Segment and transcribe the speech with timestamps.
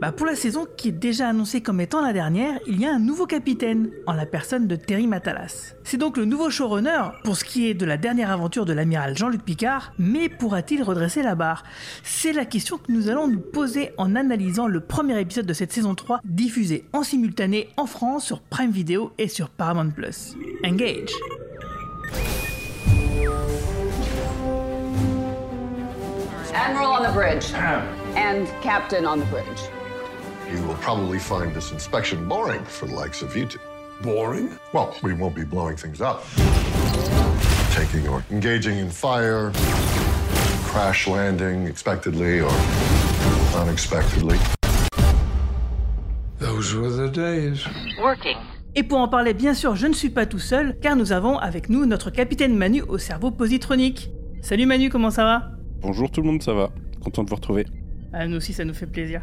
[0.00, 2.94] bah pour la saison qui est déjà annoncée comme étant la dernière, il y a
[2.94, 5.74] un nouveau capitaine, en la personne de Terry Matalas.
[5.82, 9.16] C'est donc le nouveau showrunner pour ce qui est de la dernière aventure de l'amiral
[9.16, 11.64] Jean-Luc Picard, mais pourra-t-il redresser la barre?
[12.04, 15.72] C'est la question que nous allons nous poser en analysant le premier épisode de cette
[15.72, 19.92] saison 3 diffusé en simultané en France sur Prime Video et sur Paramount+.
[20.64, 21.10] Engage
[26.54, 27.52] Admiral on the bridge.
[28.16, 29.77] and Captain on the bridge.
[30.50, 33.58] You will probably find this inspection boring for the likes of you two.
[34.02, 34.48] Boring?
[34.72, 36.24] Well, we won't be blowing things up.
[37.74, 39.52] Taking or engaging in fire,
[40.64, 42.50] crash landing expectedly or
[43.56, 44.38] unexpectedly.
[46.38, 47.66] Those were the days.
[48.00, 48.38] Working.
[48.74, 51.36] Et pour en parler, bien sûr, je ne suis pas tout seul, car nous avons
[51.36, 54.10] avec nous notre capitaine Manu au cerveau positronique.
[54.40, 55.50] Salut Manu, comment ça va?
[55.82, 56.70] Bonjour tout le monde, ça va?
[57.04, 57.66] Content de vous retrouver.
[58.14, 59.20] Ah, nous aussi, ça nous fait plaisir.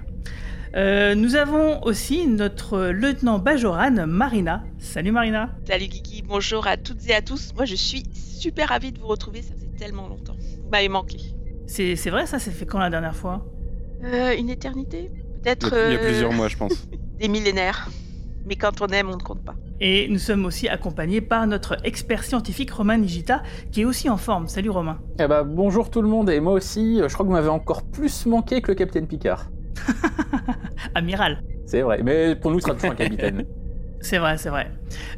[0.75, 4.61] Euh, nous avons aussi notre lieutenant Bajoran, Marina.
[4.77, 5.49] Salut Marina.
[5.65, 7.53] Salut Kiki, bonjour à toutes et à tous.
[7.55, 10.35] Moi je suis super ravie de vous retrouver, ça faisait tellement longtemps.
[10.63, 11.17] Vous m'avez manqué.
[11.65, 13.45] C'est vrai ça, c'est fait quand la dernière fois?
[14.03, 16.89] Euh, une éternité Il y, Peut-être a, il y a euh, plusieurs mois, je pense.
[17.19, 17.87] des millénaires.
[18.45, 19.55] Mais quand on aime, on ne compte pas.
[19.79, 24.17] Et nous sommes aussi accompagnés par notre expert scientifique Romain Nigita, qui est aussi en
[24.17, 24.49] forme.
[24.49, 24.99] Salut Romain.
[25.19, 27.83] Eh bah, bonjour tout le monde, et moi aussi, je crois que vous m'avez encore
[27.83, 29.47] plus manqué que le capitaine Picard.
[30.95, 31.41] Amiral.
[31.65, 33.45] C'est vrai, mais pour nous, ce sera toujours un capitaine.
[34.01, 34.69] C'est vrai, c'est vrai.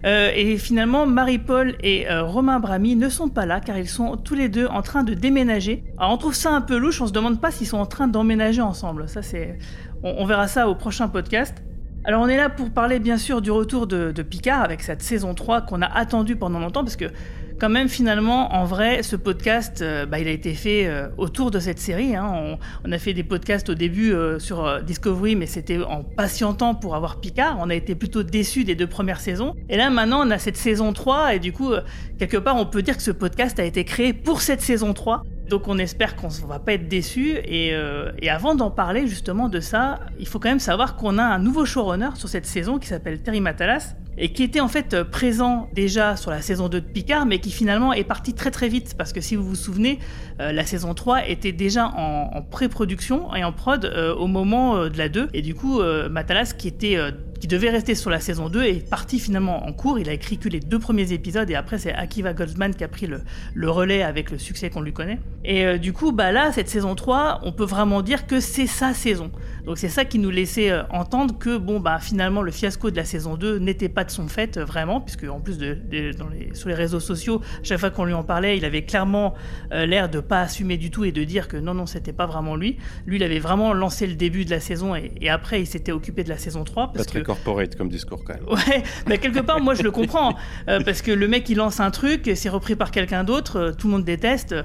[0.05, 4.15] Euh, et finalement, Marie-Paul et euh, Romain Brami ne sont pas là car ils sont
[4.15, 5.83] tous les deux en train de déménager.
[5.97, 8.07] Alors on trouve ça un peu louche, on se demande pas s'ils sont en train
[8.07, 9.09] d'emménager ensemble.
[9.09, 9.57] Ça c'est,
[10.03, 11.61] on, on verra ça au prochain podcast.
[12.05, 15.01] Alors on est là pour parler bien sûr du retour de, de Picard avec cette
[15.01, 17.11] saison 3 qu'on a attendu pendant longtemps parce que
[17.59, 21.51] quand même finalement en vrai ce podcast euh, bah, il a été fait euh, autour
[21.51, 22.15] de cette série.
[22.15, 22.57] hein.
[22.85, 26.95] On, a fait des podcasts au début euh, sur Discovery mais c'était en patientant pour
[26.95, 27.57] avoir Picard.
[27.59, 29.55] On a été plutôt déçus des deux premières saisons.
[29.69, 31.71] Et là maintenant on a cette saison 3 et du coup
[32.19, 35.23] quelque part on peut dire que ce podcast a été créé pour cette saison 3.
[35.49, 37.37] Donc on espère qu'on ne va pas être déçu.
[37.45, 37.73] Et,
[38.21, 41.39] et avant d'en parler justement de ça, il faut quand même savoir qu'on a un
[41.39, 45.03] nouveau showrunner sur cette saison qui s'appelle Terry Matalas et qui était en fait euh,
[45.03, 48.67] présent déjà sur la saison 2 de Picard, mais qui finalement est parti très très
[48.67, 49.99] vite parce que si vous vous souvenez,
[50.39, 54.97] euh, la saison 3 était déjà en, pré-production et en prod euh, au moment de
[54.97, 55.29] la 2.
[55.33, 56.97] Et du coup, Matalas qui était
[57.39, 59.99] qui devait rester sur la saison 2 est parti finalement en cours.
[59.99, 62.87] Il a écrit que les deux premiers épisodes et après c'est Akiva Goldsman qui a
[62.87, 63.21] pris le,
[63.53, 65.19] le relais avec le succès qu'on lui connaît.
[65.45, 68.93] Et du coup, bah là, cette saison 3, on peut vraiment dire que c'est sa
[68.93, 69.31] saison.
[69.65, 73.05] Donc c'est ça qui nous laissait entendre que bon bah finalement le fiasco de la
[73.05, 76.27] saison 2 n'était pas de son fait euh, vraiment, puisque en plus de, de- dans
[76.29, 79.35] les, sur les réseaux sociaux, chaque fois qu'on lui en parlait, il avait clairement
[79.71, 82.25] euh, l'air de pas assumer du tout et de dire que non non c'était pas
[82.25, 82.77] vraiment lui.
[83.05, 85.91] Lui il avait vraiment lancé le début de la saison et, et après il s'était
[85.91, 88.43] occupé de la saison 3 Pas parce très que corporate comme discours quand même.
[88.49, 90.35] Ouais, mais quelque part, moi je le comprends.
[90.67, 93.87] euh, parce que le mec il lance un truc, c'est repris par quelqu'un d'autre, tout
[93.87, 94.55] le monde déteste.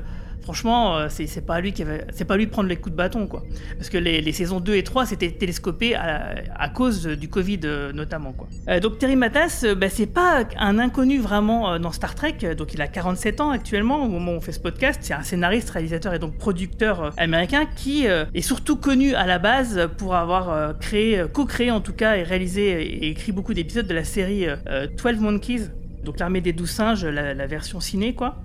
[0.42, 3.42] Franchement, euh, c'est pas lui qui c'est pas lui prendre les coups de bâton quoi.
[3.76, 7.60] Parce que les, les saisons 2 et 3 c'était télescopé à, à cause du Covid
[7.64, 8.48] euh, notamment quoi.
[8.68, 12.54] Euh, donc Terry Matas, bah, c'est pas un inconnu vraiment dans Star Trek.
[12.56, 15.00] Donc il a 47 ans actuellement au moment où on fait ce podcast.
[15.02, 19.88] C'est un scénariste, réalisateur et donc producteur américain qui est surtout connu à la base
[19.96, 24.04] pour avoir créé, co-créé en tout cas et réalisé et écrit beaucoup d'épisodes de la
[24.04, 25.68] série euh, euh, 12 Monkeys.
[26.04, 28.42] Donc l'armée des douze singes, la, la version ciné quoi,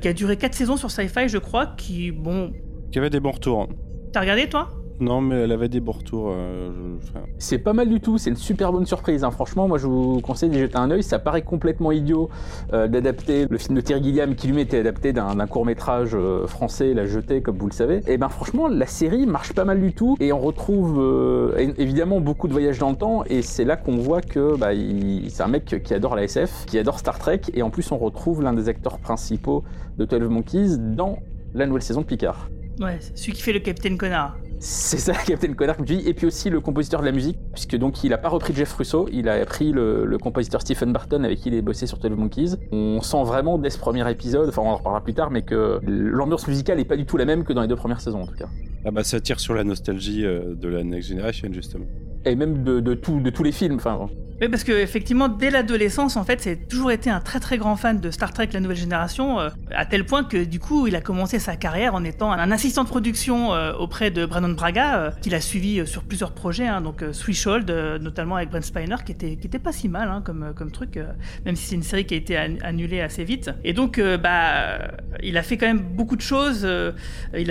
[0.00, 2.52] qui a duré 4 saisons sur Sci-Fi je crois, qui bon,
[2.92, 3.68] Qui avait des bons retours.
[4.12, 4.68] t'as regardé toi?
[5.00, 6.28] Non, mais elle avait des bons retours.
[6.30, 9.24] euh, je- enfin, C'est pas mal du tout, c'est une super bonne surprise.
[9.24, 9.30] hein.
[9.32, 11.02] Franchement, moi je vous conseille d'y jeter un œil.
[11.02, 12.28] Ça paraît complètement idiot
[12.72, 16.16] euh, d'adapter le film de Terry Gilliam qui lui était adapté d'un d'un court métrage
[16.46, 18.00] français, La Jetée, comme vous le savez.
[18.06, 21.74] Et ben franchement, la série marche pas mal du tout et on retrouve euh, é-
[21.82, 23.24] évidemment beaucoup de voyages dans le temps.
[23.28, 26.64] Et c'est là qu'on voit que bah, il- c'est un mec qui adore la SF,
[26.66, 27.40] qui adore Star Trek.
[27.54, 29.64] Et en plus, on retrouve l'un des acteurs principaux
[29.98, 31.18] de 12 Monkeys dans
[31.54, 32.48] la nouvelle saison de Picard.
[32.80, 34.36] Ouais, c'est celui qui fait le Capitaine Connard.
[34.64, 35.94] C'est ça, Captain Connard, comme tu.
[35.94, 38.72] Et puis aussi le compositeur de la musique, puisque donc il a pas repris Jeff
[38.74, 42.12] Russo, il a pris le, compositeur Stephen Barton avec qui il est bossé sur 12
[42.12, 42.50] Monkeys.
[42.70, 45.80] On sent vraiment dès ce premier épisode, enfin on en reparlera plus tard, mais que
[45.84, 48.26] l'ambiance musicale est pas du tout la même que dans les deux premières saisons en
[48.26, 48.48] tout cas.
[48.84, 51.86] Ah bah ça tire sur la nostalgie euh, de la Next Generation justement.
[52.24, 53.78] Et même de, tous les films.
[54.42, 57.76] Oui, parce que effectivement, dès l'adolescence, en fait, c'est toujours été un très très grand
[57.76, 60.96] fan de Star Trek, la nouvelle génération, euh, à tel point que du coup, il
[60.96, 64.96] a commencé sa carrière en étant un assistant de production euh, auprès de Brandon Braga,
[64.98, 67.70] euh, qu'il a suivi sur plusieurs projets, hein, donc Threshold,
[68.00, 70.98] notamment avec Brent Spiner, qui était pas si mal hein, comme truc,
[71.46, 73.52] même si c'est une série qui a été an- annulée assez vite.
[73.62, 74.78] Et donc, bah,
[75.22, 76.62] il a fait quand même beaucoup de choses.
[76.62, 77.50] donc il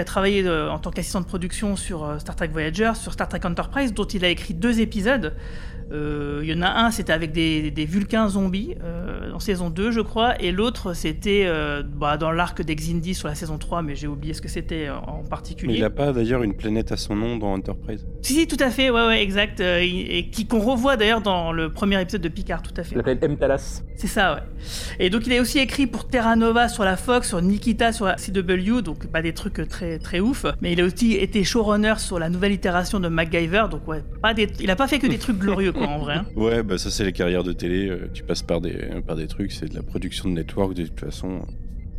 [0.00, 3.81] a travaillé en tant qu'assistant de production sur Star Trek Voyager, sur Star Trek Enterprise,
[3.90, 5.34] dont il a écrit deux épisodes.
[5.92, 9.70] Euh, Il y en a un, c'était avec des, des Vulcains zombies, euh, en saison
[9.70, 13.82] 2, je crois, et l'autre, c'était euh, bah, dans l'arc d'Exindi sur la saison 3,
[13.82, 15.74] mais j'ai oublié ce que c'était en Mais particulier.
[15.76, 18.06] il a pas d'ailleurs une planète à son nom dans Enterprise?
[18.22, 19.60] Si, si, tout à fait, ouais, ouais, exact.
[19.60, 22.94] euh, et qui qu'on revoit d'ailleurs dans le premier épisode de Picard, tout à fait.
[22.94, 23.36] il s'appelle M.
[23.36, 23.82] Talas.
[23.96, 24.40] C'est ça, ouais.
[24.98, 28.06] Et donc il a aussi écrit pour Terra Nova sur la Fox, sur Nikita sur
[28.06, 30.46] la CW, donc pas des trucs très très ouf.
[30.60, 34.34] Mais il a aussi été showrunner sur la nouvelle itération de MacGyver, donc ouais, pas
[34.34, 34.48] des...
[34.60, 36.20] il a pas fait que des trucs glorieux quoi en vrai.
[36.36, 37.88] Ouais, bah ça c'est les carrières de télé.
[37.88, 38.76] euh, tu passes par des,
[39.06, 41.40] par des trucs, c'est de la production de network de toute façon.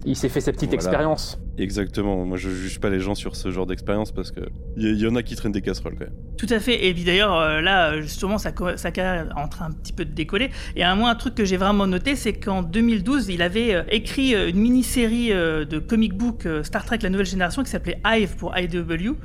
[0.06, 0.76] Il s'est fait sa petite Voilà.
[0.84, 1.40] expérience.
[1.58, 2.26] Exactement.
[2.26, 4.42] Moi je juge pas les gens sur ce genre d'expérience parce que
[4.76, 6.14] il y, y en a qui traînent des casseroles quand même.
[6.38, 6.88] Tout à fait.
[6.88, 9.94] Et puis d'ailleurs, euh, là, justement, sa, co- sa carrière est en train un petit
[9.94, 10.50] peu de décoller.
[10.76, 13.84] Et à moi, un truc que j'ai vraiment noté, c'est qu'en 2012, il avait euh,
[13.90, 17.70] écrit euh, une mini-série euh, de comic book euh, Star Trek La Nouvelle Génération qui
[17.70, 19.16] s'appelait Hive pour IW.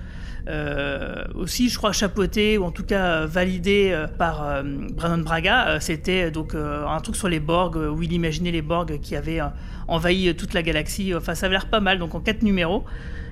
[0.49, 4.62] Euh, aussi, je crois, chapeauté ou en tout cas euh, validé euh, par
[4.95, 5.79] Brandon Braga.
[5.81, 9.41] C'était donc un truc sur les Borg où il imaginait les Borg qui avaient
[9.87, 11.15] envahi toute la galaxie.
[11.15, 11.99] Enfin, ça avait l'air pas mal.
[11.99, 12.85] Donc en quatre numéros.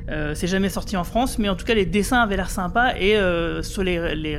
[0.08, 3.18] C'est jamais sorti en France, mais en tout cas les dessins avaient l'air sympas et
[3.62, 4.38] sur les,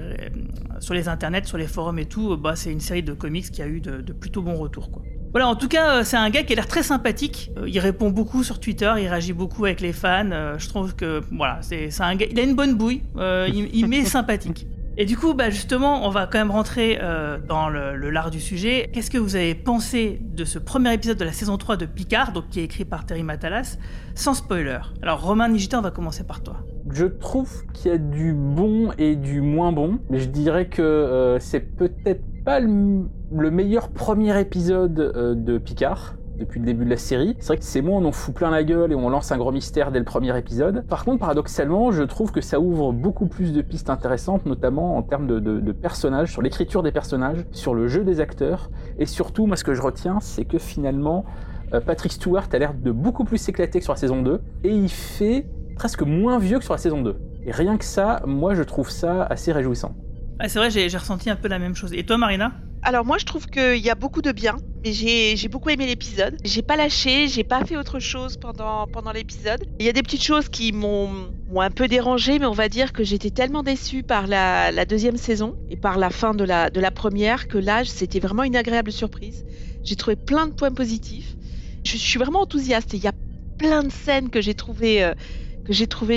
[0.79, 3.61] sur les internets, sur les forums et tout, bah, c'est une série de comics qui
[3.61, 4.89] a eu de, plutôt bons retours.
[5.31, 7.51] Voilà, en tout cas, euh, c'est un gars qui a l'air très sympathique.
[7.57, 10.31] Euh, il répond beaucoup sur Twitter, il réagit beaucoup avec les fans.
[10.31, 13.69] Euh, je trouve que voilà, c'est un gars, il a une bonne bouille, euh, il,
[13.73, 14.67] il m'est sympathique.
[14.99, 18.31] Et du coup, bah justement, on va quand même rentrer euh, dans le, le lard
[18.31, 18.89] du sujet.
[18.91, 22.31] Qu'est-ce que vous avez pensé de ce premier épisode de la saison 3 de Picard,
[22.31, 23.77] donc qui est écrit par Terry Matalas,
[24.15, 24.79] sans spoiler?
[25.03, 26.65] Alors, Romain Nigita, on va commencer par toi.
[26.89, 30.81] Je trouve qu'il y a du bon et du moins bon, mais je dirais que
[30.81, 33.01] euh, c'est peut-être pas le,
[33.35, 37.35] le meilleur premier épisode euh, de Picard depuis le début de la série.
[37.39, 39.37] C'est vrai que c'est moi, on en fout plein la gueule et on lance un
[39.37, 40.85] gros mystère dès le premier épisode.
[40.87, 45.01] Par contre, paradoxalement, je trouve que ça ouvre beaucoup plus de pistes intéressantes, notamment en
[45.01, 49.05] termes de, de- de personnages, sur l'écriture des personnages, sur le jeu des acteurs, et
[49.05, 51.25] surtout, moi ce que je retiens, c'est que finalement,
[51.73, 54.69] euh, Patrick Stewart a l'air de beaucoup plus s'éclater que sur la saison 2, et
[54.73, 57.17] il fait presque moins vieux que sur la saison 2.
[57.45, 59.95] Et rien que ça, moi je trouve ça assez réjouissant.
[60.39, 61.93] Ah, c'est vrai, j'ai ressenti un peu la même chose.
[61.93, 62.53] Et toi, Marina?
[62.83, 64.55] Alors moi je trouve qu'il y a beaucoup de bien,
[64.85, 66.37] mais j'ai beaucoup aimé l'épisode.
[66.45, 69.65] J'ai pas lâché, j'ai pas fait autre chose pendant, l'épisode.
[69.79, 72.93] Il y a des petites choses qui m'ont un peu dérangé, mais on va dire
[72.93, 77.47] que j'étais tellement déçue par la, deuxième saison et par la fin de la, première
[77.47, 79.43] que là c'était vraiment une agréable surprise.
[79.83, 81.35] J'ai trouvé plein de points positifs.
[81.83, 83.13] Je, suis vraiment enthousiaste il y a
[83.57, 85.13] plein de scènes que j'ai trouvé euh,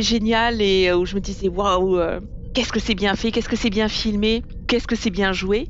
[0.03, 2.21] géniales et euh, où je me disais waouh euh,
[2.55, 5.69] qu'est-ce que c'est bien fait, qu'est-ce que c'est bien filmé, qu'est-ce que c'est bien joué?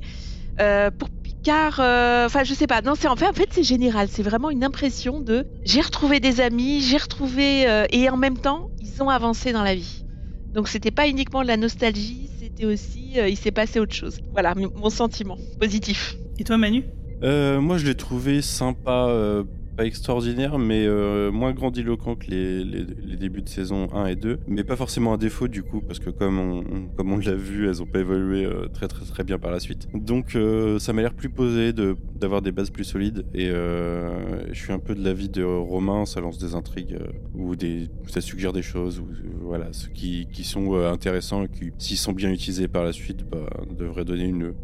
[0.61, 3.63] Euh, pour Picard, euh, enfin je sais pas, non c'est en fait en fait c'est
[3.63, 8.17] général, c'est vraiment une impression de j'ai retrouvé des amis, j'ai retrouvé euh, et en
[8.17, 10.05] même temps ils ont avancé dans la vie.
[10.53, 14.19] Donc c'était pas uniquement de la nostalgie, c'était aussi euh, il s'est passé autre chose.
[14.33, 16.17] Voilà mon sentiment positif.
[16.39, 16.85] Et toi, Manu?
[17.23, 19.45] Euh, moi, je l'ai trouvé sympa, euh,
[19.77, 24.39] pas extraordinaire, mais euh, moins grandiloquent que les, les- débuts de saison 1 et 2.
[24.49, 26.65] Mais pas forcément un défaut, du coup, parce que comme on,
[26.97, 29.61] comme on l'a vu, elles ont pas évolué euh, très très très bien par la
[29.61, 29.89] suite.
[29.95, 33.27] Donc, euh, ça m'a l'air plus posé, d'avoir des bases plus solides.
[33.35, 36.99] Et je suis un peu de l'avis de Romain, ça lance des intrigues,
[37.35, 39.07] ou des, ça suggère des choses, ou
[39.43, 43.25] voilà, ceux qui, qui sont intéressants et qui, s'ils sont bien utilisés par la suite,
[43.31, 43.49] bah,
[43.79, 44.55] devraient donner une,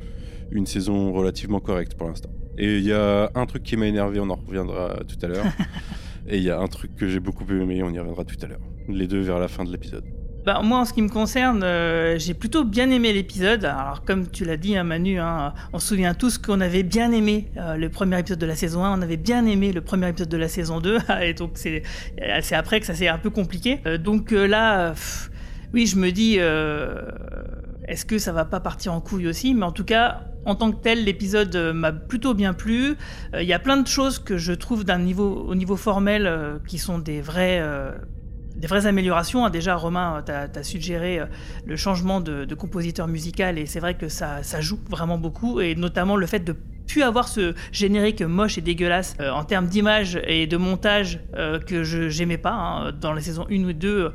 [0.51, 2.31] une saison relativement correcte pour l'instant.
[2.59, 5.47] Et il y a un truc qui m'a énervé, on en reviendra tout à l'heure.
[6.29, 8.47] Et il y a un truc que j'ai beaucoup aimé, on y reviendra tout à
[8.47, 8.61] l'heure.
[8.89, 10.05] Les deux vers la fin de l'épisode.
[10.45, 13.65] Bah, moi, en ce qui me concerne, euh, j'ai plutôt bien aimé l'épisode.
[13.65, 17.11] Alors, comme tu l'as dit, hein, Manu, hein, on se souvient tous qu'on avait bien
[17.11, 20.09] aimé euh, le premier épisode de la saison 1, on avait bien aimé le premier
[20.09, 21.83] épisode de la saison 2, et donc c'est
[22.23, 23.81] euh, c'est après que ça s'est un peu compliqué.
[23.87, 25.33] Euh, donc là, pff,
[25.75, 26.37] oui, je me dis,
[27.89, 29.53] est-ce que ça va pas partir en couille aussi?
[29.53, 32.97] Mais en tout cas, en tant que tel, l'épisode euh, m'a plutôt bien plu.
[33.35, 36.27] Euh, Il y a plein de choses que je trouve d'un niveau, au niveau formel
[36.27, 37.61] euh, qui sont des vraies
[38.87, 39.45] améliorations.
[39.45, 39.51] hein.
[39.51, 41.21] Déjà, Romain, tu as, suggéré
[41.67, 46.17] le changement de, compositeur musical et c'est vrai que ça, joue vraiment beaucoup et notamment
[46.17, 46.55] le fait de
[46.87, 51.21] plus avoir ce générique moche et dégueulasse en termes d'image et de montage
[51.67, 52.93] que je j'aimais pas hein.
[52.93, 54.13] dans la saison 1 ou 2.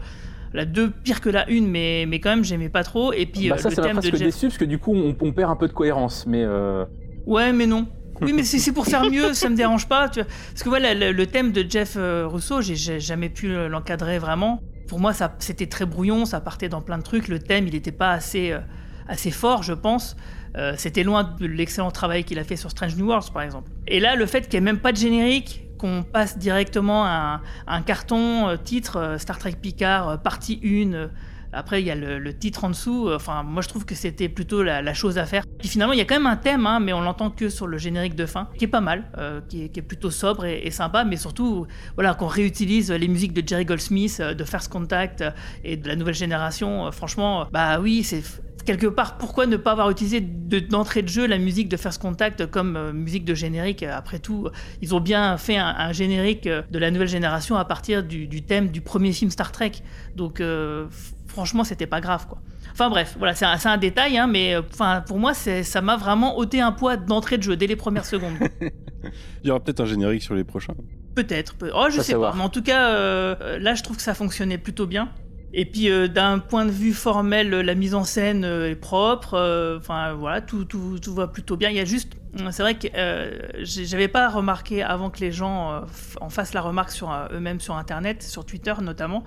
[0.53, 3.13] La 2 pire que la 1, mais, mais quand même, j'aimais pas trop.
[3.13, 4.19] Et puis, Bah, euh, ça, le ça thème de Jeff.
[4.19, 6.25] déçu parce que du coup, on, on perd un peu de cohérence.
[6.27, 6.85] Mais euh,
[7.25, 7.87] Ouais, mais non.
[8.21, 10.09] Oui, mais c'est pour faire mieux, ça me dérange pas.
[10.09, 10.29] Tu vois.
[10.51, 14.61] Parce que voilà, le, le thème de Jeff euh, Rousseau, j'ai- jamais pu l'encadrer vraiment.
[14.87, 17.29] Pour moi, ça c'était très brouillon, ça partait dans plein de trucs.
[17.29, 18.59] Le thème, il n'était pas assez, euh,
[19.07, 20.17] assez fort, je pense.
[20.57, 23.71] Euh, c'était loin de l'excellent travail qu'il a fait sur Strange New Worlds, par exemple.
[23.87, 27.41] Et là, le fait qu'il n'y ait même pas de générique, qu'on passe directement à
[27.65, 30.93] un, carton euh, titre euh, Star Trek Picard, euh, partie 1.
[30.93, 31.07] euh,
[31.53, 33.09] après, il y a le, titre en dessous.
[33.13, 35.43] Enfin, moi, je trouve que c'était plutôt la, chose à faire.
[35.59, 37.67] Puis finalement, il y a quand même un thème, hein, mais on l'entend que sur
[37.67, 39.03] le générique de fin, qui est pas mal,
[39.49, 43.45] qui, est, plutôt sobre et, et sympa, mais surtout, voilà, qu'on réutilise les musiques de
[43.45, 45.25] Jerry Goldsmith, de First Contact
[45.65, 46.89] et de la nouvelle génération.
[46.93, 48.23] franchement, bah oui, c'est
[48.65, 52.01] quelque part, pourquoi ne pas avoir utilisé de- d'entrée de, jeu la musique de First
[52.01, 53.83] Contact comme euh, musique de générique?
[53.83, 54.49] Après tout,
[54.81, 58.27] ils ont bien fait un, un générique euh, de la nouvelle génération à partir du,
[58.27, 59.71] du thème du premier film Star Trek.
[60.15, 60.85] Donc, euh,
[61.27, 62.39] franchement, c'était pas grave, quoi.
[62.73, 66.37] Enfin bref, voilà, c'est un, détail, hein, mais euh, enfin pour moi, ça m'a vraiment
[66.37, 68.35] ôté un poids d'entrée de jeu dès les premières secondes.
[69.43, 70.73] Il y aura peut-être un générique sur les prochains.
[71.15, 71.55] Peut-être.
[71.55, 72.33] peut- Oh, je Pas sais pas.
[72.35, 75.09] Mais en tout cas, euh, euh, là, je trouve que ça fonctionnait plutôt bien.
[75.53, 78.75] Et puis, euh, d'un point de vue formel, euh, la mise en scène euh, est
[78.75, 79.33] propre.
[79.33, 81.69] euh, Enfin, voilà, tout, tout, tout va plutôt bien.
[81.69, 82.13] Il y a juste.
[82.51, 85.83] C'est vrai que euh, j'avais pas remarqué avant que les gens
[86.21, 89.25] en fassent la remarque sur eux-mêmes sur Internet, sur Twitter notamment.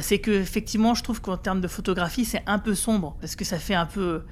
[0.00, 3.44] c'est que effectivement, je trouve qu'en termes de photographie, c'est un peu sombre parce que
[3.44, 4.22] ça fait un peu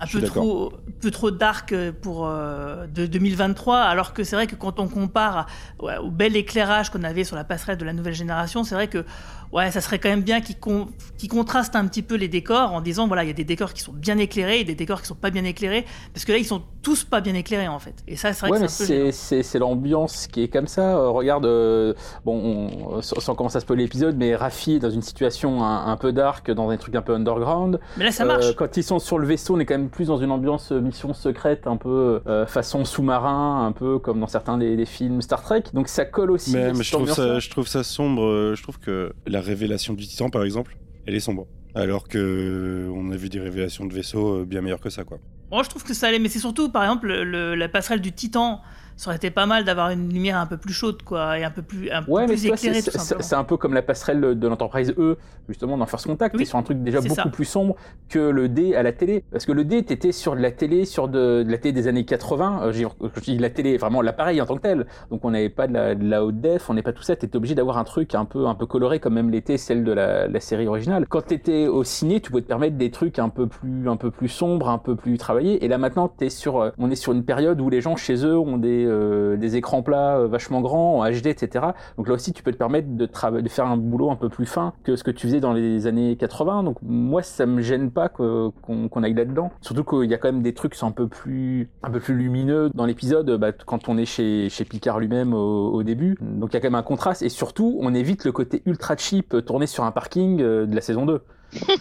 [0.00, 4.54] un peu trop, peu trop dark pour euh, de 2023, alors que c'est vrai que
[4.54, 5.46] quand on compare
[5.82, 8.88] ouais, au bel éclairage qu'on avait sur la passerelle de la nouvelle génération, c'est vrai
[8.88, 9.04] que
[9.52, 10.88] ouais, ça serait quand même bien qu'ils con-
[11.30, 13.82] contrastent un petit peu les décors en disant voilà, il y a des décors qui
[13.82, 16.44] sont bien éclairés et des décors qui sont pas bien éclairés, parce que là ils
[16.44, 17.94] sont tous pas bien éclairés en fait.
[18.06, 19.10] Et ça, c'est vrai ouais, que
[19.42, 20.96] c'est l'ambiance qui est comme ça.
[20.96, 25.02] Euh, regarde, euh, bon, on- sans, commencer à spoiler l'épisode, mais Raffi est dans une
[25.02, 27.80] situation un, un peu dark, dans un truc un peu underground.
[27.96, 28.46] Mais là, ça marche.
[28.46, 30.72] Euh, quand ils sont sur le vaisseau, on est quand même plus dans une ambiance
[30.72, 34.86] euh, mission secrète, un peu euh, façon sous-marin, un peu comme dans certains des, des
[34.86, 35.64] films Star Trek.
[35.72, 36.52] Donc ça colle aussi.
[36.52, 38.24] Mais, je, trouve ça, je trouve ça sombre.
[38.24, 40.76] euh, Je trouve que la révélation du Titan, par exemple,
[41.06, 41.46] elle est sombre.
[41.74, 45.18] Alors que on a vu des révélations de vaisseaux bien meilleures que ça, quoi.
[45.52, 48.12] Moi, je trouve que ça allait, mais c'est surtout, par exemple, le- la passerelle du
[48.12, 48.60] Titan.
[48.96, 51.50] Ça aurait été pas mal d'avoir une lumière un peu plus chaude, quoi, et un
[51.50, 54.48] peu plus, un peu Ouais, mais plus éclairée, c'est- un peu comme la passerelle de
[54.48, 56.34] l'Enterprise E, justement, dans First Contact.
[56.34, 57.26] Oui, T'es sur un truc déjà beaucoup ça.
[57.26, 57.76] plus sombre
[58.08, 59.22] que le D à la télé.
[59.30, 61.88] Parce que le D, t'étais sur de la télé, sur de, de la télé des
[61.88, 62.60] années 80.
[62.62, 64.86] Euh, je dis la télé, vraiment l'appareil en tant que tel.
[65.10, 67.16] Donc on n'avait pas de la, de la haute def, on n'est pas tout ça.
[67.16, 69.92] T'étais obligé d'avoir un truc un peu, un peu coloré, comme même l'était celle de
[69.92, 71.06] la, la série originale.
[71.06, 74.10] Quand t'étais au ciné, tu pouvais te permettre des trucs un peu plus, un peu
[74.10, 75.62] plus sombres, un peu plus travaillés.
[75.64, 78.24] Et là maintenant, t'es sur, euh, on est sur une période où les gens chez
[78.24, 81.66] eux ont des, euh, des écrans plats euh, vachement grands, en HD, etc.
[81.96, 83.06] Donc là aussi, tu peux te permettre de,
[83.40, 85.86] de faire un boulot un peu plus fin que ce que tu faisais dans les
[85.86, 86.62] années 80.
[86.62, 89.50] Donc moi, ça me gêne pas qu'on aille là-dedans.
[89.60, 92.70] Surtout qu'il y a quand même des trucs un peu plus, un peu plus lumineux
[92.74, 96.16] dans l'épisode bah, quand on est chez, chez Picard lui-même au, au début.
[96.20, 97.22] Donc il y a quand même un contraste.
[97.22, 100.74] Et surtout, on évite le côté ultra cheap euh, tourné sur un parking euh, de
[100.74, 101.22] la saison 2.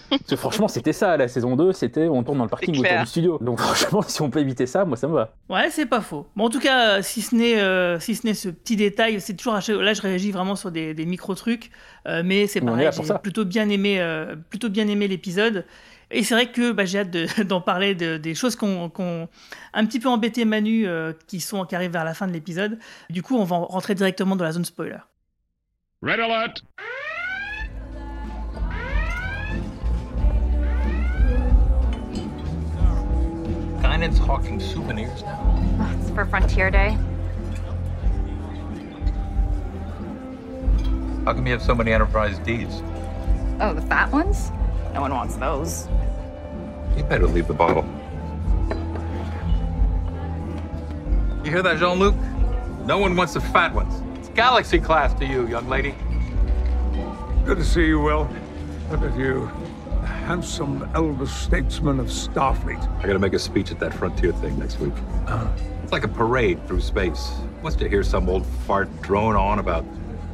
[0.10, 2.84] Parce que franchement, c'était ça, la saison 2, c'était on tourne dans le parking autour
[3.02, 3.38] du studio.
[3.42, 5.34] Donc franchement, si on peut éviter ça, moi ça me va.
[5.50, 6.28] Ouais, c'est pas faux.
[6.36, 9.20] Bon, en tout cas, euh, si ce n'est euh, si ce n'est ce petit détail,
[9.22, 11.72] c'est toujours là je réagis vraiment sur des, des micro trucs,
[12.08, 15.66] euh, mais c'est pareil, j'ai plutôt bien aimé euh, plutôt bien aimé l'épisode.
[16.12, 19.28] Et c'est vrai que bah, j'ai hâte de- d'en parler de- des choses qu'on qu'on
[19.74, 22.78] un petit peu embêté Manu euh, qui sont qui arrivent vers la fin de l'épisode.
[23.10, 24.98] Du coup, on va rentrer directement dans la zone spoiler.
[26.04, 26.62] Red alert!
[33.96, 35.98] Dynan's hawking souvenirs now.
[35.98, 36.98] It's for Frontier Day.
[41.24, 42.82] How come you have so many Enterprise Ds?
[43.62, 44.52] Oh, the fat ones?
[44.94, 45.88] No one wants those.
[46.98, 47.86] You better leave the bottle.
[51.46, 52.16] You hear that, Jean Luc?
[52.86, 54.04] No one wants the fat ones.
[54.20, 55.96] It's galaxy class to you, young lady.
[57.46, 58.28] Good to see you, Will.
[58.92, 59.50] Look at you.
[60.26, 62.82] The handsome elder statesman of Starfleet.
[62.98, 64.94] I gotta make a speech at that frontier thing next week.
[65.28, 65.48] Uh-huh.
[65.84, 67.32] It's like a parade through space.
[67.62, 69.86] Wants to hear some old fart drone on about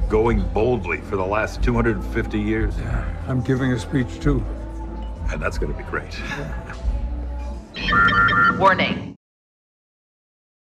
[0.07, 2.74] going boldly for the last 250 years.
[3.27, 4.41] I'm giving a speech too.
[5.29, 6.17] And that's gonna be great.
[8.57, 9.15] Warning.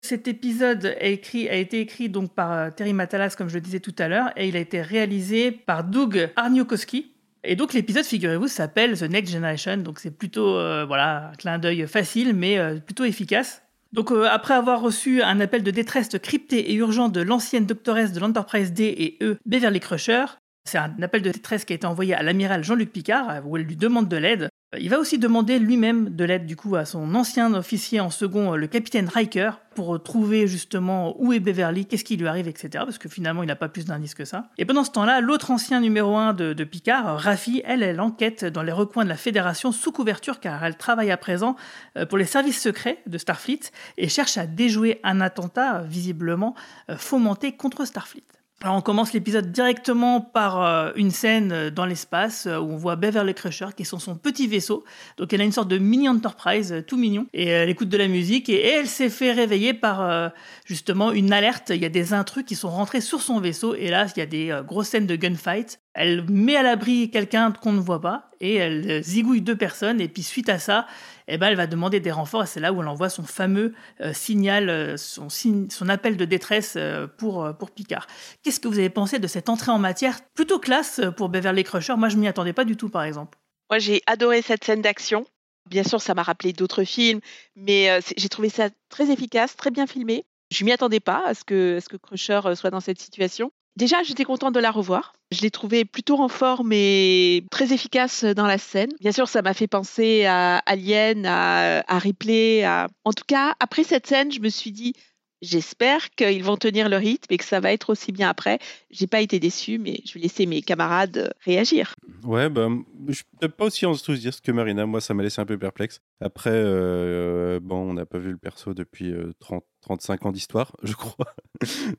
[0.02, 3.60] Cet épisode a, écrit, a été écrit donc par euh, Terry Matalas, comme je le
[3.60, 7.12] disais tout à l'heure, et il a été réalisé par Doug Arniokowski.
[7.42, 11.58] Et donc l'épisode, figurez-vous, s'appelle The Next Generation, donc c'est plutôt euh, voilà un clin
[11.58, 13.62] d'œil facile, mais euh, plutôt efficace.
[13.92, 18.12] Donc euh, après avoir reçu un appel de détresse crypté et urgent de l'ancienne doctoresse
[18.12, 20.26] de l'Enterprise D et E, Beverly Crusher,
[20.68, 23.64] C'est un appel de détresse qui a été envoyé à l'amiral Jean-Luc Picard, où elle
[23.64, 24.49] lui demande de l'aide.
[24.78, 28.54] Il va aussi demander lui-même de l'aide du coup à son ancien officier en second,
[28.54, 32.84] le capitaine Riker, pour trouver justement où est Beverly, qu'est-ce qui lui arrive, etc.
[32.84, 34.48] Parce que finalement, il n'a pas plus d'indices que ça.
[34.58, 38.44] Et pendant ce temps-là, l'autre ancien numéro 1 de, de Picard, Raffi, elle, elle enquête
[38.44, 41.56] dans les recoins de la Fédération sous couverture car elle travaille à présent
[41.96, 46.54] euh, pour les services secrets de Starfleet et cherche à déjouer un attentat visiblement
[46.90, 48.22] euh, fomenté contre Starfleet.
[48.62, 52.94] On commence l'épisode directement par euh, une scène euh, dans l'espace euh, où on voit
[52.94, 54.84] Beverly Crusher qui est sur son petit vaisseau.
[55.16, 58.06] Donc elle a une sorte de mini Enterprise tout mignon et elle écoute de la
[58.06, 60.30] musique et, elle s'est fait réveiller par
[60.66, 61.70] justement une alerte.
[61.70, 64.22] Il y a des intrus qui sont rentrés sur son vaisseau et là il y
[64.22, 65.80] a des grosses scènes de gunfight.
[65.94, 70.08] Elle met à l'abri quelqu'un qu'on ne voit pas et elle zigouille deux personnes et
[70.08, 70.86] puis suite à ça
[71.32, 73.72] eh ben, elle va demander des renforts et c'est là où elle envoie son fameux
[74.00, 78.06] euh, signal, euh, son, son, appel de détresse euh, pour, pour Picard.
[78.42, 81.94] Qu'est-ce que vous avez pensé de cette entrée en matière plutôt classe pour Beverly Crusher?
[81.96, 83.38] Moi, je m'y attendais pas du tout, par exemple.
[83.70, 85.24] Moi, j'ai adoré cette scène d'action.
[85.68, 87.20] Bien sûr, ça m'a rappelé d'autres films,
[87.54, 90.24] mais j'ai trouvé ça très efficace, très bien filmé.
[90.50, 93.52] Je m'y attendais pas à ce que, Crusher soit dans cette situation.
[93.76, 95.14] Déjà, j'étais contente de la revoir.
[95.30, 98.90] Je l'ai trouvée plutôt en forme et très efficace dans la scène.
[99.00, 102.66] Bien sûr, ça m'a fait penser à Alien, à, Ripley.
[102.66, 104.94] En tout cas, après cette scène, je me suis dit,
[105.42, 108.58] J'espère qu'ils vont tenir le rythme et que ça va être aussi bien après.
[108.90, 111.94] J'ai pas été déçu, mais je vais laisser mes camarades réagir.
[112.24, 112.68] Ouais, bah,
[113.08, 113.24] je suis
[113.56, 114.84] pas aussi enthousiaste que Marina.
[114.84, 116.02] Moi, ça m'a laissé un peu perplexe.
[116.20, 120.76] Après, euh, bon, on n'a pas vu le perso depuis 30, euh, 35 ans d'histoire,
[120.82, 121.34] je crois.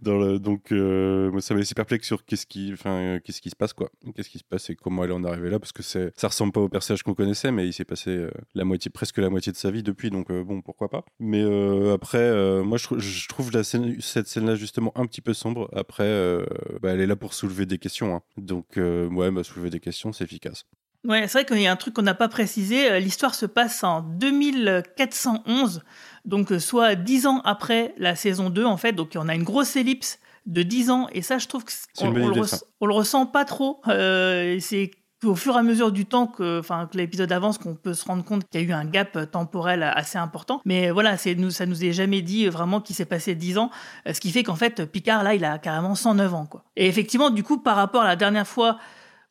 [0.01, 3.91] Donc, euh, ça m'a laissé perplexe sur qu'est-ce qui, enfin, qu'est-ce qui se passe, quoi.
[4.15, 6.27] Qu'est-ce qui se passe et comment elle en est arrivée là, parce que c'est, ça
[6.27, 9.29] ressemble pas au personnage qu'on connaissait, mais il s'est passé euh, la moitié, presque la
[9.29, 11.03] moitié de sa vie depuis, donc euh, bon, pourquoi pas.
[11.19, 11.41] Mais
[11.91, 15.69] après, moi, je, trouve cette scène-là justement un petit peu sombre.
[15.73, 16.37] Après,
[16.81, 18.21] bah, elle est là pour soulever des questions, hein.
[18.37, 20.65] donc ouais, bah, soulever des questions, c'est efficace.
[21.03, 22.99] Ouais, c'est vrai qu'il y a un truc qu'on n'a pas précisé.
[22.99, 25.81] L'histoire se passe en 2411
[26.25, 29.43] donc euh, soit 10 ans après la saison 2 en fait, donc on a une
[29.43, 32.45] grosse ellipse de 10 ans et ça je trouve qu'on on,
[32.81, 33.81] on, le ressent pas trop.
[33.87, 34.91] Euh, c'est
[35.23, 38.05] au fur et à mesure du temps que, enfin, que l'épisode avance qu'on peut se
[38.05, 40.61] rendre compte qu'il y a eu un gap temporel assez important.
[40.65, 43.69] Mais voilà, c'est nous, ça nous est jamais dit vraiment qu'il s'est passé 10 ans,
[44.11, 46.63] ce qui fait qu'en fait Picard là, il a carrément 109 ans quoi.
[46.75, 48.77] Et effectivement, du coup, par rapport à la dernière fois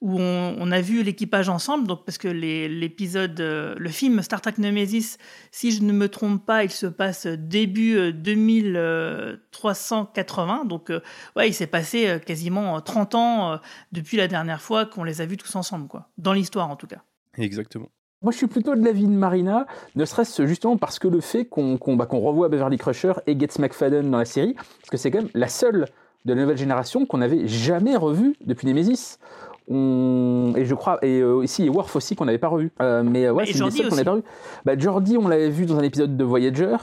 [0.01, 4.55] où on, a vu l'équipage ensemble, donc parce que l'épisode, euh, le film Star Trek
[4.57, 5.19] Nemesis,
[5.51, 11.01] si je ne me trompe pas, il se passe début 2380, euh, donc euh,
[11.37, 13.61] ouais, il s'est passé quasiment 30 ans
[13.93, 16.87] depuis la dernière fois qu'on les a vus tous ensemble, quoi, dans l'histoire en tout
[16.87, 17.03] cas.
[17.37, 17.91] Exactement.
[18.23, 21.47] Moi, je suis plutôt de l'avis de Marina, ne serait-ce justement parce que le fait
[21.47, 25.23] qu'on bah, revoit Beverly Crusher et Gates McFadden dans la série, parce que c'est quand
[25.23, 25.87] même la seule
[26.27, 29.19] de la nouvelle génération qu'on n'avait jamais revue depuis Nemesis
[29.71, 32.73] et je crois et euh, ici Worf aussi qu'on n'avait pas revu.
[32.83, 34.25] Euh, mais ouais c'est une qu'on n'avait pas revu.
[34.65, 36.77] Bah, Jordi on l'avait vu dans un épisode de Voyager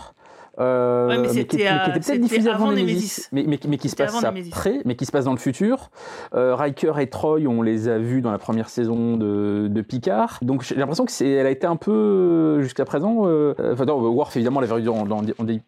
[0.60, 4.96] euh, mais, qui, était peut-être diffusé avant, Nemesis, Mais, mais, qui se passe après, mais
[4.96, 5.89] qui se passe dans le futur.
[6.34, 10.39] Euh, Riker et Troy, on les a vus dans la première saison de, de Picard.
[10.41, 13.28] Donc j'ai l'impression que c'est, elle a été un peu euh, jusqu'à présent.
[13.28, 15.22] Euh, enfin, non, Worf évidemment, l'avait vu dans, dans,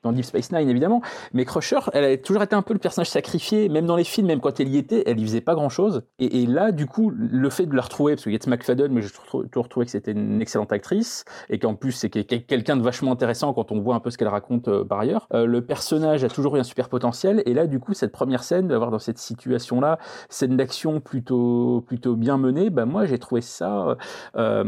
[0.04, 1.02] dans, Deep Space Nine évidemment,
[1.34, 4.28] mais Crusher, elle a toujours été un peu le personnage sacrifié, même dans les films,
[4.28, 6.04] même quand elle y était, elle y faisait pas grand chose.
[6.20, 9.02] Et, et là, du coup, le fait de la retrouver, parce que Yates McFadden, mais
[9.02, 9.10] j'ai
[9.52, 13.54] toujours trouvé que c'était une excellente actrice et qu'en plus c'est quelqu'un de vachement intéressant
[13.54, 15.28] quand on voit un peu ce qu'elle raconte euh, par ailleurs.
[15.34, 18.44] Euh, le personnage a toujours eu un super potentiel et là du coup cette première
[18.44, 23.20] scène d'avoir dans cette situation là scène d'action plutôt plutôt bien menée, bah moi j'ai
[23.20, 23.98] trouvé ça
[24.36, 24.64] euh,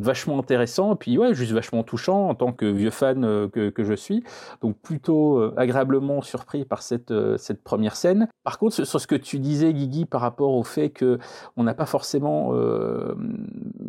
[0.00, 3.82] vachement intéressant et puis ouais juste vachement touchant en tant que vieux fan que, que,
[3.84, 4.24] je suis.
[4.60, 8.28] Donc plutôt agréablement surpris par cette cette première scène.
[8.44, 11.18] Par contre sur ce que tu disais Guigui par rapport au fait que
[11.56, 12.52] on n'a pas forcément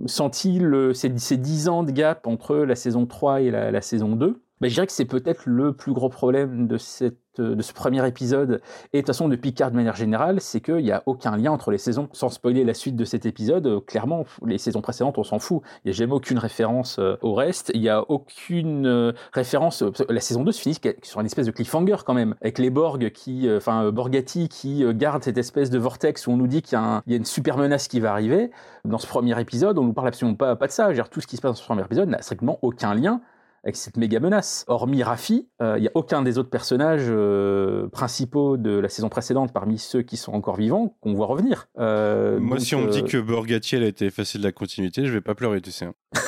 [0.05, 3.81] senti le, ces, ces 10 ans de gap entre la saison 3 et la, la
[3.81, 7.61] saison 2 mais je dirais que c'est peut-être le plus gros problème de cette de
[7.61, 8.61] ce premier épisode
[8.91, 11.51] et de toute façon de Picard de manière générale, c'est qu'il n'y a aucun lien
[11.51, 12.09] entre les saisons.
[12.11, 15.61] Sans spoiler la suite de cet épisode, euh, clairement, les saisons précédentes, on s'en fout.
[15.83, 17.71] Il n'y a jamais aucune référence euh, au reste.
[17.73, 19.83] Il n'y a aucune euh, référence.
[20.09, 23.09] La saison 2 se finit sur une espèce de cliffhanger quand même, avec les Borg
[23.11, 27.13] qui, enfin, Borgati qui garde cette espèce de vortex où on nous dit qu'il y,
[27.13, 28.51] a une super menace qui va arriver.
[28.85, 30.91] Dans ce premier épisode, on nous parle absolument pas, pas de ça.
[30.93, 33.21] Dire, tout ce qui se passe dans ce premier épisode n'a strictement aucun lien
[33.63, 34.65] avec cette méga menace.
[34.67, 39.09] Hormis Rafi, il euh, n'y a aucun des autres personnages euh, principaux de la saison
[39.09, 41.67] précédente, parmi ceux qui sont encore vivants, qu'on voit revenir.
[41.79, 45.13] Euh, Moi, si on me dit que Borgatiel a été effacé de la continuité, je
[45.13, 45.85] vais pas pleurer, tu sais.
[45.85, 45.93] Hein.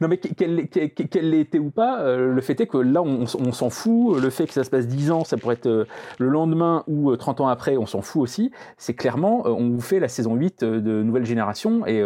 [0.00, 3.52] Non, mais qu'elle l'ait été ou pas, euh, le fait est que là, on, on
[3.52, 4.20] s'en fout.
[4.20, 5.86] Le fait que ça se passe 10 ans, ça pourrait être euh,
[6.18, 8.50] le lendemain ou euh, 30 ans après, on s'en fout aussi.
[8.76, 12.02] C'est clairement, on vous fait la saison 8 euh, de Nouvelle Génération et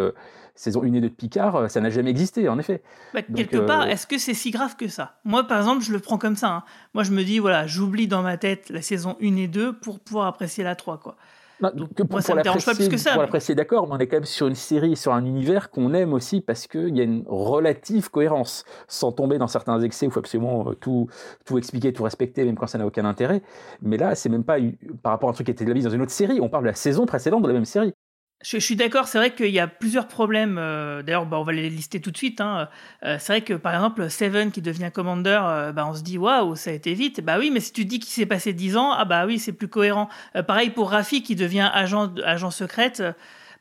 [0.61, 2.83] saison 1 et 2 de Picard, euh, ça n'a jamais existé, en effet.
[3.15, 5.15] Bah, Donc, quelque euh, part, est-ce que c'est si grave que ça?
[5.25, 6.49] Moi, par exemple, je le prends comme ça.
[6.51, 6.63] hein.
[6.95, 10.01] Moi, je me dis, voilà, j'oublie dans ma tête la saison 1 et 2 pour
[10.01, 11.17] pouvoir apprécier la 3, quoi.
[11.63, 13.55] Non, que pour, moi, ça pour me dérange pas plus que ça, Pour mais- l'apprécier,
[13.55, 16.41] d'accord, mais on est quand même sur une série, sur un univers qu'on aime aussi
[16.41, 20.21] parce qu'il y a une relative cohérence, sans tomber dans certains excès où il faut
[20.21, 21.09] absolument euh, tout,
[21.45, 23.43] tout expliquer, tout respecter, même quand ça n'a aucun intérêt.
[23.83, 24.57] Mais là, c'est même pas
[25.03, 26.69] par rapport à un truc qui était établi dans une autre série, on parle de
[26.71, 27.93] la saison précédente de la même série.
[28.43, 30.57] Je, suis d'accord, c'est vrai qu'il y a plusieurs problèmes.
[30.59, 32.41] euh, D'ailleurs, bah, on va les lister tout de suite.
[32.41, 32.69] hein.
[33.05, 36.17] Euh, c'est vrai que, par exemple, Seven qui devient Commander, euh, bah, on se dit,
[36.17, 37.21] waouh, ça a été vite.
[37.23, 39.53] Bah oui, mais si tu dis qu'il s'est passé 10 ans, ah bah oui, c'est
[39.53, 40.09] plus cohérent.
[40.47, 43.03] Pareil pour Rafi qui devient agent, agent secrète.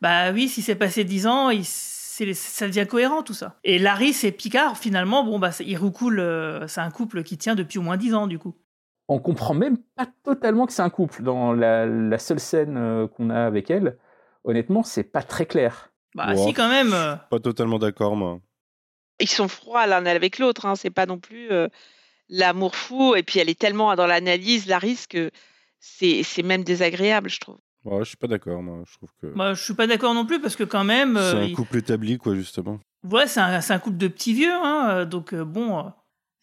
[0.02, 3.58] Bah oui, si c'est passé 10 ans, ça devient cohérent tout ça.
[3.66, 6.66] Et Laris et Picard, finalement, bon, bah, ils recoulent.
[6.68, 8.56] c'est un couple qui tient depuis au moins 10 ans, du coup.
[9.10, 11.24] On comprend même pas totalement que c'est un couple.
[11.24, 13.98] Dans la, seule scène qu'on a avec elle,
[14.44, 15.92] honnêtement, c'est pas très clair.
[16.16, 16.48] Bah Wow.
[16.48, 16.94] si, quand même.
[16.94, 18.40] euh, Pas totalement d'accord, moi.
[19.20, 20.76] Ils sont froids l'un avec l'autre, hein.
[20.76, 21.68] c'est pas non plus euh,
[22.30, 23.16] l'amour fou.
[23.16, 25.18] Et puis elle est tellement dans l'analyse, la risque,
[25.80, 27.58] c'est c'est même désagréable, je trouve.
[27.86, 28.84] Ouais, je suis pas d'accord, moi.
[28.86, 31.16] Je trouve que Moi, je suis pas d'accord non plus parce que quand même.
[31.18, 32.80] euh, c'est un il- couple établi, quoi, justement.
[33.04, 35.84] Ouais, c'est un, c'est un couple de petits vieux, hein, euh, donc euh, bon, euh,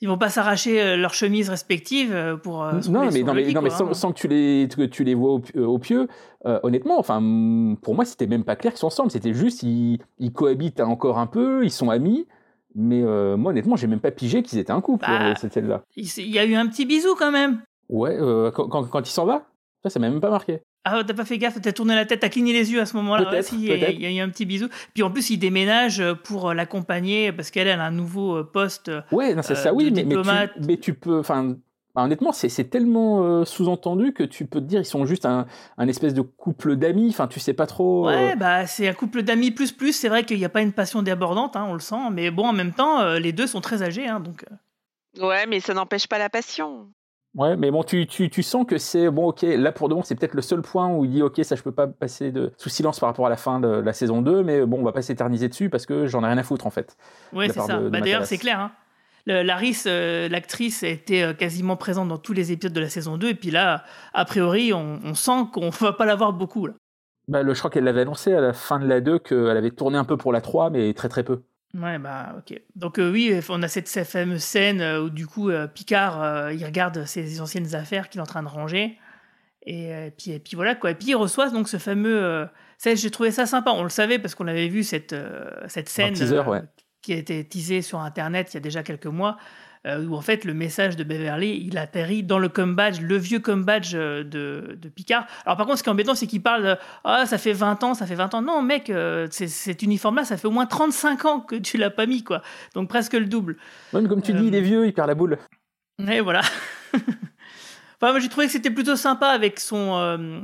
[0.00, 2.62] ils vont pas s'arracher euh, leurs chemises respectives euh, pour.
[2.64, 3.94] euh, non, mais, sur non, le mais, lit, non, mais quoi, sans, hein.
[3.94, 6.08] sans que, tu les, que tu les vois au, au pieu,
[6.44, 9.10] euh, honnêtement, enfin, mm, pour moi, c'était même pas clair qu'ils sont ensemble.
[9.10, 12.26] C'était juste, ils, ils cohabitent encore un peu, ils sont amis.
[12.74, 15.34] Mais euh, moi, honnêtement, j'ai même pas pigé qu'ils étaient un couple, Bah.
[15.36, 15.82] cette scène-là.
[15.96, 17.62] Il, y a eu un petit bisou quand même.
[17.88, 18.18] Ouais,
[18.54, 19.46] quand, quand, quand il s'en va,
[19.82, 20.60] ça, ça m'a même pas marqué.
[20.88, 22.94] Ah, t'as pas fait gaffe, t'as tourné la tête, t'as cligné les yeux à ce
[22.96, 23.24] moment-là.
[23.24, 24.68] Ouais, Peut-être, si, il y, a- eu un petit bisou.
[24.94, 28.44] Puis en plus, il déménage pour euh, l'accompagner parce qu'elle elle a un nouveau euh,
[28.44, 28.92] poste.
[29.10, 31.18] Ouais, non, c'est euh, ça, oui, de mais, tu, mais tu peux.
[31.18, 31.56] Enfin,
[31.96, 35.26] bah, honnêtement, c'est c'est tellement euh, sous-entendu que tu peux te dire ils sont juste
[35.26, 35.46] un,
[35.76, 37.08] un espèce de couple d'amis.
[37.10, 38.08] Enfin, tu sais pas trop.
[38.08, 39.92] euh, Ouais, bah c'est un couple d'amis plus plus.
[39.92, 42.10] C'est vrai qu'il n'y a pas une passion débordante, hein, on le sent.
[42.12, 44.44] Mais bon, en même temps, euh, les deux sont très âgés, hein, donc.
[44.52, 46.88] euh, Ouais, mais ça n'empêche pas la passion.
[47.36, 50.02] Ouais, mais bon, tu, tu, tu sens que c'est bon, ok, là pour de bon,
[50.02, 52.52] c'est peut-être le seul point où il dit, ok, ça je peux pas passer de,
[52.56, 54.92] sous silence par rapport à la fin de la saison 2, mais bon, on va
[54.92, 56.96] pas s'éterniser dessus parce que j'en ai rien à foutre en fait.
[57.34, 57.78] Ouais, c'est ça.
[57.78, 58.58] Bah, D'ailleurs, c'est clair.
[58.58, 58.72] Hein.
[59.26, 62.88] Le- Laris, euh, l'actrice, a été euh, quasiment présente dans tous les épisodes de la
[62.88, 63.28] saison 2.
[63.28, 66.66] Et puis là, a priori, on, on sent qu'on va pas la voir beaucoup.
[66.66, 66.74] Là.
[67.28, 69.72] Bah, le, je crois qu'elle l'avait annoncé à la fin de la 2 qu'elle avait
[69.72, 71.42] tourné un peu pour la 3, mais très très peu.
[71.76, 72.58] Ouais, bah, ok.
[72.74, 76.22] Donc, euh, oui, on a cette, cette fameuse scène euh, où, du coup, euh, Picard,
[76.22, 78.98] euh, il regarde ses anciennes affaires qu'il est en train de ranger.
[79.68, 80.92] Et, puis, et puis voilà, quoi.
[80.92, 82.48] Et puis, il reçoit donc ce fameux.
[82.78, 83.72] ça, J'ai trouvé ça sympa.
[83.72, 85.12] On le savait parce qu'on avait vu cette,
[85.66, 86.62] cette scène teaser, ouais.
[87.02, 89.38] qui a été teasée sur Internet il y a déjà quelques mois.
[89.86, 93.16] Euh, où en fait le message de Beverly il atterrit dans le come badge, le
[93.16, 95.26] vieux come badge euh, de, de Picard.
[95.44, 97.82] Alors par contre, ce qui est embêtant, c'est qu'il parle de Ah, ça fait 20
[97.84, 98.42] ans, ça fait 20 ans.
[98.42, 102.06] Non, mec, euh, cet uniforme-là, ça fait au moins 35 ans que tu l'as pas
[102.06, 102.42] mis, quoi.
[102.74, 103.56] Donc presque le double.
[103.92, 105.38] Mais comme tu dis, il est vieux, il perd la boule.
[106.10, 106.42] Et voilà.
[107.98, 110.40] Enfin, moi, j'ai trouvé que c'était plutôt sympa avec son, euh,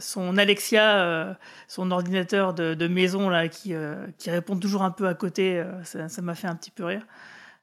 [0.00, 1.34] son Alexia, euh,
[1.66, 5.64] son ordinateur de, de maison là, qui, euh, qui répond toujours un peu à côté.
[5.82, 7.06] ça m'a fait un petit peu rire.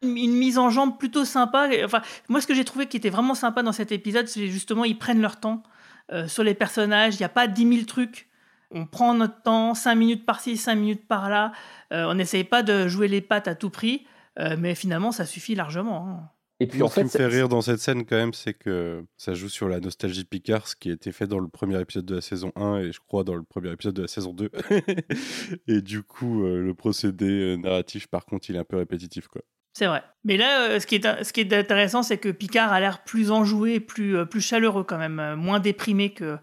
[0.04, 1.70] Une, mise en jambe plutôt sympa.
[1.84, 4.84] Enfin, moi, ce que j'ai trouvé qui était vraiment sympa dans cet épisode, c'est justement
[4.84, 5.64] ils prennent leur temps
[6.12, 7.16] euh, sur les personnages.
[7.16, 8.30] Il n'y a pas 10 000 trucs.
[8.72, 11.52] On prend notre temps, 5 minutes par-ci, 5 minutes par-là.
[11.94, 14.06] Euh, on n'essaye pas de jouer les pattes à tout prix,
[14.40, 16.08] euh, mais finalement, ça suffit largement.
[16.08, 16.30] hein.
[16.62, 18.34] Et puis en ce qui fait, me ça- fait rire dans cette scène, quand même,
[18.34, 21.48] c'est que ça joue sur la nostalgie Picard, ce qui a été fait dans le
[21.48, 24.08] premier épisode de la saison 1 et je crois dans le premier épisode de la
[24.08, 24.52] saison 2.
[25.68, 29.42] et du coup, euh, le procédé narratif, par contre, il est un peu répétitif, quoi.
[29.74, 30.04] C'est vrai.
[30.24, 33.04] Mais là, euh, ce qui est, ce qui est intéressant, c'est que Picard a l'air
[33.04, 36.38] plus enjoué, plus, euh, plus chaleureux quand même, euh, moins déprimé que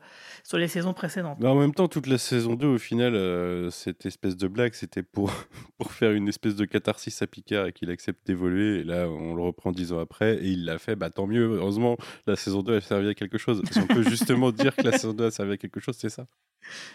[0.48, 1.36] sur les saisons précédentes.
[1.40, 4.72] Mais en même temps, toute la saison 2, au final, euh, cette espèce de blague,
[4.72, 5.30] c'était pour,
[5.78, 8.78] pour faire une espèce de catharsis à Picard et qu'il accepte d'évoluer.
[8.78, 10.96] Et là, on le reprend dix ans après et il l'a fait.
[10.96, 11.58] Bah tant mieux.
[11.58, 13.60] Heureusement, la saison 2 a servi à quelque chose.
[13.70, 16.08] Si on peut justement dire que la saison 2 a servi à quelque chose, c'est
[16.08, 16.26] ça.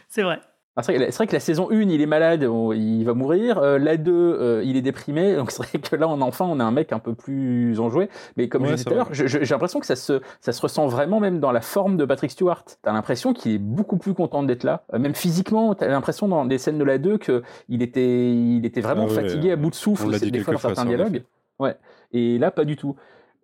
[0.09, 0.41] C'est vrai.
[0.75, 2.73] Ah, c'est vrai, que la- c'est vrai que la saison 1, il est malade, on-
[2.73, 3.59] il va mourir.
[3.59, 5.35] Euh, la 2, euh, il est déprimé.
[5.35, 8.09] Donc c'est vrai que là, on, enfin, on a un mec un peu plus enjoué.
[8.37, 10.59] Mais comme Ouais, je disais tout à l'heure, j'ai l'impression que ça se, ça se
[10.61, 12.63] ressent vraiment même dans la forme de Patrick Stewart.
[12.81, 14.83] T'as l'impression qu'il est beaucoup plus content d'être là.
[14.95, 18.81] Euh, même physiquement, t'as l'impression dans des scènes de la 2 qu'il était, il était
[18.81, 21.23] vraiment Ah ouais, fatigué à bout de souffle des fois dans certains dialogues.
[21.59, 21.75] Ouais.
[22.13, 22.95] Et là, pas du tout.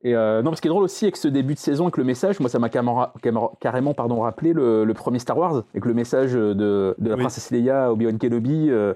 [0.04, 2.06] Et euh, non, ce qui est drôle aussi avec ce début de saison, avec le
[2.06, 6.32] message, moi ça m'a carrément, pardon, rappelé le, le, premier Star Wars, avec le message
[6.34, 7.22] de, de la Oui.
[7.22, 8.94] princesse Leia Obi-Wan Kenobi, euh,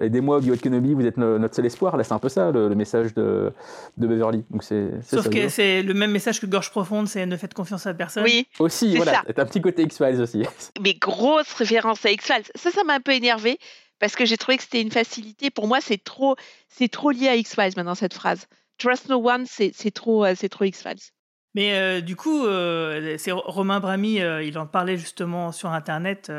[0.00, 1.96] aidez-moi Obi-Wan Kenobi, vous êtes no- notre seul espoir.
[1.96, 3.52] Là c'est un peu ça le, le message de,
[3.98, 4.44] de Beverly.
[4.50, 7.36] Donc c'est c'est Sauf ça, que c'est le même message que Gorge Profonde, c'est ne
[7.36, 8.24] faites confiance à personne.
[8.24, 10.42] Oui, Aussi, c'est voilà, t'as un petit côté X-Files aussi.
[10.82, 12.44] mais grosse référence à X-Files.
[12.54, 13.58] Ça, ça m'a un peu énervé
[13.98, 15.50] parce que j'ai trouvé que c'était une facilité.
[15.50, 16.34] Pour moi, c'est trop,
[16.68, 18.46] c'est trop lié à X-Files maintenant cette phrase.
[18.80, 21.12] Trust no one, c'est trop, euh, c'est trop X-Files.
[21.54, 26.32] Mais euh, du coup, euh, c'est Romain Brami, il en parlait justement sur Internet.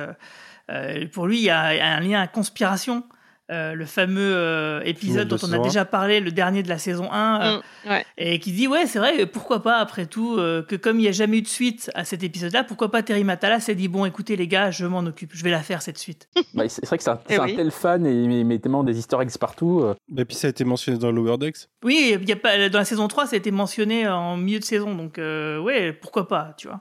[1.14, 3.04] pour lui, il y a un lien à conspiration.
[3.52, 6.78] Euh, le fameux euh, épisode de dont on a déjà parlé, le dernier de la
[6.78, 8.06] saison 1, euh, Mm, ouais.
[8.18, 11.08] et qui dit ouais c'est vrai pourquoi pas après tout euh, que comme il n'y
[11.10, 13.90] a jamais eu de suite à cet épisode là pourquoi pas Terry Matala s'est dit
[13.90, 16.86] bon écoutez les gars je m'en occupe je vais la faire cette suite Bah, c'est
[16.86, 17.56] vrai que c'est un, Eh c'est un oui.
[17.58, 19.82] tel fan et il met- tellement des easter eggs partout.
[19.84, 19.96] euh.
[20.18, 21.68] Et puis ça a été mentionné dans Lower Decks.
[21.84, 24.60] oui il y a pas, dans la saison 3 ça a été mentionné en milieu
[24.60, 26.80] de saison donc euh, ouais pourquoi pas tu vois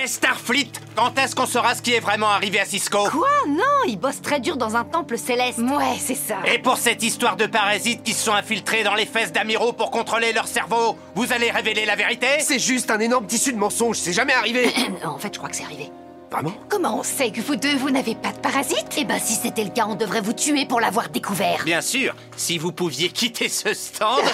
[0.00, 3.28] Et Starfleet, quand est-ce qu'on saura ce qui est vraiment arrivé à Cisco Quoi?
[3.48, 5.58] Non, il bosse très dur dans un temple céleste.
[5.58, 6.36] Ouais, c'est ça.
[6.46, 9.90] Et pour cette histoire de parasites qui se sont infiltrés dans les fesses d'amiraux pour
[9.90, 12.26] contrôler leur cerveau, vous allez révéler la vérité?
[12.38, 14.72] C'est juste un énorme tissu de mensonges, c'est jamais arrivé.
[15.04, 15.90] en fait, je crois que c'est arrivé.
[16.30, 18.94] Vraiment Comment on sait que vous deux, vous n'avez pas de parasites?
[18.98, 21.64] Eh ben, si c'était le cas, on devrait vous tuer pour l'avoir découvert.
[21.64, 24.20] Bien sûr, si vous pouviez quitter ce stand.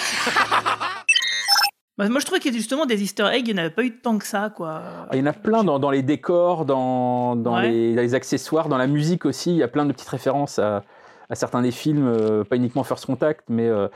[1.97, 3.73] Bah, moi je trouvais qu'il y a justement des easter eggs il n'y en avait
[3.73, 6.01] pas eu tant que ça quoi Ah, Il y en a plein dans, dans les
[6.01, 7.69] décors, dans, dans, Ouais.
[7.69, 9.51] les, dans les accessoires, dans la musique aussi.
[9.51, 10.83] Il y a plein de petites références à,
[11.29, 13.87] à certains des films, euh, pas uniquement First Contact, mais euh,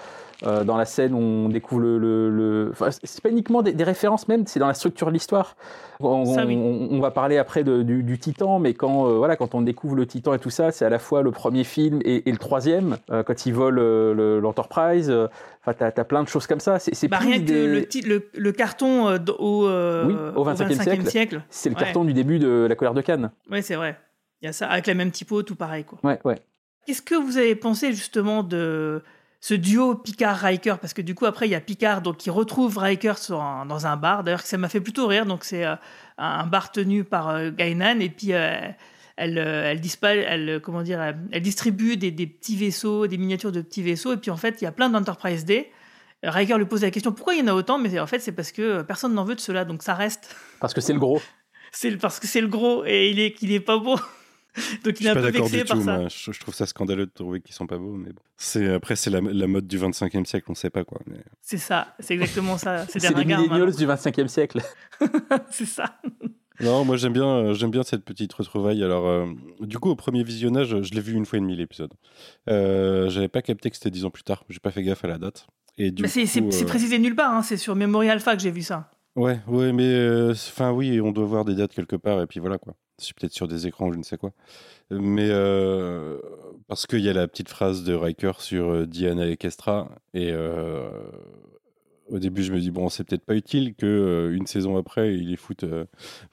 [0.45, 1.97] euh, dans la scène où on découvre le.
[1.97, 5.11] le, le- enfin, c'est pas uniquement des, des références même, c'est dans la structure de
[5.13, 5.55] l'histoire.
[5.99, 6.55] On, Ça, oui.
[6.57, 9.61] on- on va parler après de- du, du Titan, mais quand, euh, voilà, quand on
[9.61, 12.31] découvre le Titan et tout ça, c'est à la fois le premier film et, et
[12.31, 15.13] le troisième, euh, quand ils volent le- l'Enterprise.
[15.61, 16.79] Enfin, t'as as plein de choses comme ça.
[16.79, 19.07] C'est bah, plus rien que des- le, ti- le, le carton
[19.39, 21.09] au, Oui, au 25e siècle.
[21.09, 21.41] siècle.
[21.49, 21.81] C'est le Ouais.
[21.81, 23.31] carton du début de la colère de Cannes.
[23.51, 23.97] ouais c'est vrai
[24.41, 26.35] il y a ça avec la même typo tout pareil quoi Ouais, ouais.
[26.85, 29.03] Qu'est-ce que vous avez pensé justement de
[29.41, 32.77] ce duo Picard-Riker Parce que du coup, après, il y a Picard donc, qui retrouve
[32.77, 34.23] Riker sur un- dans un bar.
[34.23, 35.25] D'ailleurs, ça m'a fait plutôt rire.
[35.25, 35.75] Donc, c'est euh,
[36.17, 37.99] un bar tenu par euh, Guinan.
[38.01, 38.57] Et puis, euh,
[39.15, 39.79] elle, euh, elle,
[40.27, 44.13] elle, comment dire, elle, elle distribue des, des petits vaisseaux, des miniatures de petits vaisseaux.
[44.13, 45.71] Et puis, en fait, il y a plein d'Enterprise D.
[46.21, 47.79] Riker lui pose la question pourquoi il y en a autant?
[47.79, 49.63] Mais en fait, c'est parce que personne n'en veut de cela.
[49.63, 50.35] Donc, ça reste.
[50.59, 51.21] Parce que c'est le gros.
[51.71, 53.99] C'est parce que c'est le gros et il est, qu'il est pas beau.
[54.83, 55.83] donc, Je il est suis un pas peu d'accord vexé du par tout.
[55.83, 55.97] ça.
[55.99, 56.07] moi.
[56.09, 58.21] Je, je trouve ça scandaleux de trouver qu'ils sont pas beaux, mais bon.
[58.37, 60.99] C'est après c'est la, la mode du 25e siècle, on sait pas quoi.
[61.07, 61.17] Mais...
[61.41, 62.85] C'est ça, c'est exactement ça.
[62.89, 64.61] C'est des C'est les du 25e siècle.
[65.51, 65.99] C'est ça.
[66.61, 68.83] Non, moi j'aime bien, euh, j'aime bien cette petite retrouvaille.
[68.83, 69.27] Alors, euh,
[69.61, 71.93] du coup, au premier visionnage, je l'ai vu une fois et demie l'épisode.
[72.49, 74.43] Euh, J'avais pas capté que c'était dix ans plus tard.
[74.49, 75.47] J'ai pas fait gaffe à la date.
[75.77, 78.09] Et du Mais c'est coup, c'est- c'est euh, précisé nulle part, hein, c'est sur Memory
[78.09, 78.91] Alpha que j'ai vu ça.
[79.15, 82.39] Ouais, ouais, mais euh, enfin oui, on doit voir des dates quelque part et puis
[82.41, 82.75] voilà quoi.
[82.99, 84.31] C'est peut-être sur des écrans, je ne sais quoi.
[84.91, 86.17] Mais euh,
[86.67, 90.31] parce qu'il y a la petite phrase de Riker sur euh, Diana et Kestra et
[90.31, 90.89] euh,
[92.09, 95.29] au début je me dis bon c'est peut-être pas utile que une saison après il
[95.29, 95.63] les fout,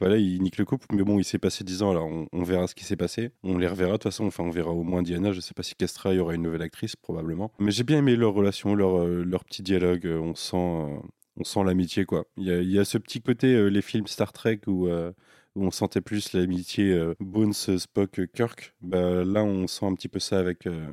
[0.00, 0.86] voilà il nique le couple.
[0.92, 3.30] Mais bon il s'est passé 10 ans alors on, verra ce qui s'est passé.
[3.42, 4.24] On les reverra de toute façon.
[4.24, 5.32] Enfin on verra au moins Diana.
[5.32, 7.52] Je sais pas si Kestra il y aura une nouvelle actrice probablement.
[7.58, 10.06] Mais j'ai bien aimé leur relation, leur leur petit dialogue.
[10.06, 10.56] On sent
[11.38, 12.24] on sent l'amitié quoi.
[12.38, 14.88] Il y a, ce petit côté les films Star Trek où,
[15.56, 18.74] où on sentait plus l'amitié euh, Bones Spock Kirk.
[18.80, 20.86] Bah, là on sent un petit peu ça avec euh,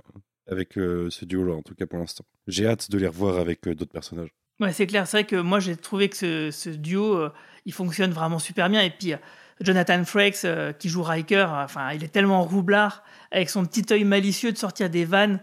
[0.49, 2.25] avec euh, ce duo là en tout cas pour l'instant.
[2.47, 4.29] J'ai hâte de les revoir avec d'autres personnages.
[4.59, 7.27] Ouais, c'est clair, c'est vrai que moi j'ai trouvé que ce, duo,
[7.65, 8.81] il fonctionne vraiment super bien.
[8.81, 9.13] Et puis
[9.59, 10.45] Jonathan Frakes,
[10.79, 11.47] qui joue Riker,
[11.95, 15.41] il est tellement roublard, avec son petit œil malicieux de sortir des vannes.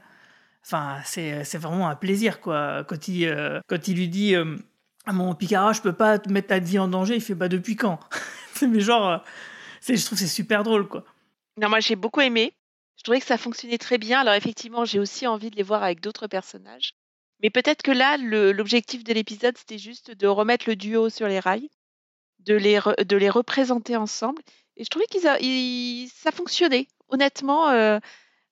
[0.64, 2.84] Enfin, c'est vraiment un plaisir, quoi.
[2.84, 4.56] Quand il, quand il lui dit euh,
[5.06, 7.48] Ah, Mon Picard, je peux pas te mettre ta vie en danger, il fait Bah,
[7.48, 7.98] depuis quand
[8.62, 9.18] mais genre, euh,
[9.88, 11.04] je trouve que c'est super drôle, quoi.
[11.56, 12.54] Non, moi j'ai beaucoup aimé.
[12.96, 14.20] Je trouvais que ça fonctionnait très bien.
[14.20, 16.94] Alors effectivement, j'ai aussi envie de les voir avec d'autres personnages.
[17.42, 21.40] Mais peut-être que là, l'objectif de l'épisode, c'était juste de remettre le duo sur les
[21.40, 21.70] rails,
[22.40, 24.42] de les, de les représenter ensemble.
[24.76, 25.18] Et je trouvais que
[26.14, 26.86] ça fonctionnait.
[27.08, 27.98] Honnêtement, euh,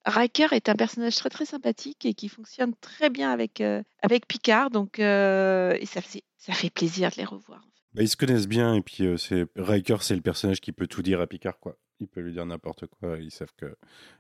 [0.07, 4.27] Riker est un personnage très très sympathique et qui fonctionne très bien avec, euh, avec
[4.27, 4.71] Picard.
[4.71, 7.63] Donc, euh, et ça fait plaisir de les revoir.
[7.95, 10.87] Bah, ils se connaissent bien et puis euh, c'est Riker c'est le personnage qui peut
[10.87, 11.77] tout dire à Picard quoi.
[12.01, 13.17] Il peut lui dire n'importe quoi.
[13.19, 13.67] Ils savent que,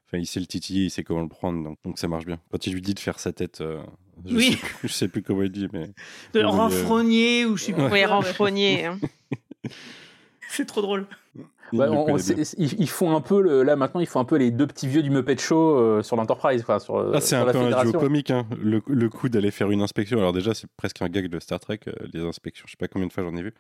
[0.07, 2.41] enfin il sait le titiller, il sait comment le prendre donc, donc ça marche bien.
[2.51, 3.81] Quand il lui dit de faire sa tête, euh,
[4.27, 4.51] je, Oui.
[4.53, 5.91] sais plus, je sais plus comment il dit mais
[6.33, 8.05] De euh, renfrogner ou je quoi, ouais.
[8.07, 8.87] renfrogner.
[8.87, 8.99] hein.
[10.51, 11.07] c'est trop drôle.
[11.75, 14.25] Ouais, on- on- c'est- ils, ils font un peu le, là maintenant ils font un
[14.25, 16.97] peu les deux petits vieux du Muppet Show euh, sur l'Enterprise, enfin sur.
[16.97, 18.47] euh, Ah, c'est sur un la peu un duo comique, hein.
[18.59, 20.17] le, le coup d'aller faire une inspection.
[20.19, 22.65] Alors déjà, c'est presque un gag de Star Trek, euh, les inspections.
[22.67, 23.53] Je sais pas combien de fois j'en ai vu,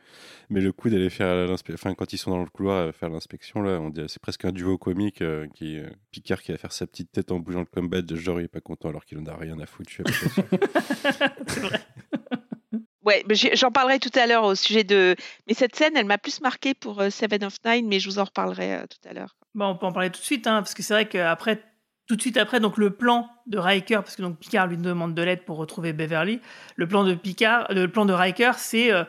[0.48, 3.10] mais le coup d'aller faire l'inspection, enfin quand ils sont dans le couloir euh, faire
[3.10, 6.56] l'inspection là, on dirait c'est presque un duo comique euh, qui euh, Picard qui va
[6.56, 9.04] faire sa petite tête en bougeant le combat, de genre il est pas content alors
[9.04, 9.90] qu'il en a rien à foutre.
[9.90, 10.02] je suis
[11.20, 11.80] à peu près
[12.72, 12.80] sûr.
[13.04, 15.14] Ouais, j'en parlerai tout à l'heure au sujet de.
[15.46, 18.18] Mais cette scène, elle m'a plus marqué pour euh, Seven of Nine, mais je vous
[18.18, 19.36] en reparlerai euh, tout à l'heure.
[19.54, 21.62] Bon, on peut en parler tout de suite, hein, parce que c'est vrai qu'après,
[22.08, 25.14] tout de suite après, donc le plan de Riker, parce que donc Picard lui demande
[25.14, 26.40] de l'aide pour retrouver Beverly,
[26.76, 29.04] le plan de Picard, le plan de Riker, c'est euh,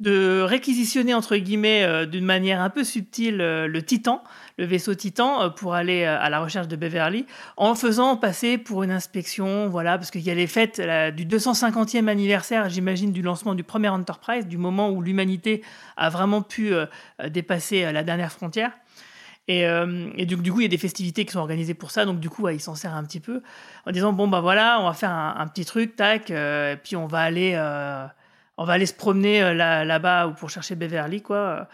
[0.00, 4.22] de réquisitionner entre guillemets euh, d'une manière un peu subtile euh, le Titan,
[4.56, 8.84] le vaisseau Titan, euh, pour aller à la recherche de Beverly, en faisant passer pour
[8.84, 10.80] une inspection, voilà, parce qu'il y a les fêtes
[11.16, 15.62] du 250e anniversaire, j'imagine, du lancement du premier Enterprise, du moment où l'humanité
[15.96, 16.72] a vraiment pu
[17.28, 18.72] dépasser la dernière frontière.
[19.48, 22.04] Et, euh, du, coup, il y a des festivités qui sont organisées pour ça.
[22.04, 23.42] Donc, du coup, il s'en sert un petit peu
[23.86, 27.06] en disant bon, bah voilà, on va faire un, petit truc, tac, et puis on
[27.06, 27.54] va aller,
[28.58, 31.68] on va aller se promener euh, là, là-bas ou pour chercher Beverly, quoi.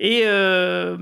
[0.00, 0.96] Et, euh,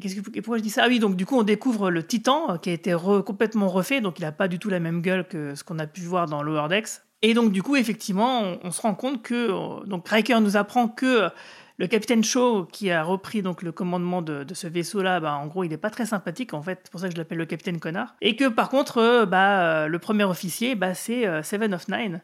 [0.00, 0.82] que, pourquoi je dis ça?
[0.84, 4.00] Ah oui, donc du coup, on découvre le Titan euh, qui a été complètement refait,
[4.00, 6.26] donc il n'a pas du tout la même gueule que ce qu'on a pu voir
[6.26, 7.02] dans Lower Decks.
[7.22, 9.84] Et donc, du coup, effectivement, on, se rend compte que.
[9.86, 11.28] Donc, Riker nous apprend que
[11.78, 15.64] le capitaine Shaw, qui a repris donc le commandement de, ce vaisseau-là, bah, en gros,
[15.64, 16.80] il n'est pas très sympathique, en fait.
[16.84, 18.14] C'est pour ça que je l'appelle le capitaine connard.
[18.20, 22.20] Et que, par contre, bah, le premier officier, bah, c'est Seven of Nine.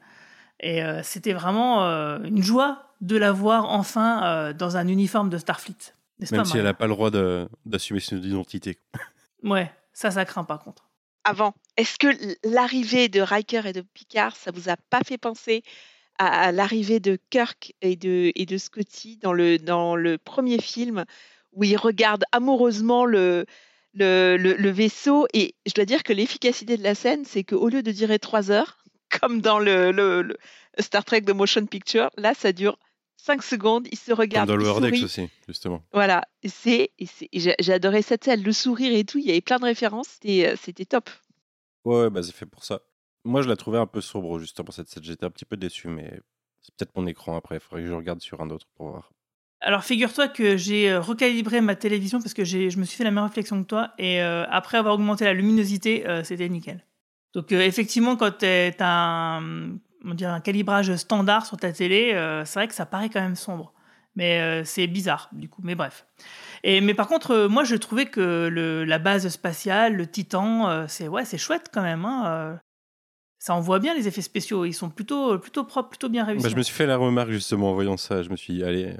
[0.62, 5.28] Et euh, c'était vraiment euh, une joie de la voir enfin euh, dans un uniforme
[5.28, 5.92] de Starfleet.
[6.30, 8.78] Même pas, si elle n'a pas le droit de- d'assumer son identité.
[9.42, 10.88] Ouais, ça, ça craint par contre.
[11.24, 12.08] Avant, est-ce que
[12.48, 15.62] l'arrivée de Riker et de Picard, ça vous a pas fait penser
[16.18, 20.60] à, à l'arrivée de Kirk et de, et de Scotty dans le, dans le premier
[20.60, 21.04] film
[21.52, 23.46] où ils regardent amoureusement le,
[23.94, 25.26] le, le- le vaisseau?
[25.32, 28.50] Et je dois dire que l'efficacité de la scène, c'est qu'au lieu de durer trois
[28.50, 28.78] heures,
[29.20, 30.36] comme dans le, le- le
[30.78, 32.78] Star Trek de Motion Picture, là, ça dure
[33.16, 34.48] cinq secondes, ils se Comme regardent.
[34.48, 35.82] dans le Wordex aussi, justement.
[35.92, 36.90] Voilà, c'est,
[37.32, 40.56] j'ai adoré cette scène, le sourire et tout, il y avait plein de références, c'était,
[40.82, 41.10] euh, top.
[41.84, 42.80] Ouais, ouais, bah c'est fait pour ça.
[43.24, 45.02] Moi, je la trouvais un peu sombre, justement, cette scène.
[45.04, 46.10] J'étais un petit peu déçu, mais
[46.60, 47.56] c'est peut-être mon écran après.
[47.56, 49.12] Il faudrait que je regarde sur un autre pour voir.
[49.60, 53.12] Alors figure-toi que j'ai euh, recalibré ma télévision parce que je me suis fait la
[53.12, 56.84] même réflexion que toi et euh, après avoir augmenté la luminosité, euh, c'était nickel.
[57.34, 59.72] Donc euh, effectivement, quand tu as un,
[60.04, 63.20] on dirait un calibrage standard sur ta télé, euh, c'est vrai que ça paraît quand
[63.20, 63.72] même sombre.
[64.14, 66.06] Mais euh, c'est bizarre du coup, mais bref.
[66.64, 70.68] Et, mais par contre, euh, moi je trouvais que le, la base spatiale, le Titan,
[70.68, 72.04] euh, c'est ouais, c'est chouette quand même.
[72.04, 72.56] hein, euh.
[73.38, 76.42] ça envoie bien les effets spéciaux, ils sont plutôt, plutôt propres, plutôt bien réussis.
[76.42, 78.22] Bah, je me suis fait la remarque, justement, en voyant ça.
[78.22, 78.94] Je me suis dit, allez,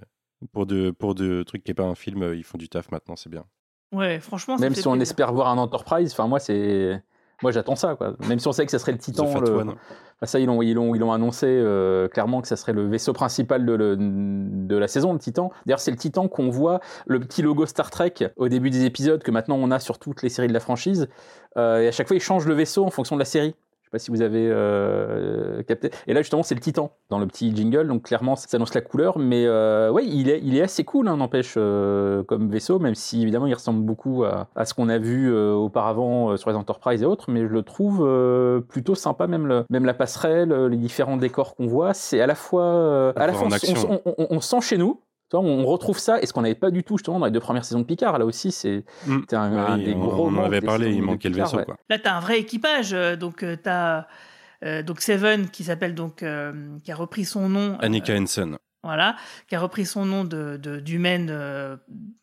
[0.53, 3.15] pour de, pour de trucs qui n'est pas un film, ils font du taf maintenant,
[3.15, 3.45] c'est bien.
[3.93, 5.03] Ouais, franchement, Même si on plaisir.
[5.03, 7.03] espère voir un Enterprise, enfin moi c'est,
[7.43, 8.15] moi j'attends ça quoi.
[8.29, 10.75] Même si on sait que ça serait le Titan, le- enfin, ça ils l'ont ils
[10.75, 14.77] l'ont ils l'ont annoncé euh, clairement que ça serait le vaisseau principal de, le- de
[14.77, 15.51] la saison, le Titan.
[15.67, 19.23] D'ailleurs c'est le Titan qu'on voit le petit logo Star Trek au début des épisodes
[19.23, 21.09] que maintenant on a sur toutes les séries de la franchise.
[21.57, 23.55] Euh, et à chaque fois ils changent le vaisseau en fonction de la série.
[23.93, 25.91] Je sais pas si vous avez euh, capté.
[26.07, 28.81] Et là justement c'est le Titan dans le petit jingle, donc clairement ça annonce la
[28.81, 29.19] couleur.
[29.19, 32.95] Mais euh, ouais, il est, il est assez cool, hein, n'empêche, euh, comme vaisseau, même
[32.95, 36.49] si évidemment il ressemble beaucoup à, à ce qu'on a vu euh, auparavant euh, sur
[36.51, 37.31] les Enterprise et autres.
[37.31, 38.01] Mais je le trouve
[38.69, 42.35] plutôt sympa, même, le, même la passerelle, les différents décors qu'on voit, c'est à la
[42.35, 44.01] fois, à la fois en on, action.
[44.07, 45.01] on- on- on sent chez nous.
[45.41, 47.65] On retrouve ça, et ce qu'on n'avait pas du tout justement dans les deux premières
[47.65, 48.19] saisons de Picard.
[48.19, 50.27] Là aussi, c'est c'était un, un Oui, des on- gros.
[50.29, 51.65] on en avait parlé, il manquait le Picard, vaisseau, ouais.
[51.65, 51.77] quoi.
[51.89, 52.93] Là, tu as un vrai équipage.
[52.93, 54.07] euh, Donc, tu as
[54.85, 56.53] donc Seven qui s'appelle donc euh,
[56.85, 57.73] qui a repris son nom.
[57.73, 58.59] euh, Annika Henson.
[58.85, 59.17] voilà,
[59.49, 61.77] qui a repris son nom de de- d'humaine euh,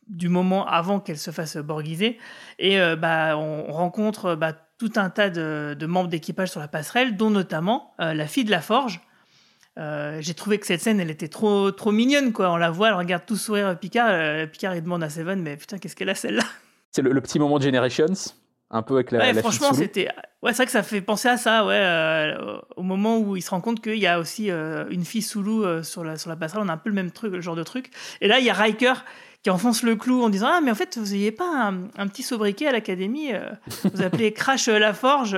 [0.08, 2.16] du moment avant qu'elle se fasse borgiser.
[2.58, 6.50] Et euh, bah, on, on rencontre euh, bah, tout un tas de, de membres d'équipage
[6.50, 9.02] sur la passerelle, dont notamment euh, la fille de la forge.
[9.80, 12.50] Euh, J'ai trouvé que cette scène, elle était trop trop mignonne, quoi.
[12.52, 14.08] On la voit, elle regarde tout sourire Picard.
[14.10, 16.44] euh, Picard, il demande à Seven, mais putain, qu'est-ce qu'elle a celle-là?
[16.92, 18.12] C'est le, le petit moment de Generations,
[18.70, 20.08] un peu avec la, ouais, la franchement, c'était.
[20.42, 21.74] Ouais, c'est vrai que ça fait penser à ça, ouais.
[21.74, 25.42] euh, au moment où il se rend compte qu'il y a aussi une fille sous
[25.42, 27.56] loup sur, la, sur la passerelle, on a un peu le même truc, le genre
[27.56, 27.90] de truc.
[28.20, 28.94] Et là, il y a Riker
[29.42, 32.06] qui enfonce le clou en disant Ah, mais en fait, vous n'ayez pas un, un
[32.08, 33.30] petit sobriquet à l'académie,
[33.84, 35.32] vous appelez Crash la Forge.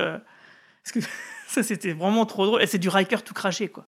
[0.83, 0.99] Parce que
[1.47, 2.61] ça, c'était vraiment trop drôle.
[2.61, 3.85] Et c'est du Riker tout craché, quoi.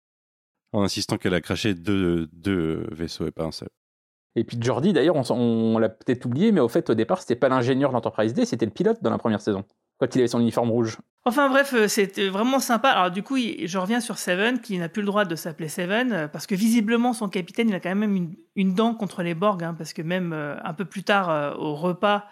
[0.71, 3.69] En insistant qu'elle a craché deux, deux vaisseaux et pas un seul.
[4.35, 7.49] Et puis Jordi, d'ailleurs, on, l'a peut-être oublié, mais au fait, au départ, c'était pas
[7.49, 9.65] l'ingénieur de l'Enterprise D, c'était le pilote dans la première saison.
[9.97, 10.97] quand il avait son uniforme rouge.
[11.25, 12.87] Enfin bref, euh, c'était vraiment sympa.
[12.87, 15.67] Alors du coup, il- je reviens sur Seven, qui n'a plus le droit de s'appeler
[15.67, 19.23] Seven, euh, parce que visiblement, son capitaine, il a quand même une, une dent contre
[19.23, 22.27] les Borg, hein, parce que même euh, un peu plus tard, euh, au repas,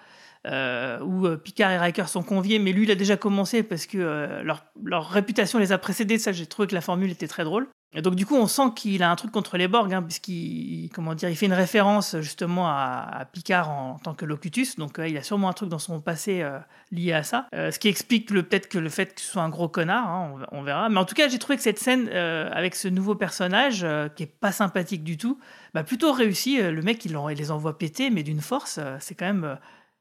[0.46, 3.86] euh, où euh, Picard et Riker sont conviés, mais lui, il a déjà commencé, parce
[3.86, 7.44] que euh, leur, réputation les a précédés, ça, j'ai trouvé que la formule était très
[7.44, 7.68] drôle.
[7.94, 10.90] Et donc du coup, on sent qu'il a un truc contre les Borg, hein, puisqu'il
[10.90, 15.48] il fait une référence justement à, Picard en, tant que locutus, donc il a sûrement
[15.48, 16.46] un truc dans son passé
[16.92, 17.48] lié à ça.
[17.54, 20.64] Ce qui explique peut-être que le fait que ce soit un gros connard, hein, on,
[20.64, 20.90] verra.
[20.90, 24.40] Mais en tout cas, j'ai trouvé que cette scène avec ce nouveau personnage, qui est
[24.40, 25.40] pas sympathique du tout,
[25.74, 26.62] bah, plutôt réussi.
[26.62, 29.58] Le mec, il, les envoie péter, mais d'une force, c'est quand même...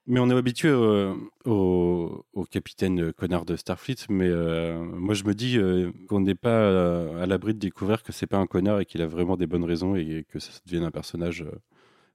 [0.09, 5.25] Mais on est habitué euh, au, au capitaine connard de Starfleet, mais euh, moi je
[5.25, 8.47] me dis euh, qu'on n'est pas euh, à l'abri de découvrir que c'est pas un
[8.47, 11.51] connard et qu'il a vraiment des bonnes raisons et que ça devienne un personnage euh,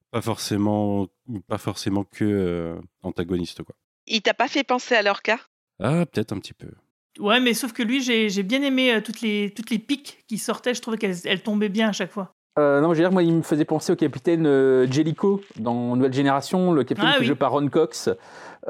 [0.09, 1.07] pas forcément
[1.47, 3.75] pas forcément que euh, antagoniste quoi.
[4.07, 5.39] Il t'a pas fait penser à leur cas
[5.79, 6.69] Ah peut-être un petit peu.
[7.19, 10.37] Ouais, mais sauf que lui, j'ai bien aimé euh, toutes, les, toutes les piques qui
[10.37, 10.73] sortaient.
[10.73, 12.33] Je trouvais qu'elles elles tombaient bien à chaque fois.
[12.59, 15.95] Euh, non, je veux dire, moi, il me faisait penser au capitaine euh, Jellicoe dans
[15.95, 17.27] Nouvelle Génération, le capitaine Ah qui oui.
[17.27, 18.09] joue par Ron Cox,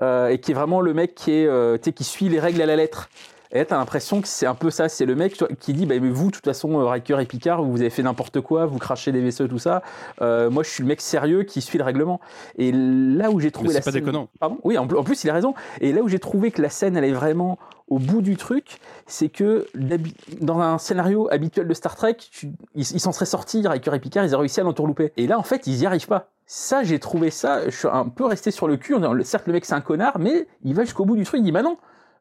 [0.02, 2.68] euh, et qui est vraiment le mec qui, est, euh, qui suit les règles à
[2.68, 3.10] la lettre.
[3.54, 5.96] Et là, t'as l'impression que c'est un peu ça, c'est le mec qui dit, bah,
[6.00, 8.78] mais vous, de toute façon, euh, Riker et Picard, vous avez fait n'importe quoi, vous
[8.80, 9.82] crachez des vaisseaux, tout ça.
[10.22, 12.22] Euh, moi, je suis le mec sérieux qui suit le règlement.
[12.58, 14.30] Et là où j'ai trouvé Mais la c'est pas scène- déconnant.
[14.40, 14.58] Pardon?
[14.64, 15.54] Oui, en, en plus, il a raison.
[15.82, 18.80] Et là où j'ai trouvé que la scène, elle est vraiment au bout du truc,
[19.06, 19.68] c'est que
[20.40, 24.24] dans un scénario habituel de Star Trek, tu- ils s'en seraient sortis, Riker et Picard,
[24.24, 25.12] ils auraient réussi à l'entourlouper.
[25.18, 26.30] Et là, en fait, ils y arrivent pas.
[26.46, 28.96] Ça, j'ai trouvé ça, je suis un peu resté sur le cul.
[29.24, 31.42] Certes, le mec, c'est un connard, mais il va jusqu'au bout du truc.
[31.42, 31.78] Il dit, bah non,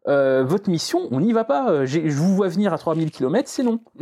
[0.08, 1.70] euh, votre mission, on n'y va pas.
[1.70, 3.80] Euh, Je vous vois venir à 3000 km, c'est non.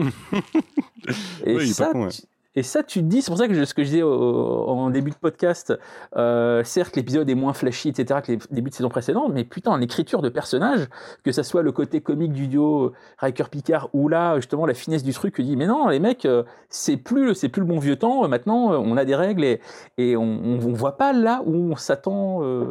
[1.44, 2.08] et, Oui, ça, pas con, ouais.
[2.10, 2.22] tu-
[2.54, 4.64] et ça, tu te dis, c'est pour ça que je- ce que je disais au-
[4.68, 5.78] en début de podcast,
[6.16, 9.78] euh, certes, l'épisode est moins flashy, etc., que les débuts de saison précédente, mais putain,
[9.78, 10.88] l'écriture de personnages,
[11.22, 15.12] que ça soit le côté comique du duo Riker-Picard, ou là, justement, la finesse du
[15.12, 16.26] truc, que dit, mais non, les mecs,
[16.68, 19.60] c'est plus, c'est plus le bon vieux temps, maintenant, on a des règles et,
[19.96, 22.66] et on, on voit pas là où on s'attend, euh,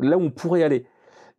[0.00, 0.86] là où on pourrait aller.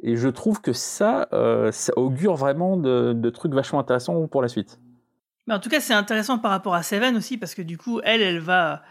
[0.04, 4.42] Et je trouve que ça, euh, ça augure vraiment de, de trucs vachement intéressants pour
[4.42, 4.80] la suite.
[5.48, 8.02] Mais en tout cas, c'est intéressant par rapport à Seven aussi, parce que du coup,
[8.04, 8.84] elle, elle va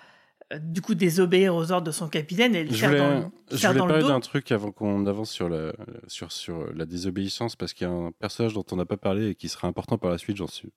[0.52, 3.30] euh, du coup désobéir aux ordres de son capitaine et le Je faire voulais, dans,
[3.50, 4.08] je voulais dans le parler dos.
[4.08, 5.72] d'un truc avant qu'on avance sur la,
[6.06, 9.30] sur, sur la désobéissance, parce qu'il y a un personnage dont on n'a pas parlé
[9.30, 10.72] et qui sera important par la suite, j'en suis.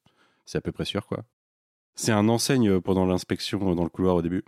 [0.45, 1.23] C'est à peu près sûr, quoi.
[1.95, 4.43] C'est un enseigne pendant l'inspection dans le couloir au début.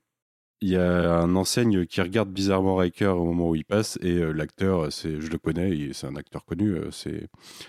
[0.62, 4.18] Il y a un enseigne qui regarde bizarrement Riker au moment où il passe, et
[4.18, 7.28] euh, l'acteur, c'est, je le connais, c'est un acteur connu, euh, c'est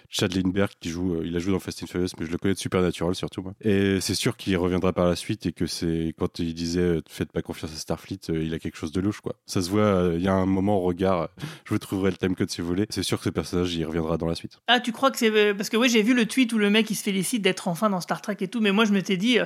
[0.08, 2.38] Chad Lindbergh qui joue, euh, il a joué dans Fast and Furious, mais je le
[2.38, 3.42] connais de Supernatural surtout.
[3.42, 3.54] moi.
[3.60, 7.00] Et c'est sûr qu'il reviendra par la suite et que c'est quand il disait euh,
[7.08, 9.36] faites pas confiance à Starfleet, euh, il a quelque chose de louche quoi.
[9.46, 11.20] Ça se voit, euh, il y a un moment au regard.
[11.20, 11.26] euh,
[11.64, 12.86] Je vous trouverai le timecode si vous voulez.
[12.90, 14.58] C'est sûr que ce personnage il reviendra dans la suite.
[14.66, 15.30] Ah, tu crois que c'est.
[15.30, 17.68] euh, Parce que oui, j'ai vu le tweet où le mec il se félicite d'être
[17.68, 19.38] enfin dans Star Trek et tout, mais moi je m'étais dit.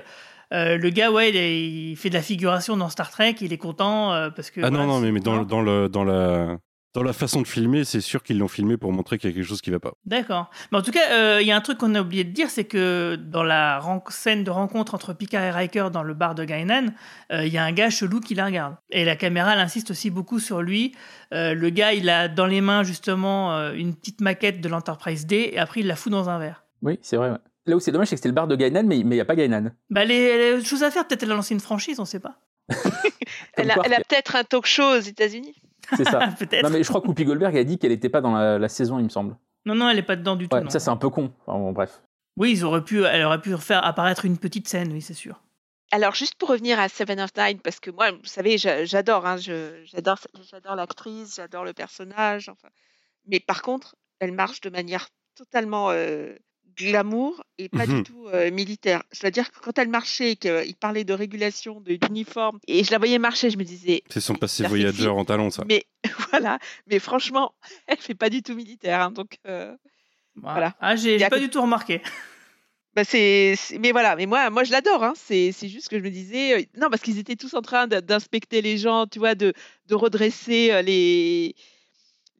[0.55, 3.53] Euh, le gars, ouais, il, est- il fait de la figuration dans Star Trek, il
[3.53, 4.61] est content euh, parce que.
[4.63, 6.57] ah voilà, non non c'est- mais, mais dans, le- dans le dans la
[6.95, 9.35] dans la façon de filmer, c'est sûr qu'ils l'ont filmé pour montrer qu'il y a
[9.35, 9.95] quelque chose qui va pas.
[10.07, 10.49] D'accord.
[10.71, 12.51] Mais en tout cas, euh, il y a un truc qu'on a oublié de dire,
[12.51, 13.81] c'est que dans la
[14.11, 16.87] scène de rencontre entre Picard et Riker dans le bar de Gainan,
[17.33, 18.77] euh, il y a un gars chelou qui la regarde.
[18.91, 20.95] Et la caméra, elle insiste aussi beaucoup sur lui.
[21.33, 25.27] Euh, le gars, il a dans les mains justement euh, une petite maquette de l'Enterprise
[25.27, 26.63] D, et après il la fout dans un verre.
[26.83, 27.31] Oui, c'est vrai.
[27.31, 27.39] ouais.
[27.67, 29.25] Là où c'est dommage, c'est que c'était le bar de Gainan, mais il n'y a
[29.25, 29.71] pas Gainan.
[29.91, 32.39] Bah, les, les choses à faire, peut-être elle a lancé une franchise, on sait pas.
[33.57, 35.55] Elle a, quoi, elle a peut-être un talk show aux États-Unis.
[35.97, 36.29] C'est ça.
[36.39, 36.63] Peut-être.
[36.65, 38.69] Non, mais je crois que Whoopi Goldberg a dit qu'elle n'était pas dans la, la
[38.69, 39.37] saison, il me semble.
[39.67, 40.57] Non, non, elle est pas dedans du tout.
[40.57, 41.31] Ouais, ça, c'est un peu con.
[41.47, 42.03] Enfin, bon, bref.
[42.37, 45.41] Oui, ils auraient pu, elle aurait pu faire apparaître une petite scène, oui, c'est sûr.
[45.93, 49.27] Alors, juste pour revenir à Seven of Nine, parce que moi, vous savez, j'a- j'adore,
[49.27, 52.49] hein, j'adore l'actrice, j'adore le personnage.
[52.49, 52.69] Enfin,
[53.27, 56.35] mais par contre, elle marche de manière totalement euh,
[56.77, 59.03] glamour et pas du tout euh, militaire.
[59.13, 62.99] C'est-à-dire que quand elle marchait, et qu'il parlait de régulation, de l'uniforme, et je la
[62.99, 64.03] voyais marcher, je me disais.
[64.11, 65.65] C'est son passé voyageur en talon ça.
[65.69, 65.85] Mais
[66.31, 67.55] voilà, mais franchement,
[67.87, 69.75] elle fait pas du tout militaire, hein, donc euh,
[70.37, 70.75] voilà.
[70.81, 72.01] Ah, j'ai pas que- du tout remarqué.
[72.97, 75.03] bah c'est, mais voilà, mais moi, moi je l'adore.
[75.05, 75.15] Hein.
[75.17, 77.87] C'est, c'est juste que je me disais, euh, non, parce qu'ils étaient tous en train
[77.87, 79.53] de- d'inspecter les gens, tu vois, de,
[79.87, 81.55] de redresser euh, les,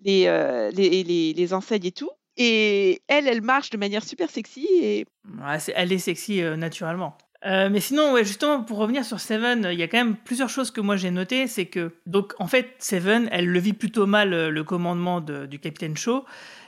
[0.03, 2.11] les, euh, les, les, les enseignes et tout.
[2.37, 5.07] Et elle, elle marche de manière super sexy et
[5.75, 7.17] elle est sexy euh, naturellement.
[7.47, 10.71] Euh, mais sinon, justement, pour revenir sur Seven, il y a quand même plusieurs choses
[10.71, 11.47] que moi j'ai notées.
[11.47, 15.45] C'est que, donc, en fait, Seven, elle le vit plutôt mal, euh, le commandement de-
[15.47, 16.25] du capitaine Shaw.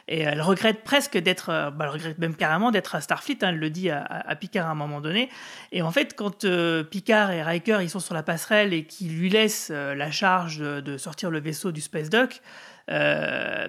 [0.08, 3.38] Et elle regrette presque d'être, bah, elle regrette même carrément d'être à Starfleet.
[3.42, 5.30] hein, elle le dit à, Picard à un moment donné.
[5.72, 6.46] Et en fait, quand
[6.90, 10.80] Picard et Riker ils sont sur la passerelle et qu'ils lui laissent la charge de,
[10.80, 12.40] de sortir le vaisseau du Space Dock,
[12.86, 13.66] t'as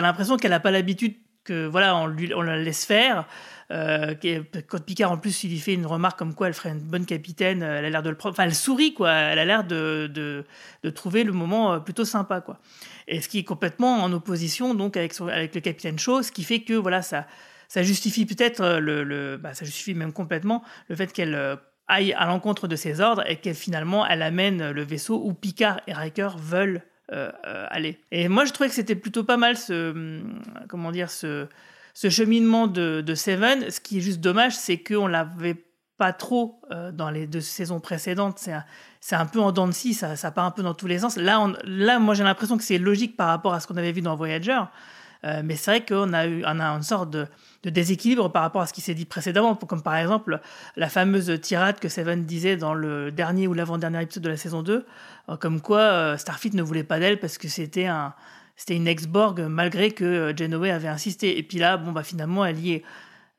[0.00, 1.14] l'impression qu'elle n'a pas l'habitude
[1.44, 3.26] que voilà, on, lui, on la laisse faire.
[3.70, 4.14] Euh,
[4.68, 7.06] quand Picard en plus il lui fait une remarque comme quoi elle ferait une bonne
[7.06, 8.34] capitaine, elle a l'air de le prendre.
[8.34, 9.10] Enfin, elle sourit quoi.
[9.12, 10.44] Elle a l'air de, de,
[10.82, 12.58] de trouver le moment euh, plutôt sympa quoi.
[13.08, 16.32] Et ce qui est complètement en opposition donc avec, son- avec le capitaine Shaw, ce
[16.32, 17.26] qui fait que voilà ça,
[17.68, 22.12] ça justifie peut-être euh, le, le- bah, ça justifie même complètement le fait qu'elle aille
[22.12, 25.92] à l'encontre de ses ordres et qu'elle finalement elle amène le vaisseau où Picard et
[25.94, 26.82] Riker veulent
[27.70, 28.00] aller.
[28.10, 31.46] Et moi je trouvais que c'était plutôt pas mal ce hum, comment dire ce
[31.94, 33.70] ce cheminement de, Seven.
[33.70, 35.64] Ce qui est juste dommage, c'est qu'on l'avait
[35.98, 38.38] pas trop euh, dans les deux saisons précédentes.
[38.38, 38.64] C'est un,
[39.20, 41.16] un peu en dents de scie, ça, ça part un peu dans tous les sens.
[41.16, 44.00] Là, là moi, j'ai l'impression que c'est logique par rapport à ce qu'on avait vu
[44.00, 44.60] dans Voyager.
[45.24, 47.26] Euh, mais c'est vrai qu'on a eu on a une sorte de,
[47.64, 50.40] déséquilibre par rapport à ce qui s'est dit précédemment, comme par exemple
[50.76, 54.62] la fameuse tirade que Seven disait dans le dernier ou l'avant-dernier épisode de la saison
[54.62, 54.84] 2,
[55.28, 58.14] euh, comme quoi euh, Starfleet ne voulait pas d'elle parce que c'était un,
[58.56, 61.38] c'était une ex-Borg malgré que Janeway avait insisté.
[61.38, 62.84] Et puis là, bon, bah, finalement, elle y est.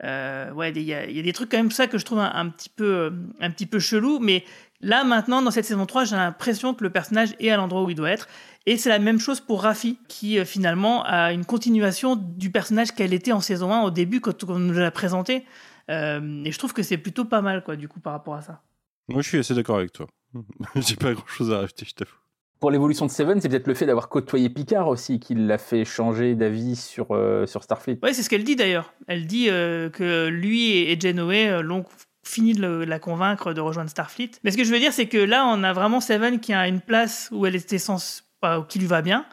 [0.04, 2.50] Ouais, il y, y a des trucs quand même ça que je trouve un, un
[2.50, 4.20] petit peu, un petit peu chelou.
[4.20, 4.44] Mais
[4.84, 7.90] là, maintenant, dans cette saison 3, j'ai l'impression que le personnage est à l'endroit où
[7.90, 8.28] il doit être.
[8.66, 12.92] Et c'est la même chose pour Rafi, qui euh, finalement a une continuation du personnage
[12.92, 15.46] qu'elle était en saison 1 au début quand on nous l'a présenté.
[15.90, 18.42] Euh, et je trouve que c'est plutôt pas mal, quoi, du coup, par rapport à
[18.42, 18.62] ça.
[19.10, 20.08] Moi, je suis assez d'accord avec toi.
[20.76, 22.16] J'ai pas grand chose à rajouter, je t'avoue.
[22.64, 25.84] Pour l'évolution de Seven, c'est peut-être le fait d'avoir côtoyé Picard aussi qui l'a fait
[25.84, 28.00] changer d'avis sur, euh, sur Starfleet.
[28.02, 28.94] Ouais, c'est ce qu'elle dit d'ailleurs.
[29.08, 31.84] Elle dit euh, que lui et et Janeway euh, l'ont
[32.24, 34.32] fini de la convaincre de rejoindre Starfleet.
[34.43, 36.67] Mais ce que je veux dire, c'est que là, on a vraiment Seven qui a
[36.67, 38.24] une place où elle était sans,
[38.69, 39.26] qui lui va bien,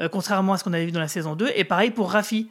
[0.00, 1.50] euh, contrairement à ce qu'on avait vu dans la saison 2.
[1.54, 2.48] Et pareil pour Rafi.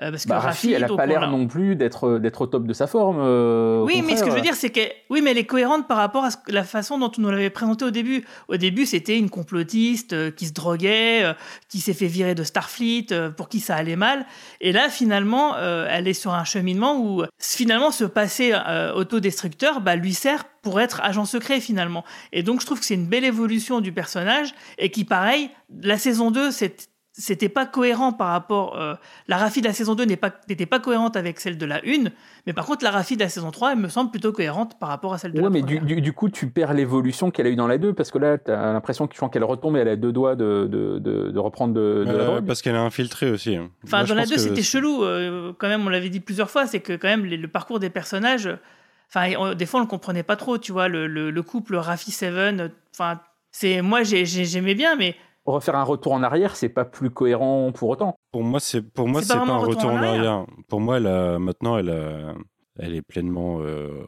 [0.00, 2.42] Euh, parce que Bah, Rafi, elle a donc, pas l'air l'a- non plus d'être d'être
[2.42, 3.18] au top de sa forme.
[3.20, 4.80] euh, Oui, mais ce que je veux dire, c'est que
[5.10, 7.50] oui, mais elle est cohérente par rapport à ce la façon dont on nous l'avait
[7.50, 8.24] présenté au début.
[8.46, 11.32] Au début, c'était une complotiste euh, qui se droguait, euh,
[11.68, 14.24] qui s'est fait virer de Starfleet, euh, pour qui ça allait mal.
[14.60, 19.80] Et là, finalement, euh, elle est sur un cheminement où finalement ce passé euh, autodestructeur
[19.80, 22.04] bah, lui sert pour être agent secret finalement.
[22.32, 25.50] Et donc, je trouve que c'est une belle évolution du personnage et qui, pareil,
[25.82, 26.88] la saison 2, c'est
[27.20, 28.78] c'était pas cohérent par rapport.
[28.80, 28.94] euh,
[29.26, 31.80] la Rafi de la saison 2 n'est pas- n'était pas, cohérente avec celle de la
[31.84, 32.10] 1,
[32.46, 34.88] mais par contre, la Rafi de la saison 3, elle me semble plutôt cohérente par
[34.88, 37.46] rapport à celle de Ouais, la mais du, du, du coup, tu perds l'évolution qu'elle
[37.46, 39.88] a eu dans la 2 parce que là, tu as l'impression qu'elle retombe et elle
[39.88, 42.46] a deux doigts de, de, de, de reprendre de, de la Euh, drogue.
[42.46, 43.58] parce qu'elle a infiltré aussi.
[43.84, 45.02] Enfin, Moi, dans la pense 2, que c'était chelou.
[45.02, 47.80] euh, quand même, on l'avait dit plusieurs fois, c'est que quand même, les- le parcours
[47.80, 48.48] des personnages.
[49.10, 51.74] Enfin, on- des fois, on le comprenait pas trop, tu vois, le, le, le couple
[51.76, 52.60] Rafi Seven.
[52.60, 55.16] euh, Enfin, c'est moi, j'ai- j'ai- j'aimais bien, mais
[55.48, 58.14] Refaire un retour en arrière, c'est pas plus cohérent pour autant.
[58.32, 60.32] Pour moi, c'est pour moi C'est pas un retour retour en en arrière.
[60.32, 60.46] arrière.
[60.68, 62.34] Pour moi, elle a, maintenant, elle a,
[62.78, 64.04] elle est pleinement euh,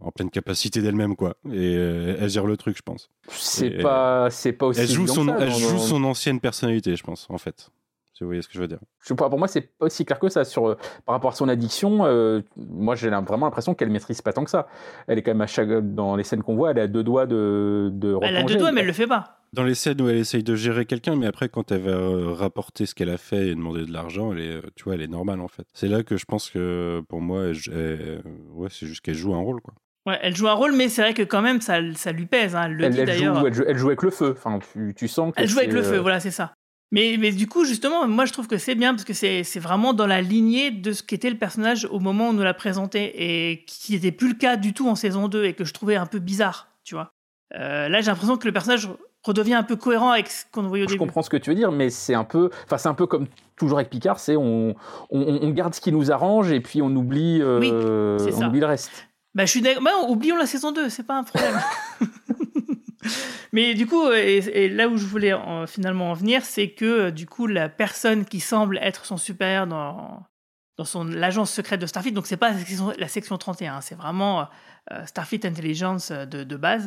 [0.00, 1.34] en pleine capacité d'elle-même, quoi.
[1.46, 3.08] Et euh, elle gère le truc, je pense.
[3.28, 4.80] C'est pas, c'est pas aussi.
[4.80, 7.70] Elle joue son, que ça elle joue son ancienne personnalité, je pense, en fait.
[8.12, 8.80] Si vous voyez ce que je veux dire.
[9.00, 10.44] Je sais pas, pour moi, c'est pas aussi clair que ça.
[10.44, 10.74] Sur, euh,
[11.06, 14.50] par rapport à son addiction, euh, moi, j'ai vraiment l'impression qu'elle maîtrise pas tant que
[14.50, 14.66] ça.
[15.06, 17.26] Elle est quand même à chaque, dans les scènes qu'on voit, elle à deux doigts
[17.26, 19.41] de, de elle a deux doigts, mais elle le fait pas.
[19.52, 22.32] Dans les scènes où elle essaye de gérer quelqu'un, mais après, quand elle va euh,
[22.32, 25.02] rapporter ce qu'elle a fait et demander de l'argent, elle est, euh, tu vois, elle
[25.02, 25.66] est normale, en fait.
[25.74, 28.22] C'est là que je pense que, pour moi, elle- elle-
[28.52, 29.74] ouais, c'est juste qu'elle joue un rôle, quoi.
[30.06, 32.56] Ouais, elle joue un rôle, mais c'est vrai que quand même, ça, ça lui pèse.
[32.56, 33.38] hein, Elle le Elle, dit elle d'ailleurs.
[33.40, 34.34] joue, elle, joue, elle joue avec le feu.
[34.36, 36.54] Enfin, tu, tu sens que Elle joue avec le feu, euh, voilà, c'est ça.
[36.90, 39.60] Mais, mais du coup, justement, moi, je trouve que c'est bien parce que c'est c'est
[39.60, 42.52] vraiment dans la lignée de ce qu'était le personnage au moment où on nous l'a
[42.54, 45.72] présenté et qui n'était plus le cas du tout en saison 2 et que je
[45.72, 47.10] trouvais un peu bizarre, tu vois.
[47.54, 48.88] Euh, là, j'ai l'impression que le personnage
[49.24, 50.98] redevient un peu cohérent avec ce qu'on voyait au Je début.
[51.06, 53.26] comprends ce que tu veux dire, mais c'est un peu, enfin c'est un peu comme
[53.56, 54.70] toujours avec Picard, c'est on,
[55.10, 57.68] on, on garde ce qui nous arrange et puis on oublie, euh, Oui,
[58.24, 58.48] c'est on ça.
[58.48, 58.90] oublie le reste.
[59.34, 59.62] Bah, je suis.
[59.62, 61.58] Bah, oublions la saison 2, c'est pas un problème.
[63.52, 66.84] Mais du coup, et, et là où je voulais en- finalement en venir, c'est que
[66.84, 70.22] euh, du coup, la personne qui semble être son supérieur dans,
[70.78, 73.94] dans son l'agence secrète de Starfleet, donc c'est pas la section, la section 31, c'est
[73.94, 74.46] vraiment
[74.90, 76.86] euh, Starfleet Intelligence de, de base.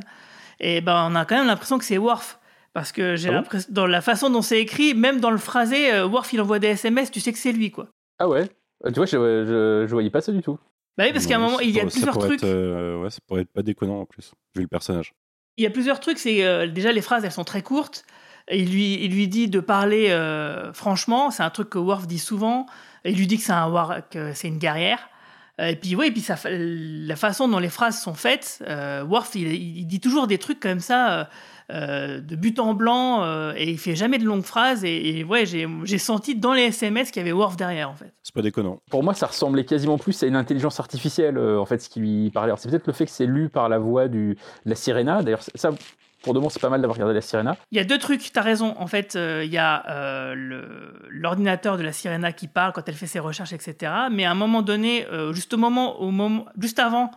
[0.60, 2.40] Et ben, on a quand même l'impression que c'est Worf.
[2.74, 5.94] Parce que j'ai Ah bon dans la façon dont c'est écrit, même dans le phrasé,
[5.94, 7.88] euh, Worf il envoie des SMS, tu sais que c'est lui, quoi.
[8.20, 8.50] Ah ouais,
[8.86, 10.60] Euh, tu vois, je, je, je voyais pas ça du tout.
[10.98, 12.44] Bah oui, parce qu'à un moment, il y a plusieurs trucs.
[12.44, 15.14] être, euh, ouais, ça pourrait être pas déconnant en plus, vu le personnage.
[15.58, 16.18] Il y a plusieurs trucs.
[16.18, 18.06] C'est euh, déjà les phrases, elles sont très courtes.
[18.52, 21.32] Il lui, il lui dit de parler euh, franchement.
[21.32, 22.66] C'est un truc que Worf dit souvent.
[23.06, 25.10] Il lui dit que c'est un war- que c'est une guerrière.
[25.62, 29.04] Euh, Et puis, oui, et puis ça, la façon dont les phrases sont faites, euh,
[29.04, 31.30] Worf, il, il dit toujours des trucs comme ça,
[31.72, 34.84] euh, de but en blanc, euh, et il fait jamais de longues phrases.
[34.84, 37.96] Et, et ouais, j'ai j'ai senti dans les SMS qu'il y avait Worf derrière, en
[37.96, 38.14] fait.
[38.22, 38.82] C'est pas déconnant.
[38.92, 42.02] Pour moi, ça ressemblait quasiment plus à une intelligence artificielle, euh, en fait, ce qui
[42.02, 42.50] lui parlait.
[42.50, 44.36] Alors, c'est peut-être le fait que c'est lu par la voix du,
[44.66, 45.24] de la Sirena.
[45.24, 45.72] D'ailleurs, ça,
[46.26, 47.56] pour de bon, c'est pas mal d'avoir regardé la Sirena.
[47.72, 48.76] Il y a deux trucs, t'as raison.
[48.78, 50.34] En fait, euh, il y a euh,
[51.10, 53.92] l'ordinateur de la Sirena qui parle quand elle fait ses recherches, etc.
[54.12, 57.12] Mais à un moment donné, euh, juste au moment, au moment, juste avant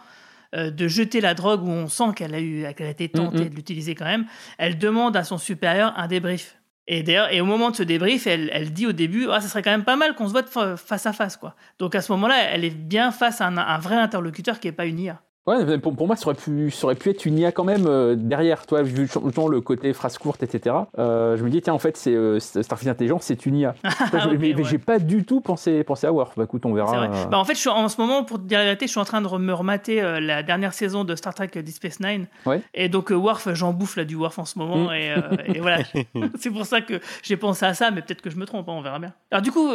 [0.55, 3.49] de jeter la drogue où on sent qu'elle a eu, qu'elle a été tentée Mhm.
[3.51, 4.25] de l'utiliser quand même,
[4.57, 6.57] elle demande à son supérieur un débrief.
[6.87, 9.49] Et d'ailleurs, et au moment de ce débrief, elle, elle dit au début, ah, ça
[9.49, 11.55] serait quand même pas mal qu'on se fa- face à face, quoi.
[11.79, 14.73] Donc à ce moment-là, elle est bien face à un, un vrai interlocuteur qui est
[14.73, 15.21] pas une IA.
[15.49, 17.87] Ouais, pour, pour moi, ça aurait, pu, ça aurait pu être une IA quand même
[17.87, 20.77] euh, derrière, toi, vu le temps, le côté phrase courte, etc.
[20.99, 22.39] Euh, je me dis, tiens, en fait, c'est euh,
[22.87, 23.75] Intelligence, c'est une IA.
[24.11, 26.35] Toi, je- ok, mais j'ai pas du tout pensé, pensé à Worf.
[26.37, 27.05] Bah écoute, on verra.
[27.05, 27.25] euh.
[27.31, 29.01] Bah, en fait, je suis, en ce moment, pour te dire la vérité, je suis
[29.01, 32.27] en train de me remater la dernière saison de Star Trek Deep Space Nine.
[32.45, 32.61] Ouais.
[32.75, 34.91] Et donc, Worf, j'en bouffe là du Worf en ce moment.
[34.91, 34.93] Mm.
[34.93, 35.15] Et,
[35.55, 35.79] et voilà.
[36.39, 38.75] c'est pour ça que j'ai pensé à ça, mais peut-être que je me trompe, hein,
[38.77, 39.15] on verra bien.
[39.31, 39.71] Alors, du coup,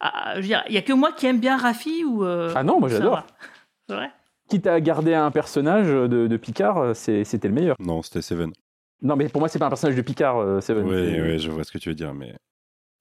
[0.00, 2.24] ah, dire, il y a que moi qui aime bien Rafi ou.
[2.24, 3.22] Ah non, moi j'adore.
[3.88, 4.10] C'est vrai?
[4.48, 7.76] Quitte à garder un personnage de, de Picard, c'était le meilleur.
[7.80, 8.52] Non, c'était Seven.
[9.02, 10.86] Non, mais pour moi, c'est pas un personnage de Picard, euh, Seven.
[10.86, 12.34] Oui, C'est- oui, je vois ce que tu veux dire, mais.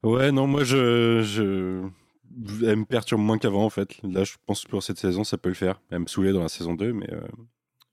[0.03, 1.21] Ouais, non, moi, je.
[1.23, 1.87] je...
[2.65, 3.95] Elle me perturbe moins qu'avant, en fait.
[4.03, 5.79] Là, je pense que pour cette saison, ça peut le faire.
[5.89, 7.09] Elle me saoulait dans la saison 2, mais.
[7.13, 7.21] euh,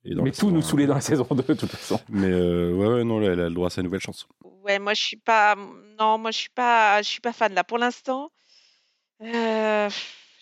[0.04, 0.62] et dans Mais tout saison nous 1.
[0.62, 2.00] saoulait dans la saison 2, de toute façon.
[2.08, 4.26] Mais euh, ouais, ouais, non, là, elle a le droit à sa nouvelle chance.
[4.64, 5.54] Ouais, moi je suis pas.
[5.98, 7.00] Non, moi je suis pas.
[7.02, 7.62] Je suis pas fan là.
[7.64, 8.30] Pour l'instant,
[9.22, 9.88] euh,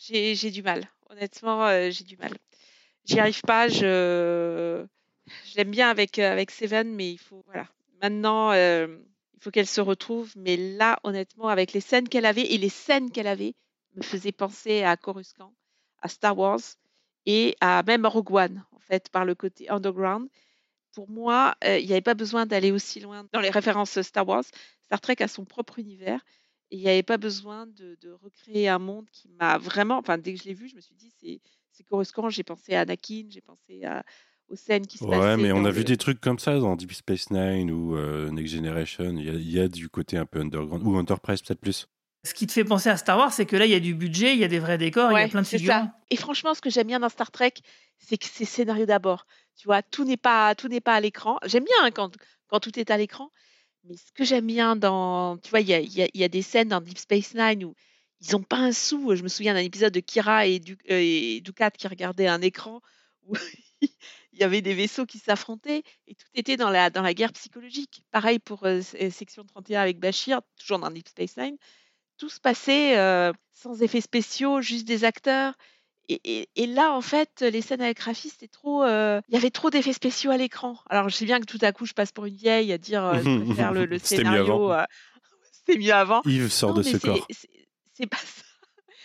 [0.01, 0.85] j'ai j'ai du mal.
[1.11, 2.33] Honnêtement, euh, j'ai du mal.
[3.05, 3.69] J'y arrive pas.
[3.69, 4.87] Je
[5.57, 7.67] l'aime bien avec euh, avec Seven, mais il faut voilà.
[8.03, 8.87] Maintenant, euh,
[9.35, 10.33] il faut qu'elle se retrouve.
[10.37, 13.55] Mais là, honnêtement, avec les scènes qu'elle avait et les scènes qu'elle avait,
[13.95, 15.55] me faisaient penser à Coruscant,
[16.03, 16.61] à Star Wars
[17.27, 20.29] et à même Rogue One en fait par le côté underground
[20.93, 24.27] pour moi, euh, il n'y avait pas besoin d'aller aussi loin dans les références Star
[24.27, 24.45] Wars.
[24.83, 26.21] Star Trek a son propre univers
[26.71, 29.99] et il n'y avait pas besoin de, de recréer un monde qui m'a vraiment.
[29.99, 31.41] Enfin, dès que je l'ai vu, je me suis dit c'est
[31.73, 32.29] c'est Coruscant.
[32.31, 34.05] J'ai pensé à Anakin, j'ai pensé à,
[34.49, 35.19] aux scènes qui se passaient.
[35.19, 37.97] Ouais, mais on a le- vu des trucs comme ça dans Deep Space Nine ou
[37.97, 39.17] euh, Next Generation.
[39.17, 40.85] Il y, a, il y a du côté un peu underground.
[40.87, 41.87] Ou Enterprise, peut-être plus.
[42.23, 43.95] Ce qui te fait penser à Star Wars, c'est que là, il y a du
[43.95, 45.95] budget, il y a des vrais décors, il y Ouais, a plein de ça.
[46.11, 47.55] Et franchement, ce que j'aime bien dans Star Trek,
[47.99, 49.27] c'est que c'est scénario d'abord.
[49.57, 51.39] Tu vois, tout n'est pas tout n'est pas à l'écran.
[51.47, 52.15] J'aime bien hein, quand
[52.49, 53.31] quand tout est à l'écran,
[53.85, 56.99] mais ce que j'aime bien dans, tu vois, il y a, des scènes dans Deep
[56.99, 57.75] Space Nine où
[58.21, 59.15] ils ont pas un sou.
[59.15, 62.81] Je me souviens d'un épisode de Kira et, du, euh, Ducat qui regardaient un écran
[63.27, 63.35] où
[63.83, 67.33] il y avait des vaisseaux qui s'affrontaient et tout était dans la dans la guerre
[67.33, 68.03] psychologique.
[68.11, 71.57] Pareil pour euh, Section 31 avec Bashir, toujours dans Deep Space Nine
[72.21, 75.55] tout se passait euh, sans effets spéciaux, juste des acteurs.
[76.13, 78.83] Et, et- et là, en fait, les scènes avec Rafi, c'était trop.
[78.83, 80.77] euh, Il y avait trop d'effets spéciaux à l'écran.
[80.91, 83.05] Alors, je sais bien que tout à coup, je passe pour une vieille à dire
[83.05, 84.55] euh, je préfère le, le C'était mieux scénario.
[84.71, 84.73] avant.
[84.81, 84.85] euh,
[85.53, 86.23] C'était mieux avant.
[86.25, 87.27] Yves sort Non, de ce corps.
[87.31, 88.43] c'est- pas ça.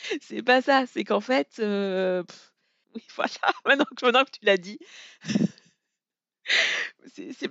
[0.22, 0.86] C'est pas ça.
[0.92, 1.58] C'est qu'en fait.
[1.60, 2.54] euh, pff,
[2.96, 3.32] oui, voilà.
[3.66, 4.80] Maintenant que, maintenant que tu l'as dit.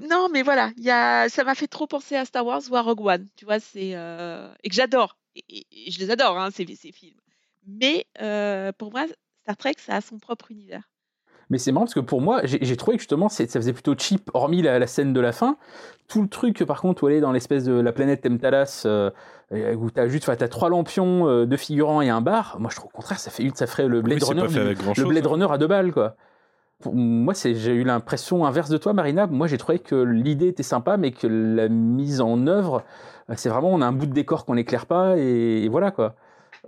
[0.08, 1.28] Non, mais voilà, il y a...
[1.28, 3.94] ça m'a fait trop penser à Star Wars ou à Rogue One, tu vois, c'est
[3.94, 7.18] euh, et que j'adore, et, et- et je les adore, hein, ces, ces films.
[7.66, 9.06] Mais euh, pour moi,
[9.44, 10.88] Star Trek, ça a son propre univers.
[11.50, 14.30] Mais c'est marrant parce que pour moi, j'ai trouvé que justement, ça faisait plutôt cheap,
[14.32, 15.58] hormis la, la scène de la fin.
[16.08, 19.10] Tout le truc, par contre, où elle est dans l'espèce de la planète Temtalas, euh,
[19.52, 22.56] où t'as juste, enfin, t'as trois lampions, euh, deux figurants et un bar.
[22.58, 25.26] Moi, je trouve au contraire, ça fait, ça ferait le Blade c'est Runner, le Blade
[25.26, 25.28] hein.
[25.28, 26.16] Runner à deux balles, quoi.
[26.80, 29.26] Pour moi, j'ai eu l'impression inverse de toi, Marina.
[29.26, 32.82] Moi, j'ai trouvé que l'idée était sympa, mais que la mise en œuvre,
[33.36, 36.14] c'est vraiment, on a un bout de décor qu'on n'éclaire pas, et, et voilà, quoi.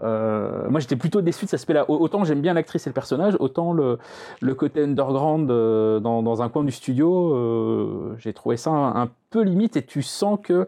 [0.02, 1.84] Euh, moi, j'étais plutôt déçu de cet aspect-là.
[1.90, 3.98] Au- Autant j'aime bien l'actrice et le personnage, autant le,
[4.40, 9.08] le côté underground euh, dans, dans un coin du studio, euh, j'ai trouvé ça un,
[9.30, 9.76] peu limite.
[9.76, 10.66] Et tu sens que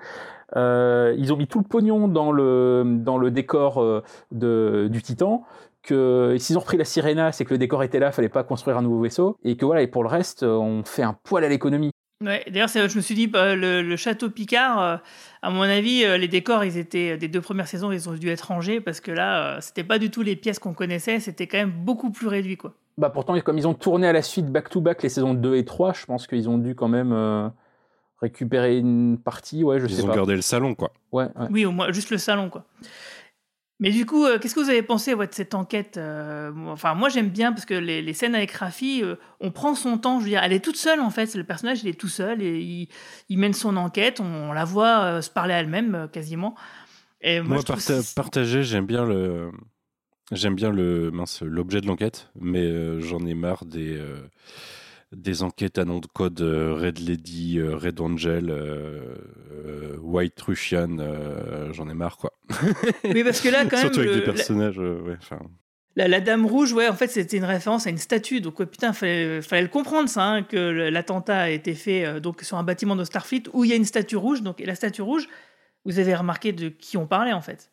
[0.57, 4.03] euh, ils ont mis tout le pognon dans le dans le décor euh,
[4.33, 5.45] de, du Titan.
[5.83, 8.76] Que s'ils ont repris la Sirena, c'est que le décor était là, fallait pas construire
[8.79, 9.37] un nouveau vaisseau.
[9.45, 9.83] Et que voilà.
[9.83, 11.93] Et pour le reste, on fait un poil à l'économie.
[12.24, 14.96] Ouais, d'ailleurs, je me suis dit, bah, le, le château Picard, euh,
[15.40, 18.28] à mon avis, euh, les décors, ils étaient des deux premières saisons, ils ont dû
[18.28, 21.46] être rangés parce que là, euh, c'était pas du tout les pièces qu'on connaissait, c'était
[21.46, 22.74] quand même beaucoup plus réduit, quoi.
[22.96, 25.92] Bah pourtant, comme ils ont tourné à la suite back-to-back les saisons 2 et 3,
[25.92, 27.48] je pense qu'ils ont dû quand même euh,
[28.20, 29.62] récupérer une partie.
[29.62, 30.16] Ouais, je sais Ils ont pas.
[30.16, 30.92] gardé le salon, quoi.
[31.12, 31.46] Ouais, ouais.
[31.50, 32.64] Oui, au moins juste le salon, quoi.
[33.81, 36.72] Mais du coup, euh, qu'est-ce que vous avez pensé ouais, de cette enquête euh, moi-
[36.72, 39.99] Enfin, moi j'aime bien parce que les, les scènes avec Rafi, euh, on prend son
[39.99, 40.18] temps.
[40.18, 41.33] Je veux dire, elle est toute seule en fait.
[41.37, 42.89] Le personnage, il est tout seul et il,
[43.29, 44.18] il mène son enquête.
[44.20, 46.57] On, la voit se parler à elle-même quasiment.
[47.20, 49.51] Et moi, Moi, parta- partager, j'aime bien le.
[50.33, 53.99] J'aime bien le mince l'objet de l'enquête, mais j'en ai marre des
[55.12, 60.96] des enquêtes à nom de code euh, Red Lady, euh, Red Angel, euh, White Russian.
[61.72, 62.32] j'en ai marre quoi.
[63.04, 64.78] Oui, parce que là, quand même, Surtout avec le- des personnages.
[64.78, 65.40] ouais, enfin.
[65.96, 68.40] La, la Dame Rouge, ouais, en fait, c'était une référence à une statue.
[68.40, 72.20] Donc, ouais, putain, fallait, fallait le comprendre, ça, hein, que l'attentat a été fait euh,
[72.20, 74.42] donc sur un bâtiment de Starfleet où il y a une statue rouge.
[74.42, 75.26] Donc, et la statue rouge,
[75.84, 77.72] vous avez remarqué de qui on parlait, en fait.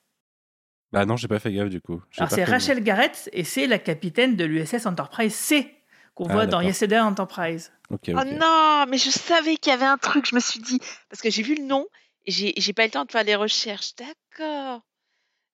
[0.91, 2.01] Bah non, j'ai pas fait gaffe du coup.
[2.17, 2.45] Alors, c'est.
[2.45, 5.71] Rachel Garrett et c'est la capitaine de l'USS Enterprise C
[6.15, 6.61] qu'on Ah, voit dans.
[6.61, 7.71] Yesterday Enterprise.
[7.91, 10.79] Ok, Oh non, mais je savais qu'il y avait un truc, je me suis dit,
[11.09, 11.85] parce que j'ai vu le nom
[12.25, 13.91] et j'ai j'ai pas eu le temps de faire les recherches.
[13.95, 14.81] D'accord.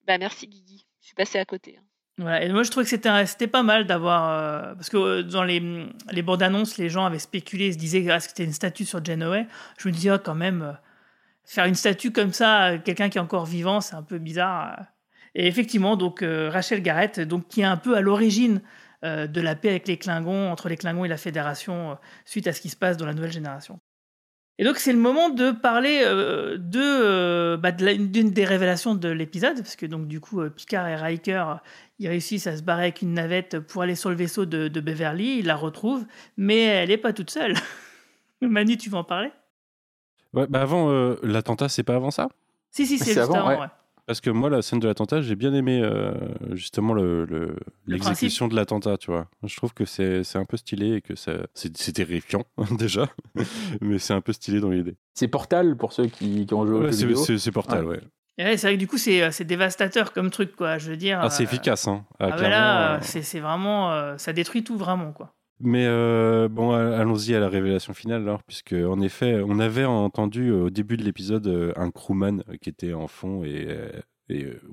[0.07, 1.75] Bah merci Guigui, je suis passée à côté.
[1.79, 1.83] hein.
[2.17, 4.29] Voilà, et moi je trouvais que c'était c'était pas mal d'avoir.
[4.29, 5.61] euh, parce que euh, dans les,
[6.11, 9.03] les bandes annonces, les gens avaient spéculé, se disaient ah, que c'était une statue sur
[9.03, 9.47] Janeway
[9.77, 10.71] Je me disais, ah, quand même, euh,
[11.45, 14.77] faire une statue comme ça, quelqu'un qui est encore vivant, c'est un peu bizarre.
[15.35, 18.61] Et effectivement, donc euh, Rachel Garrett, donc, qui est un peu à l'origine
[19.03, 21.95] euh, de la paix avec les Klingons, entre les Klingons et la Fédération, euh,
[22.25, 23.79] suite à ce qui se passe dans la nouvelle génération.
[24.59, 28.45] Et donc c'est le moment de parler euh, de, euh, bah, de la- d'une des
[28.45, 31.55] révélations de l'épisode, parce que donc du coup Picard et Riker
[31.97, 34.79] ils réussissent à se barrer avec une navette pour aller sur le vaisseau de, de
[34.81, 36.05] Beverly, ils la retrouvent,
[36.37, 37.55] mais elle n'est pas toute seule.
[38.41, 39.31] Manu, tu veux en parler?
[40.33, 42.29] Ouais, bah avant euh, l'attentat, c'est pas avant ça?
[42.69, 43.61] Si, si, c'est juste avant.
[43.61, 43.67] ouais.
[44.07, 46.13] Parce que moi, la scène de l'attentat, j'ai bien aimé euh,
[46.51, 47.55] justement le, le-
[47.87, 49.27] l'exécution de l'attentat, tu vois.
[49.43, 51.47] Je trouve que c'est, un peu stylé et que c'est,
[51.93, 52.43] terrifiant
[52.77, 53.07] déjà,
[53.79, 54.95] mais c'est un peu stylé dans l'idée.
[55.13, 57.23] C'est Portal pour ceux qui, qui ont joué au Ouais, jeu c'est, vidéo.
[57.25, 58.01] c'est- c'est Portal, ouais.
[58.37, 60.77] Et ouais, c'est vrai que du coup c'est, dévastateur comme truc, quoi.
[60.77, 61.19] Je veux dire.
[61.21, 62.05] Ah, c'est euh, efficace, hein.
[62.19, 62.99] Ah, Ah, bah là, euh.
[63.01, 63.91] c'est, c'est vraiment.
[63.91, 65.35] euh, ça détruit tout vraiment, quoi.
[65.63, 70.49] Mais euh, bon, allons-y à la révélation finale, alors, puisque en effet, on avait entendu
[70.49, 73.67] euh, au début de l'épisode euh, un crewman qui était en fond et,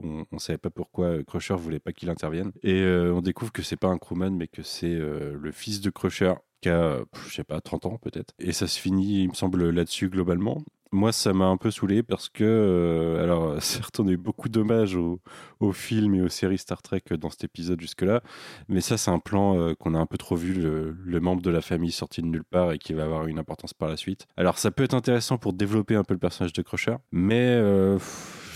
[0.03, 2.53] on, on savait pas pourquoi Crusher voulait pas qu'il intervienne.
[2.63, 2.81] Et
[3.13, 6.69] on découvre que c'est pas un crewman, mais que c'est le fils de Crusher qui
[6.69, 8.35] a, je sais pas, 30 ans peut-être.
[8.39, 10.63] Et ça se finit, il me semble, là-dessus globalement.
[10.91, 14.49] Moi, ça m'a un peu saoulé parce que, euh, alors, certes, on a eu beaucoup
[14.49, 15.21] d'hommages au,
[15.61, 18.23] au film et aux séries Star Trek dans cet épisode jusque-là,
[18.69, 21.51] mais ça, c'est un plan euh, qu'on a un peu trop vu, le, membre de
[21.51, 24.27] la famille sorti de nulle part et qui va avoir une importance par la suite.
[24.37, 27.99] Alors, ça peut être intéressant pour développer un peu le personnage de Crusher, mais euh,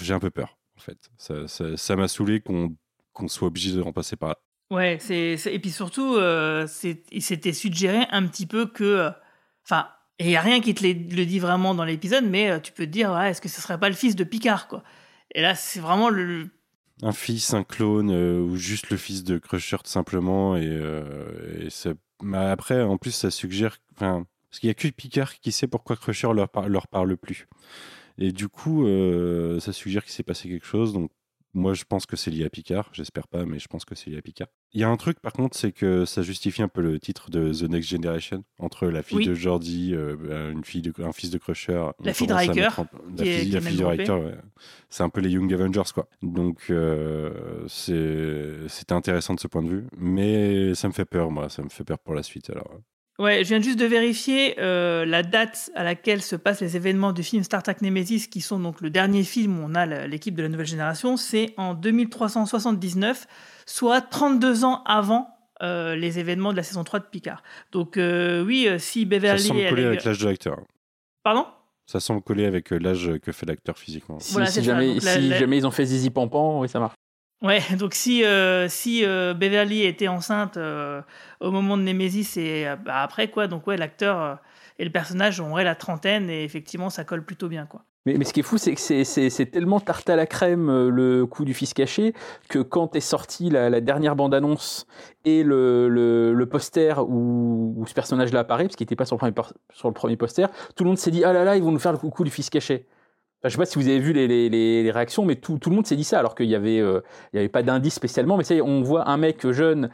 [0.01, 0.99] j'ai un peu peur, en fait.
[1.19, 2.75] Ça m'a saoulé qu'on
[3.29, 4.37] soit obligé de remplacer par là.
[4.71, 8.85] Ouais, c'est- et puis surtout, il s'était suggéré un petit peu que.
[8.85, 9.11] euh,
[10.23, 12.73] Enfin, il n'y a rien qui te le dit vraiment dans l'épisode, mais euh, tu
[12.73, 14.83] peux te dire, est-ce que ce serait pas le fils de Picard, quoi?
[15.35, 16.49] Et là, c'est vraiment le.
[17.03, 20.57] un fils, un clone, euh, ou juste le fils de Crusher tout simplement.
[20.57, 21.69] Et, euh,
[22.25, 23.79] et après, en plus, ça suggère.
[23.97, 27.17] Enfin, parce qu'il n'y a que Picard qui sait pourquoi Crusher leur, par- leur parle
[27.17, 27.49] plus.
[28.19, 28.87] Et du coup,
[29.61, 30.93] ça suggère qu'il s'est passé quelque chose.
[30.93, 31.11] Donc,
[31.55, 32.89] moi, je pense que c'est lié à Picard.
[32.93, 34.49] J'espère pas, mais je pense que c'est lié à Picard.
[34.73, 37.31] Il y a un truc, par contre, c'est que ça justifie un peu le titre
[37.31, 39.27] de The Next Generation entre la fille Oui.
[39.27, 41.91] de Jordi, euh, une fille de, un fils de Crusher.
[42.03, 42.87] La fille de Riker, en-
[43.19, 44.35] La fille, la de Riker, ouais.
[44.89, 46.09] C'est un peu les Young Avengers, quoi.
[46.23, 49.85] Donc, euh, c'est- c'était intéressant de ce point de vue.
[49.99, 51.49] Mais ça me fait peur, moi.
[51.49, 52.71] Ça me fait peur pour la suite, alors.
[53.23, 57.13] Ouais, je viens juste de vérifier euh, la date à laquelle se passent les événements
[57.13, 60.35] du film Star Trek Nemesis, qui sont donc le dernier film où on a l'équipe
[60.35, 61.17] de la nouvelle génération.
[61.17, 63.27] C'est en 2379,
[63.67, 65.29] soit 32 ans avant
[65.63, 67.43] euh, les événements de la saison 3 de Picard.
[67.71, 69.41] Donc, euh, oui, si Ça Beverly.
[69.43, 70.57] semble elle coller avec l'âge de l'acteur.
[71.23, 71.47] Pardon?
[71.87, 74.19] Ça semble coller avec l'âge que fait l'acteur physiquement.
[74.19, 74.67] Si, Voilà, si c'est ça.
[74.67, 76.95] jamais, Donc la- si la- jamais ils ont fait Zizi Pampan, oui, ça marche.
[77.43, 81.03] Ouais, donc si, euh, si euh, Beverly était enceinte euh,
[81.41, 84.39] au moment de Nemesis et bah, après, quoi, donc l'acteur
[84.79, 87.85] et le personnage auraient la trentaine et effectivement, ça colle plutôt bien, quoi.
[88.05, 91.25] Mais, mais ce qui est fou, c'est que c'est- tellement tarte à la crème le
[91.25, 92.15] coup du fils caché
[92.49, 94.89] que quand est sortie la, dernière bande-annonce
[95.25, 99.35] et le, poster où, ce personnage-là apparaît, parce qu'il n'était pas sur le, premier,
[99.73, 101.79] sur le premier poster, tout le monde s'est dit Ah là là, ils vont nous
[101.79, 102.87] faire le coup du fils caché.
[103.43, 105.59] Enfin, je sais pas si vous avez vu les, les, les- les réactions, mais tout,
[105.59, 107.01] tout le monde s'est dit ça, alors qu'il n'y avait, euh,
[107.33, 108.37] il y avait pas d'indice spécialement.
[108.37, 109.91] Mais ça y est, on voit un mec jeune,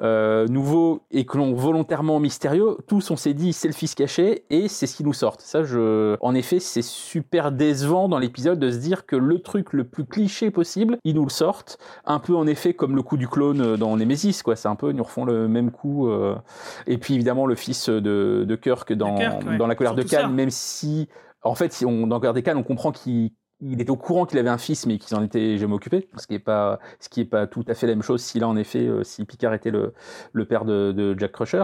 [0.00, 2.76] euh, nouveau et que l'on volontairement mystérieux.
[2.88, 5.36] Tous, on s'est dit c'est le fils caché et c'est ce qui nous sort.
[5.38, 9.72] Ça, je, en effet, c'est super décevant dans l'épisode de se dire que le truc
[9.72, 11.78] le plus cliché possible, ils nous le sortent.
[12.04, 14.56] Un peu en effet comme le coup du clone dans Nemesis, quoi.
[14.56, 16.08] C'est un peu, ils nous refont le même coup.
[16.08, 16.34] euh.
[16.86, 19.56] Et puis évidemment le fils de, de Kirk dans, Kirk, ouais.
[19.56, 20.26] dans la colère de Surtout.
[20.26, 21.08] Khan, même si
[21.42, 23.32] en fait, si on, dans Colère de Khan, on comprend qu'il
[23.62, 26.26] il était au courant qu'il avait un fils, mais qu'il en était jamais occupé, ce
[26.26, 26.80] qui est pas,
[27.16, 29.54] est pas tout à fait la même chose si là, en effet, euh, si Picard
[29.54, 29.94] était le,
[30.44, 31.62] père de, Jack Crusher.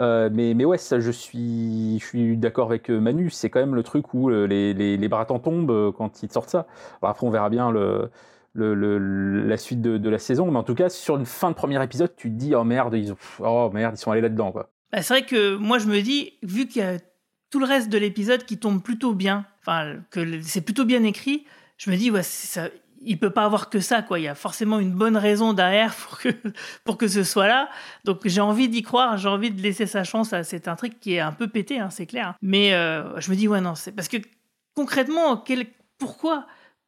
[0.00, 2.00] Euh, mais, ouais, ça, je suis,
[2.36, 3.30] d'accord avec euh, Manu.
[3.30, 6.66] C'est quand même le truc où les, les barattans tombent quand ils sortent ça.
[7.00, 7.72] Après, on verra bien
[8.54, 10.50] la suite de, de la saison.
[10.50, 12.94] Mais en tout cas, sur une fin de premier épisode, tu te dis oh merde,
[12.94, 14.70] ils ont, oh merde, ils sont allés là-dedans quoi.
[14.92, 16.98] Bah, c'est vrai que moi, je me dis, vu qu'il y a
[17.50, 21.44] tout le reste de l'épisode qui tombe plutôt bien, enfin, que c'est plutôt bien écrit,
[21.78, 22.68] je me dis, ouais, ça,
[23.02, 24.18] il peut pas avoir que ça, quoi.
[24.18, 26.28] Il y a forcément une bonne raison derrière pour que,
[26.84, 27.68] pour que ce soit là.
[28.04, 31.14] Donc, j'ai envie d'y croire, j'ai envie de laisser sa chance à cet intrigue qui
[31.14, 32.34] est un peu pété, hein, c'est clair.
[32.42, 34.16] Mais euh, je me dis, ouais, non, c'est parce que
[34.74, 35.42] concrètement,
[35.98, 36.46] pourquoi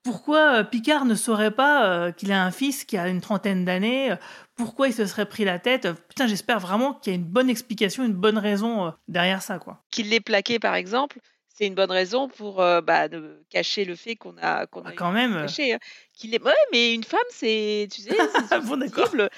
[0.09, 3.67] pourquoi euh, Picard ne saurait pas euh, qu'il a un fils qui a une trentaine
[3.67, 4.17] d'années euh,
[4.57, 7.51] Pourquoi il se serait pris la tête Putain, j'espère vraiment qu'il y a une bonne
[7.51, 9.83] explication, une bonne raison derrière ça, quoi.
[9.91, 11.19] Qu'il l'ait plaqué, par exemple,
[11.53, 14.93] c'est une bonne raison pour euh, bah, de cacher le fait qu'on a, qu'on a
[14.93, 15.35] quand même.
[15.43, 15.75] caché.
[15.75, 15.79] hein.
[16.17, 16.43] Qu'il est...
[16.43, 18.17] Ouais, mais une femme, c'est, tu sais,
[18.49, 19.09] c'est bon, d'accord.
[19.11, 19.29] susceptible.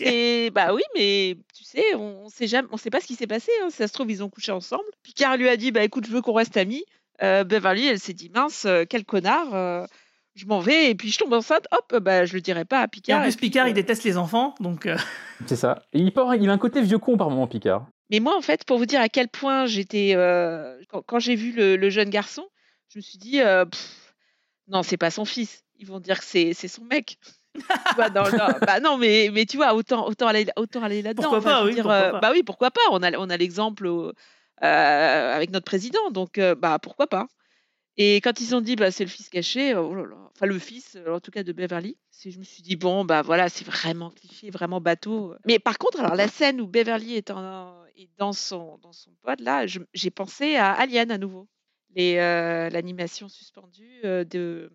[0.00, 3.14] Et bah oui, mais tu sais, on, on sait jamais, on sait pas ce qui
[3.14, 3.50] s'est passé.
[3.62, 3.70] hein.
[3.70, 4.84] Si ça se trouve, ils ont couché ensemble.
[5.02, 6.84] Picard lui a dit, bah écoute, je veux qu'on reste amis.
[7.22, 9.52] Euh, Beverly, elle s'est dit, mince, quel connard.
[9.54, 9.84] euh,
[10.38, 11.66] je m'en vais et puis je tombe enceinte.
[11.72, 13.22] Hop, bah je le dirai pas à Et en Picard.
[13.22, 14.86] plus, et puis, Picard, euh, il déteste les enfants, donc.
[14.86, 14.96] euh,
[15.46, 15.82] C'est ça.
[15.92, 17.86] Et il, part- il a un côté vieux con par moment, Picard.
[18.10, 20.12] Mais moi, en fait, pour vous dire à quel point j'étais.
[20.14, 22.46] euh, quand quand j'ai vu le, le jeune garçon,
[22.88, 24.14] je me suis dit euh, Pff,
[24.68, 25.64] non, c'est pas son fils.
[25.78, 27.18] Ils vont dire que c'est son mec.
[27.98, 31.22] Non, non, bah non, mais, mais tu vois, autant, autant aller, autant aller là-dedans.
[31.30, 32.20] Pourquoi Enfin, pas, je veux oui, dire, pourquoi euh, pas.
[32.20, 32.80] Bah oui, pourquoi pas.
[32.92, 34.12] On a, on a l'exemple euh,
[34.62, 37.26] avec notre président, donc euh, bah pourquoi pas.
[38.00, 40.58] Et quand ils ont dit bah c'est le fils caché, oh là là, enfin le
[40.58, 43.48] fils, euh, en tout cas de Beverly, c'est- je me suis dit bon bah voilà
[43.48, 45.34] c'est vraiment cliché, vraiment bateau.
[45.46, 49.10] Mais par contre alors la scène où Beverly est, en, est dans son dans son
[49.22, 51.48] pod là, je- j'ai pensé à Alien à nouveau,
[51.96, 54.70] les euh, l'animation suspendue euh, de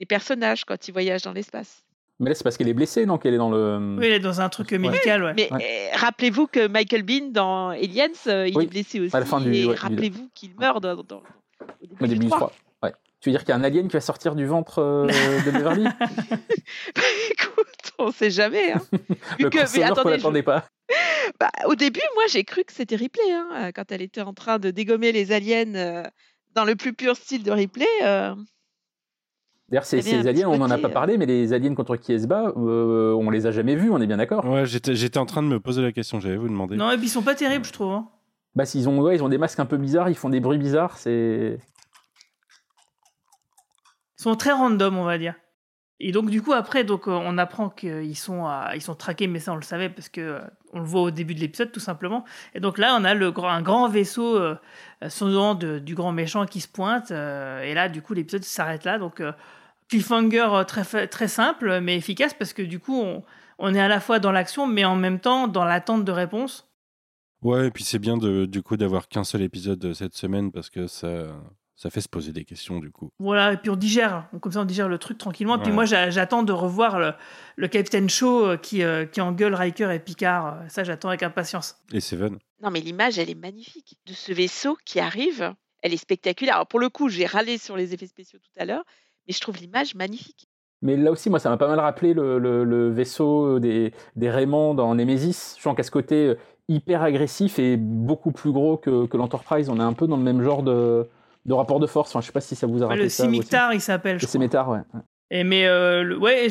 [0.00, 1.82] des personnages quand ils voyagent dans l'espace.
[2.20, 3.96] Mais là, c'est parce qu'elle est blessée, non Qu'elle est dans le.
[3.98, 5.34] Oui, il est dans un truc médical, ouais.
[5.34, 9.14] Mais euh, rappelez-vous que Michael Bean dans Aliens, euh, il Oui, est blessé aussi.
[9.16, 11.22] à la fin du- et du- rappelez-vous qu'il meurt dans, dans-
[11.82, 12.38] au début Au début du du 3.
[12.38, 12.52] 3.
[13.24, 15.50] Tu veux dire qu'il y a un alien qui va sortir du ventre euh, de
[15.50, 15.86] Beverly?
[17.30, 18.72] Écoute, on sait jamais.
[18.72, 18.82] Hein.
[19.40, 20.66] Le que- mais attendez, je- pas.
[21.40, 23.22] Bah, au début, moi, j'ai cru que c'était Ripley.
[23.32, 26.02] Hein, euh, quand elle était en train de dégommer les aliens euh,
[26.54, 27.86] dans le plus pur style de Ripley.
[28.02, 28.34] euh,
[29.70, 32.20] D'ailleurs, ces, ces aliens, on n'en a pas parlé, mais les aliens contre qui elle
[32.20, 35.24] se bat, euh, on les a jamais vus, on est bien d'accord Ouais, j'étais en
[35.24, 36.76] train de me poser la question, j'allais vous demander.
[36.76, 37.90] Non, et puis ils sont pas terribles, je trouve.
[37.92, 38.06] hein.
[38.54, 40.58] Bah, s'ils ont, ouais, ils ont des masques un peu bizarres, ils font des bruits
[40.58, 41.58] bizarres, c'est.
[44.24, 45.34] Sont très random, on va dire.
[46.00, 49.38] Et donc, du coup, après, donc, euh, on apprend qu'ils sont, ils sont traqués, mais
[49.38, 50.40] ça, on le savait parce que euh,
[50.72, 52.24] on le voit au début de l'épisode, tout simplement.
[52.54, 54.56] Et donc là, on a le, un grand vaisseau euh,
[55.02, 57.10] de- du grand méchant qui se pointe.
[57.10, 58.98] euh, et là, du coup, l'épisode s'arrête là.
[58.98, 59.32] Donc, euh,
[59.90, 63.22] cliffhanger très, très simple, mais efficace parce que du coup, on,
[63.58, 66.66] on est à la fois dans l'action, mais en même temps dans l'attente de réponse.
[67.42, 70.70] Ouais, et puis c'est bien de, du coup d'avoir qu'un seul épisode cette semaine parce
[70.70, 71.26] que ça,
[71.76, 73.10] ça fait se poser des questions du coup.
[73.18, 75.56] Voilà, et puis on digère, comme ça on digère le truc tranquillement.
[75.56, 75.74] Et puis Ouais.
[75.74, 77.12] moi j'a- j'attends de revoir le,
[77.56, 80.46] le Captain Shaw euh, qui, euh, qui engueule Riker et Picard.
[80.46, 81.76] Euh, Ça j'attends avec impatience.
[81.92, 82.38] Et Seven?
[82.62, 83.96] Non, mais l'image, elle est magnifique.
[84.06, 85.52] De ce vaisseau qui arrive,
[85.82, 86.54] elle est spectaculaire.
[86.54, 88.84] Alors, pour le coup, j'ai râlé sur les effets spéciaux tout à l'heure,
[89.26, 90.46] mais je trouve l'image magnifique.
[90.80, 94.30] Mais là aussi, moi, ça m'a pas mal rappelé le, le- le vaisseau des, des
[94.30, 95.54] Raymond dans Nemesis.
[95.58, 96.34] Je sens qu'à ce côté
[96.68, 99.68] hyper agressif et beaucoup plus gros que, que l'Enterprise.
[99.68, 101.06] On est un peu dans le même genre de,
[101.44, 102.10] de rapport de force.
[102.10, 103.24] Enfin, je sais pas si ça vous a rappelé le ça.
[103.24, 104.18] Scimitar il s'appelle.
[104.18, 104.30] je Le crois.
[104.32, 104.78] Scimitar, ouais.
[104.94, 105.00] ouais.
[105.30, 106.48] Et mais euh, le- ouais,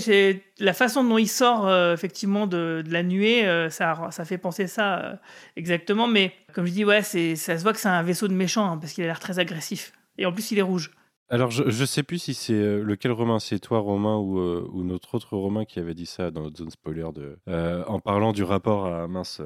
[0.59, 4.37] la façon dont il sort euh, effectivement de, de la nuée, euh, ça, ça fait
[4.39, 5.15] penser ça euh,
[5.55, 6.07] exactement.
[6.07, 8.69] Mais comme je dis, ouais, c'est ça se voit que c'est un vaisseau de méchant
[8.71, 9.93] hein, parce qu'il a l'air très agressif.
[10.17, 10.91] Et en plus, il est rouge.
[11.29, 14.83] Alors, je, je sais plus si c'est lequel Romain, c'est toi Romain ou, euh, ou
[14.83, 18.33] notre autre Romain qui avait dit ça dans notre zone spoiler de, euh, en parlant
[18.33, 19.41] du rapport à mince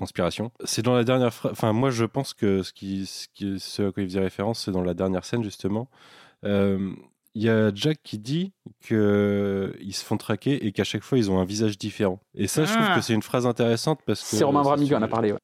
[0.00, 0.50] conspiration.
[0.64, 1.52] C'est dans la dernière phrase.
[1.52, 4.64] Enfin, moi, je pense que ce, qui, ce, qui, ce à quoi il faisait référence,
[4.64, 5.88] c'est dans la dernière scène justement.
[6.44, 6.90] Euh,
[7.36, 11.30] Il y a Jack qui dit qu'ils se font traquer et qu'à chaque fois ils
[11.30, 12.18] ont un visage différent.
[12.34, 12.96] Et ça, je trouve Ah.
[12.96, 14.36] que c'est une phrase intéressante parce que.
[14.36, 15.38] C'est Romain Brami qui en a parlé, ouais.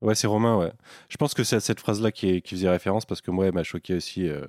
[0.00, 0.72] Ouais, c'est Romain, ouais.
[1.08, 3.54] Je pense que c'est à cette phrase-là qui, qui faisait référence parce que moi, elle
[3.54, 4.42] m'a choqué aussi euh,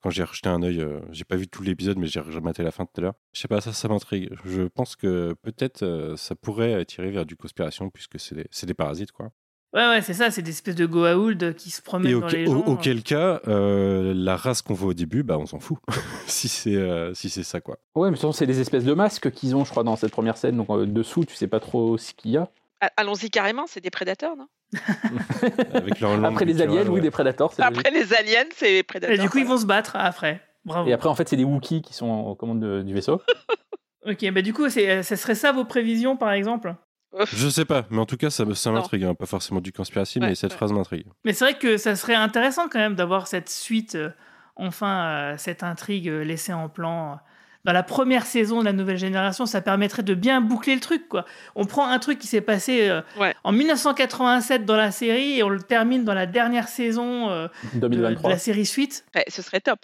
[0.00, 0.80] quand j'ai rejeté un œil.
[0.80, 3.14] euh, j'ai pas vu tout l'épisode, mais j'ai rematé la fin tout à l'heure.
[3.32, 4.30] Je sais pas, ça, ça m'intrigue.
[4.44, 8.66] Je pense que peut-être euh, ça pourrait tirer vers du conspiration puisque c'est des, c'est
[8.66, 9.30] des parasites, quoi.
[9.74, 12.40] Ouais, ouais, c'est ça, c'est des espèces de Goa'uld qui se promènent Et dans auquel,
[12.40, 12.58] les gens.
[12.60, 15.78] au- auquel cas, euh, la race qu'on voit au début, bah, on s'en fout.
[16.26, 17.78] si c'est euh, si c'est ça, quoi.
[17.94, 19.96] Ouais, mais de toute façon, c'est des espèces de masques qu'ils ont, je crois, dans
[19.96, 20.58] cette première scène.
[20.58, 22.50] Donc, euh, dessous, tu sais pas trop ce qu'il y a.
[22.82, 24.48] A- Allons-y carrément, c'est des prédateurs, non?
[25.74, 27.50] Avec leur Après les aliens, oui, des prédateurs.
[27.60, 29.14] Après les aliens, c'est les prédateurs.
[29.14, 30.42] Et du coup, ils vont se battre après.
[30.64, 30.88] Bravo.
[30.88, 33.22] Et après, en fait, c'est des Wookiees qui sont aux commandes de- du vaisseau.
[34.04, 36.74] Ok, bah du coup, c'est- ça serait ça vos prévisions par exemple?
[37.32, 39.04] Je sais pas, mais en tout cas, ça, ça m'intrigue.
[39.04, 39.14] hein.
[39.14, 41.06] Pas forcément du conspiracy, mais cette phrase m'intrigue.
[41.24, 44.10] Mais c'est vrai que ça serait intéressant quand même d'avoir cette suite, euh,
[44.56, 47.20] enfin, euh, cette intrigue euh, laissée en plan.
[47.64, 51.08] Dans la première saison de la nouvelle génération, ça permettrait de bien boucler le truc.
[51.08, 51.24] Quoi.
[51.54, 53.00] On prend un truc qui s'est passé euh,
[53.44, 57.80] en 1987 dans la série et on le termine dans la dernière saison euh, de,
[57.80, 58.28] 2023.
[58.30, 59.04] de la série suite.
[59.14, 59.78] Ouais, ce serait top.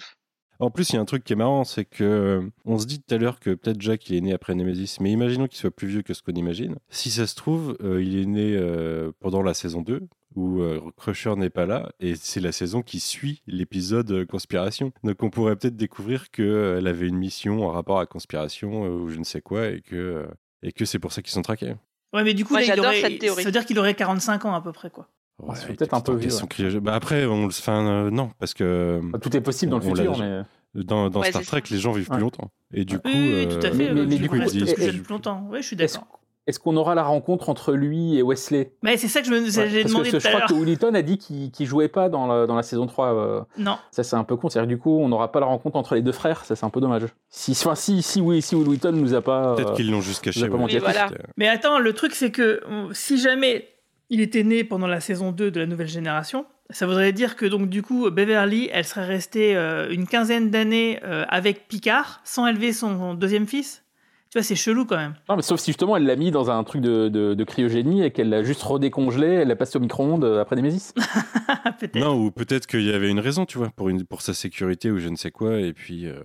[0.61, 2.87] En plus, il y a un truc qui est marrant, c'est que euh, on se
[2.87, 5.57] dit tout à l'heure que peut-être Jack il est né après Nemesis, mais imaginons qu'il
[5.59, 6.77] soit plus vieux que ce qu'on imagine.
[6.89, 10.03] Si ça se trouve, euh, il est né euh, pendant la saison 2
[10.39, 14.93] où euh, Crusher n'est pas là et c'est la saison qui suit l'épisode euh, Conspiration.
[15.05, 19.09] Donc on pourrait peut-être découvrir qu'elle avait une mission en rapport à Conspiration euh, ou
[19.09, 20.27] je ne sais quoi et que euh,
[20.63, 21.75] et que c'est pour ça qu'ils sont traqués.
[22.15, 23.43] Ouais, mais du coup, Moi, là, il aurait- cette théorie.
[23.43, 24.91] ça veut dire qu'il aurait 45 ans à peu près.
[24.91, 25.09] quoi.
[25.43, 26.81] Ouais, c'est peut-être un peu ils vieux, ouais.
[26.81, 29.85] Bah après, on le, enfin, euh, non, parce que Bah, Tout est possible dans le
[29.87, 30.43] on futur, mais.
[30.83, 32.21] dans, dans Ouais, Star Trek, les gens vivent plus Ouais.
[32.21, 32.51] longtemps.
[32.75, 33.75] Et du coup, Oui, oui, oui, tout à euh, fait.
[33.77, 35.47] mais- euh, mais du du coup, coup, reste est-ce- plus longtemps.
[35.51, 36.21] Oui, je suis d'accord.
[36.49, 38.73] Est-ce qu'on aura la rencontre entre lui et Wesley?
[38.83, 40.47] Mais c'est ça que je me Ouais, j'ai Parce demandé que tout je à crois
[40.49, 43.15] que Williton a dit qu'il qu'il jouait pas dans la, dans la saison 3.
[43.15, 43.77] euh, Non.
[43.91, 44.49] Ça, c'est un peu con.
[44.49, 46.45] C'est-à-dire que du coup, on n'aura pas la rencontre entre les deux frères.
[46.45, 47.05] Ça, c'est un peu dommage.
[47.29, 49.55] Si, enfin, si, si, oui, si Will Wheaton nous a pas.
[49.55, 50.43] peut-être euh, qu'ils l'ont juste caché.
[50.43, 50.49] ouais.
[50.79, 51.09] voilà.
[51.09, 53.69] C'était- Mais attends, le truc, c'est que euh, si jamais
[54.11, 57.45] il était né pendant la saison 2 de la nouvelle génération, ça voudrait dire que
[57.47, 62.47] donc du coup, Beverly, elle serait restée euh, une quinzaine d'années euh, avec Picard sans
[62.47, 63.85] élever son deuxième fils?
[64.31, 65.15] Tu vois, c'est chelou quand même.
[65.29, 68.03] Non, mais sauf si justement elle l'a mis dans un truc de, de, de cryogénie
[68.05, 70.93] et qu'elle l'a juste redécongelé, elle l'a passé au micro-ondes euh, après Nemesis.
[71.81, 71.95] Peut-être.
[71.97, 74.91] Non, ou peut-être qu'il y avait une raison, tu vois, pour, une, pour sa sécurité
[74.91, 76.07] ou je ne sais quoi, et puis.
[76.07, 76.21] euh,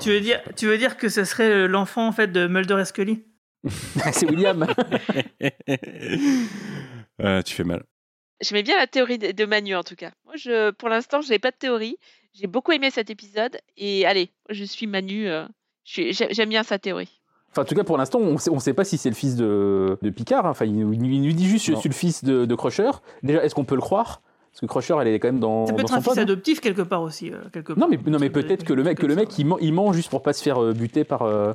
[0.00, 2.78] Tu veux dire, tu veux dire que ce serait euh, l'enfant en fait de Mulder
[2.80, 3.24] et Scully?
[4.12, 4.66] C'est William.
[7.18, 7.82] Ah, tu fais mal.
[8.42, 10.10] J'aimais bien la théorie de de Manu en tout cas.
[10.26, 11.96] Moi, je, pour l'instant, je n'ai pas de théorie.
[12.34, 15.28] J'ai beaucoup aimé cet épisode et allez, je suis Manu.
[15.28, 15.46] euh,
[15.86, 17.20] J'aime bien sa théorie.
[17.56, 19.34] Enfin, en tout cas, pour l'instant, on sait, on sait pas si c'est le fils
[19.34, 20.44] de, de Picard.
[20.44, 20.50] hein.
[20.50, 21.80] Enfin, il, nous- il nous dit juste je Non.
[21.80, 22.90] suis le fils de, de Crusher.
[23.22, 24.20] Déjà, est-ce qu'on peut le croire?
[24.52, 26.08] Parce que Crusher, elle est quand même dans, Ça peut dans être son un fils
[26.08, 26.22] pod, hein.
[26.22, 27.32] adoptif quelque part aussi.
[27.32, 29.14] euh, quelque Non, mais, non, mais Ça peut peut-être être que le mec, que le
[29.14, 31.52] mec il, ment, il ment juste pour pas se faire euh, buter par, euh,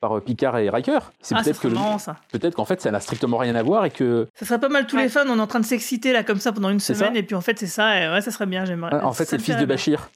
[0.00, 0.98] par Picard et Riker.
[1.20, 1.40] C'est ça.
[1.40, 2.16] Ah, ça peut-être que ça.
[2.32, 4.86] peut-être qu'en fait, ça n'a strictement rien à voir et que Ça serait pas mal
[4.86, 6.94] tous les fans, on est en train de s'exciter là comme ça pendant une C'est
[6.94, 7.18] semaine ça.
[7.18, 8.94] et puis en fait c'est ça, et ouais ça serait bien, j'aimerais.
[9.02, 9.64] en fait, ça c'est le fils de.
[9.66, 10.10] Bachir.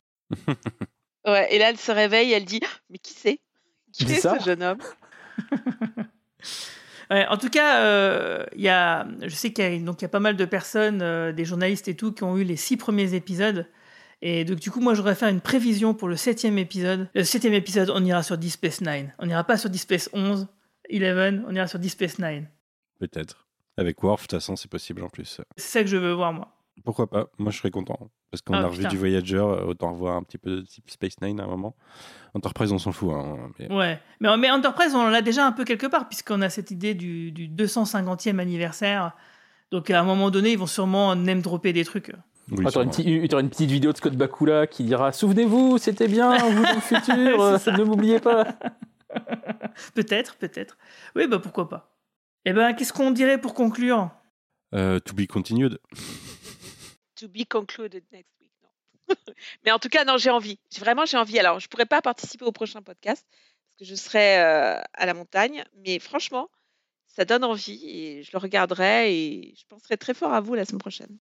[1.27, 2.61] Ouais, et là, elle se réveille, elle dit
[2.91, 3.39] Mais qui c'est?
[3.93, 4.79] Qui Qui est ça ce jeune homme?
[7.13, 10.21] Ouais, en tout cas, euh, il y a, je sais qu'il y y a pas
[10.21, 13.67] mal de personnes, euh, des journalistes et tout, qui ont eu les six premiers épisodes.
[14.23, 17.11] Et donc, du coup, moi, je voudrais faire une prévision pour le septième épisode.
[17.15, 19.13] Le septième épisode, on ira sur Deep Space Nine.
[19.19, 20.47] On n'ira pas sur Deep Space 11,
[20.91, 22.49] 11, on ira sur Deep Space Nine.
[22.99, 23.47] Peut-être.
[23.77, 25.41] Avec Worf, de toute façon, c'est possible en plus.
[25.57, 26.57] C'est ça que je veux voir, moi.
[26.83, 27.29] Pourquoi pas?
[27.39, 28.11] Moi, je serais content.
[28.33, 28.89] Parce qu'on Ah, a revu putain.
[28.89, 31.77] du Voyager, euh, autant revoir un petit peu de type Space Nine à un moment.
[32.35, 33.11] Enterprise, on s'en fout.
[33.13, 34.01] Hein, mais- Ouais.
[34.21, 37.31] Mais, mais Enterprise, on l'a déjà un peu quelque part, puisqu'on a cette idée du,
[37.31, 39.13] du 250e anniversaire.
[39.71, 42.11] Donc, à un moment donné, ils vont sûrement name-dropper des trucs.
[42.51, 46.37] Oui, Ah, une, petite- une petite vidéo de Scott Bakula qui dira Souvenez-vous, c'était bien,
[46.39, 48.47] vous dans le futur, euh, ne m'oubliez pas.
[49.95, 50.77] Peut-être, peut-être.
[51.17, 51.95] Oui, bah pourquoi pas.
[52.47, 54.11] Eh ben, qu'est-ce qu'on dirait pour conclure?
[54.75, 55.79] Euh, to be continued.
[57.17, 58.53] To be concluded next week.
[58.63, 59.15] Non.
[59.65, 60.59] Mais en tout cas, non, j'ai envie.
[60.79, 61.39] Vraiment, j'ai envie.
[61.39, 65.15] Alors, je pourrais pas participer au prochain podcast parce que je serai euh, à la
[65.15, 65.65] montagne.
[65.85, 66.49] Mais franchement,
[67.07, 70.65] ça donne envie et je le regarderai et je penserai très fort à vous la
[70.65, 71.19] semaine prochaine.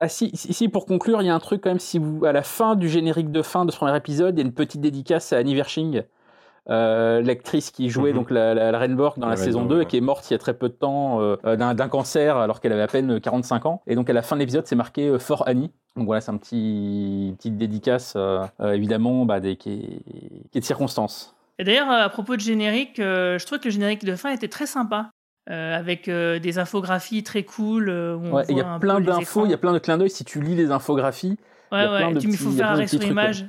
[0.00, 2.32] Ah si, si, pour conclure, il y a un truc quand même, si vous, à
[2.32, 4.80] la fin du générique de fin de ce premier épisode, il y a une petite
[4.80, 6.02] dédicace à Annie Wershing,
[6.70, 8.16] euh, l'actrice qui jouait Mhm.
[8.18, 10.28] donc la, la, la Renborg dans la, La saison Renborg, 2 et qui est morte
[10.30, 12.86] il y a très peu de temps euh, euh, d'un cancer alors qu'elle avait à
[12.86, 13.82] peine 45 ans.
[13.86, 15.70] Et donc à la fin de l'épisode, c'est marqué euh, For Annie.
[15.96, 20.50] Donc voilà, c'est un petit une petite dédicace euh, euh, évidemment bah, des, qui, est,
[20.50, 21.34] qui est de circonstance.
[21.58, 24.48] Et d'ailleurs, à propos de générique, euh, je trouve que le générique de fin était
[24.48, 25.10] très sympa.
[25.50, 27.90] euh, avec euh, des infographies très cool.
[27.90, 30.08] euh, Ouais, il y a un plein d'infos, il y a plein de clins d'œil
[30.10, 31.36] si tu lis les infographies.
[31.70, 33.44] il Ouais, plein ouais, faut il faire arrêt sur trucs, image.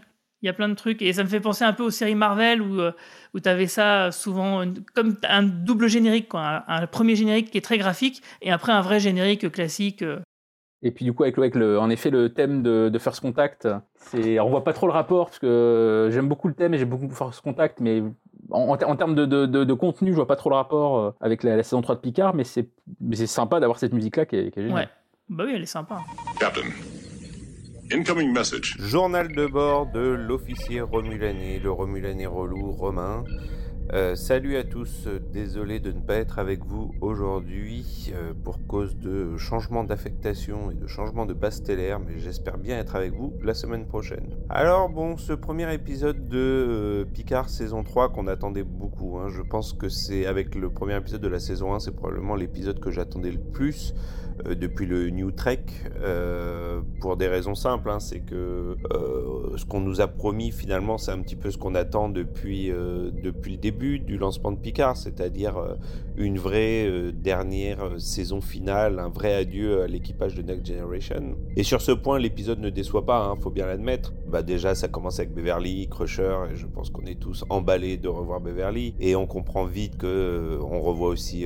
[0.46, 1.02] Il y a plein de trucs.
[1.02, 2.92] Et ça me fait penser un peu aux séries Marvel où, euh,
[3.34, 6.30] où tu avais ça souvent une- comme un double générique.
[6.30, 6.64] Quoi.
[6.68, 10.04] Un, un premier générique qui est très graphique et après un vrai générique classique.
[10.04, 10.20] euh.
[10.84, 13.22] Et puis du coup, avec, le- avec le, en effet le thème de, de First
[13.22, 16.78] Contact, c'est, on voit pas trop le rapport parce que j'aime beaucoup le thème et
[16.78, 18.04] j'ai beaucoup First Contact, mais
[18.52, 20.58] en, en ter- en termes de, de, de- de contenu, je vois pas trop le
[20.58, 22.70] rapport euh, avec la, la saison 3 de Picard, mais c'est,
[23.02, 24.78] mais c'est sympa d'avoir cette musique-là qui est, qui est géniale.
[24.82, 24.90] Ouais.
[25.28, 26.02] Bah oui, elle est sympa.
[26.40, 26.62] Captain,
[28.34, 28.76] message.
[28.80, 33.24] Journal de bord de l'officier Romulané, le Romulané relou Romain.
[33.94, 38.98] Euh, salut à tous, désolé de ne pas être avec vous aujourd'hui euh, pour cause
[38.98, 43.34] de changement d'affectation et de changement de base stellaire, mais j'espère bien être avec vous
[43.44, 44.36] la semaine prochaine.
[44.50, 49.44] Alors bon, ce premier épisode de euh, Picard saison 3 qu'on attendait beaucoup, hein, je
[49.44, 52.90] pense que c'est avec le premier épisode de la saison 1, c'est probablement l'épisode que
[52.90, 53.94] j'attendais le plus.
[54.46, 55.64] Euh, depuis le New Trek,
[56.02, 57.90] euh, pour des raisons simples.
[57.90, 58.00] Hein.
[58.00, 61.76] c'est que euh, ce qu'on nous a promis finalement, c'est un petit peu ce qu'on
[61.76, 65.56] attend depuis, depuis le début du lancement de Picard, c'est-à-dire
[66.18, 71.36] une vraie dernière saison finale, un vrai adieu à l'équipage de Next Generation.
[71.56, 74.14] Et sur ce point, l'épisode ne déçoit pas, hein, faut bien l'admettre.
[74.28, 78.08] Bah déjà, ça commence avec Beverly, Crusher, et je pense qu'on est tous emballés de
[78.08, 81.46] revoir Beverly, et on comprend vite que on revoit aussi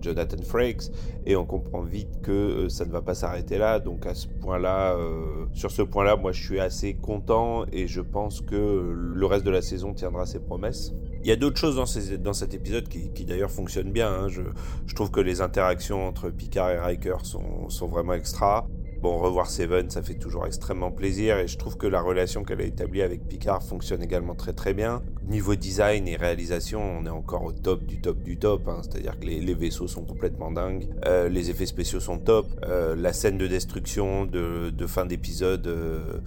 [0.00, 0.90] Jonathan Frakes,
[1.26, 3.80] et on comprend vite que euh, ça ne va pas s'arrêter là.
[3.80, 8.00] Donc à ce point-là, euh, sur ce point-là, moi je suis assez content et je
[8.00, 10.94] pense que le reste de la saison tiendra ses promesses.
[11.22, 14.10] Il y a d'autres choses dans, cet épisode qui, d'ailleurs fonctionnent bien.
[14.10, 14.28] Hein.
[14.28, 18.66] Je, trouve que les interactions entre Picard et Riker sont, sont vraiment extra.
[19.02, 22.60] Bon, revoir Seven, ça fait toujours extrêmement plaisir et je trouve que la relation qu'elle
[22.60, 25.02] a établie avec Picard fonctionne également très très bien.
[25.26, 28.68] Niveau design et réalisation, on est encore au top du top du top.
[28.68, 28.80] Hein.
[28.82, 33.12] C'est-à-dire que les, vaisseaux sont complètement dingues, euh, les effets spéciaux sont top, euh, la
[33.12, 36.20] scène de destruction de, fin d'épisode euh,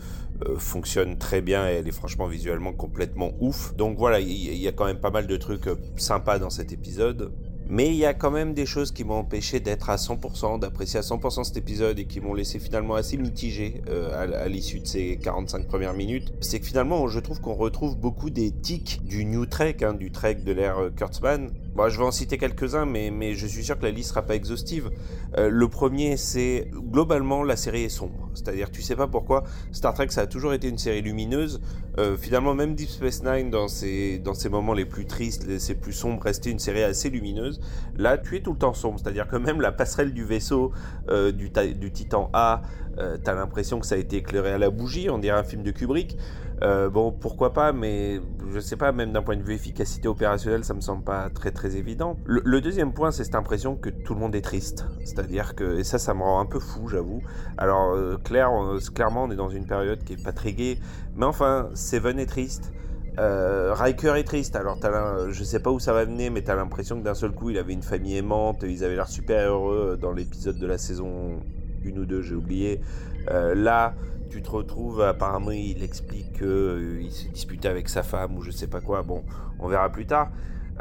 [0.58, 3.76] fonctionne très bien et elle est franchement visuellement complètement ouf.
[3.76, 7.32] Donc voilà, il y, a quand même pas mal de trucs sympas dans cet épisode.
[7.68, 11.00] Mais il y a quand même des choses qui m'ont empêché d'être à 100%, d'apprécier
[11.00, 14.88] à 100% cet épisode et qui m'ont laissé finalement assez mitigé euh, à, l'issue de
[14.88, 16.32] ces 45 premières minutes.
[16.42, 20.12] C'est que finalement, je trouve qu'on retrouve beaucoup des tics du New Trek, hein, du
[20.12, 23.78] Trek de l'ère euh, Kurtzman, Bon, je vais en citer quelques-uns, mais, je suis sûr
[23.78, 24.90] que la liste sera pas exhaustive.
[25.38, 28.30] Euh, le premier, c'est globalement la série est sombre.
[28.34, 31.60] C'est-à-dire, tu sais pas pourquoi Star Trek, ça a toujours été une série lumineuse.
[31.98, 35.76] Euh, finalement, même Deep Space Nine, dans ses, dans ses moments les plus tristes, les,
[35.76, 37.60] plus sombres, restait une série assez lumineuse.
[37.98, 39.00] Là, tu es tout le temps sombre.
[39.00, 40.72] C'est-à-dire que même la passerelle du vaisseau
[41.10, 41.52] euh, du,
[41.92, 42.62] Titan A,
[43.00, 45.10] euh, t'as l'impression que ça a été éclairé à la bougie.
[45.10, 46.18] On dirait un film de Kubrick.
[46.62, 50.64] Euh, bon, pourquoi pas, mais je sais pas, même d'un point de vue efficacité opérationnelle,
[50.64, 52.18] ça me semble pas très très évident.
[52.26, 54.86] Le, deuxième point, c'est cette impression que tout le monde est triste.
[55.04, 57.22] C'est-à-dire que, et ça, ça me rend un peu fou, j'avoue.
[57.58, 58.50] Alors, euh, clair,
[58.94, 60.78] clairement, on est dans une période qui est pas très gaie,
[61.16, 62.72] mais enfin, Seven est triste.
[63.18, 66.56] Euh, Riker est triste, alors as je sais pas où ça va venir, mais t'as
[66.56, 69.98] l'impression que d'un seul coup il avait une famille aimante, ils avaient l'air super heureux
[70.02, 71.40] dans l'épisode de la saison
[71.86, 72.82] 1 ou 2, j'ai oublié.
[73.30, 73.94] là,
[74.36, 78.52] tu te retrouves, apparemment, il explique qu'il euh, s'est disputé avec sa femme ou je
[78.52, 79.02] sais pas quoi.
[79.02, 79.24] Bon,
[79.60, 80.30] on verra plus tard.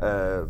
[0.02, 0.44] Euh,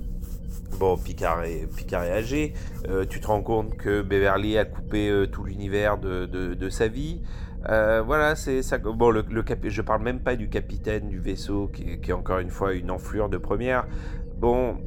[0.78, 2.54] bon, Picard est, Picard âgé.
[2.88, 7.20] Euh, tu te rends compte que Beverly a coupé tout l'univers de, de, sa vie.
[7.66, 8.78] voilà, c'est ça.
[8.78, 12.38] Bon, le, le je parle même pas du capitaine du vaisseau qui, qui est encore
[12.38, 13.86] une fois une enflure de première.
[14.38, 14.78] Bon,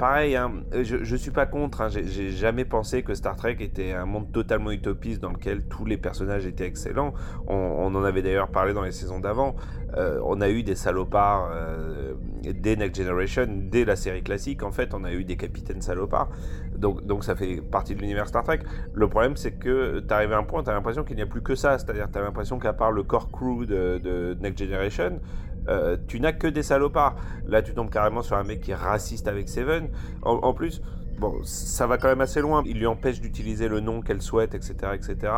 [0.00, 1.82] pareil, hein, je, ne suis pas contre.
[1.82, 5.84] Hein, j'ai jamais pensé que Star Trek était un monde totalement utopiste dans lequel tous
[5.84, 7.12] les personnages étaient excellents.
[7.46, 9.56] On, en avait d'ailleurs parlé dans les saisons d'avant.
[9.98, 14.62] Euh, on a eu des salopards euh, dès Next Generation, dès la série classique.
[14.62, 16.30] En fait, on a eu des capitaines salopards.
[16.78, 18.60] Donc, ça fait partie de l'univers Star Trek.
[18.94, 21.26] Le problème, c'est que tu arrives à un point, tu as l'impression qu'il n'y a
[21.26, 21.78] plus que ça.
[21.78, 25.20] C'est-à-dire, tu as l'impression qu'à part le core crew de Next Generation,
[25.68, 27.16] euh, tu n'as que des salopards.
[27.46, 29.88] Là, tu tombes carrément sur un mec qui est raciste avec Seven.
[30.22, 30.82] En, plus,
[31.18, 32.62] bon, ça va quand même assez loin.
[32.66, 35.32] Il lui empêche d'utiliser le nom qu'elle souhaite, etc., etc.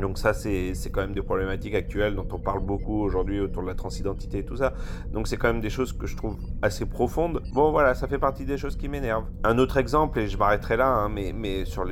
[0.00, 3.68] Donc ça, c'est quand même des problématiques actuelles dont on parle beaucoup aujourd'hui autour de
[3.68, 4.74] la transidentité et tout ça.
[5.12, 7.42] Donc c'est quand même des choses que je trouve assez profondes.
[7.52, 9.26] Bon voilà, ça fait partie des choses qui m'énervent.
[9.44, 11.84] Un autre exemple, et je m'arrêterai là, hein, mais, mais sur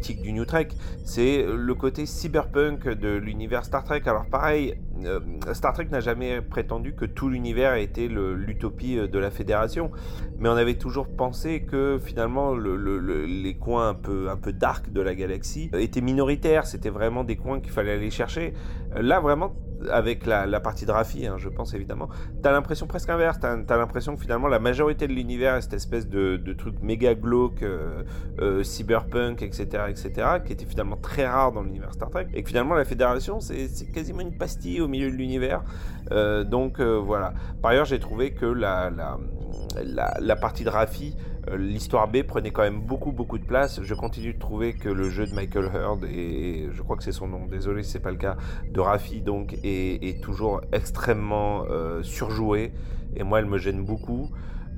[0.00, 0.68] tics du New Trek,
[1.04, 4.02] c'est le côté cyberpunk de l'univers Star Trek.
[4.06, 4.74] Alors pareil,
[5.06, 5.20] euh,
[5.52, 9.90] Star Trek n'a jamais prétendu que tout l'univers était l'utopie euh, de la Fédération,
[10.38, 15.00] mais on avait toujours pensé que finalement les coins un peu, un peu dark de
[15.00, 18.54] la galaxie étaient minoritaires, c'était vraiment des coins qu'il fallait aller chercher.
[18.96, 19.54] Euh, là, vraiment,
[19.90, 22.08] avec la, partie de Raffi, hein, je pense évidemment,
[22.42, 23.38] t'as l'impression presque inverse.
[23.40, 27.14] T'as as, l'impression que finalement la majorité de l'univers est cette espèce de, truc méga
[27.14, 28.02] glauque, euh,
[28.40, 30.12] euh, cyberpunk, etc., etc.,
[30.44, 33.90] qui était finalement très rare dans l'univers Star Trek, et que finalement la Fédération c'est
[33.92, 35.62] quasiment une pastille au milieu de l'univers.
[36.10, 37.34] donc voilà.
[37.60, 38.90] Par ailleurs, j'ai trouvé que la,
[39.84, 41.16] la, partie de Raffi
[41.48, 43.82] euh, l'histoire B prenait quand même beaucoup beaucoup de place.
[43.82, 47.12] Je continue de trouver que le jeu de Michael Hurd et, je crois que c'est
[47.12, 48.36] son nom, désolé c'est pas le cas,
[48.70, 52.72] de Raffi donc est, toujours extrêmement euh, surjoué
[53.16, 54.30] et moi elle me gêne beaucoup.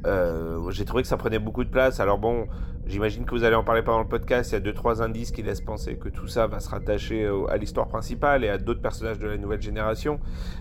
[0.06, 2.00] Euh, j'ai trouvé que ça prenait beaucoup de place.
[2.00, 2.46] Alors bon,
[2.86, 4.50] j'imagine que vous allez en parler pendant le podcast.
[4.50, 7.28] Il y a deux trois indices qui laissent penser que tout ça va se rattacher
[7.48, 10.20] à l'histoire principale et à d'autres personnages de la nouvelle génération.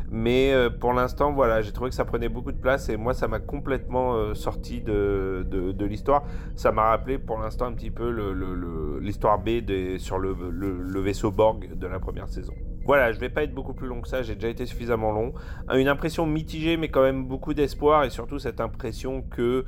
[0.10, 3.14] Mais euh, pour l'instant, voilà, j'ai trouvé que ça prenait beaucoup de place et moi,
[3.14, 6.24] ça m'a complètement euh, sorti de, de, l'histoire.
[6.56, 8.10] Ça m'a rappelé pour l'instant un petit peu
[9.02, 9.50] l'histoire B
[9.98, 12.54] sur le, le vaisseau Borg de la première saison.
[12.86, 15.34] Voilà, je vais pas être beaucoup plus long que ça, j'ai déjà été suffisamment long.
[15.74, 19.64] Une impression mitigée, mais quand même beaucoup d'espoir, et surtout cette impression que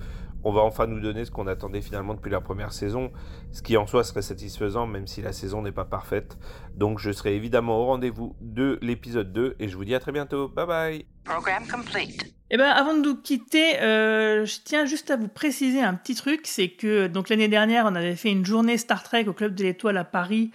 [0.46, 3.12] on va enfin nous donner ce qu'on attendait finalement depuis la première saison,
[3.52, 6.38] ce qui en soi serait satisfaisant même si la saison n'est pas parfaite.
[6.76, 10.12] Donc je serai évidemment au rendez-vous de l'épisode 2 et je vous dis à très
[10.12, 10.48] bientôt.
[10.48, 11.06] Bye bye.
[11.26, 12.36] Program complete.
[12.52, 16.14] Eh ben, avant de nous quitter, euh, je tiens juste à vous préciser un petit
[16.14, 19.56] truc, c'est que donc l'année dernière, on avait fait une journée Star Trek au Club
[19.56, 20.52] de l'Étoile à Paris,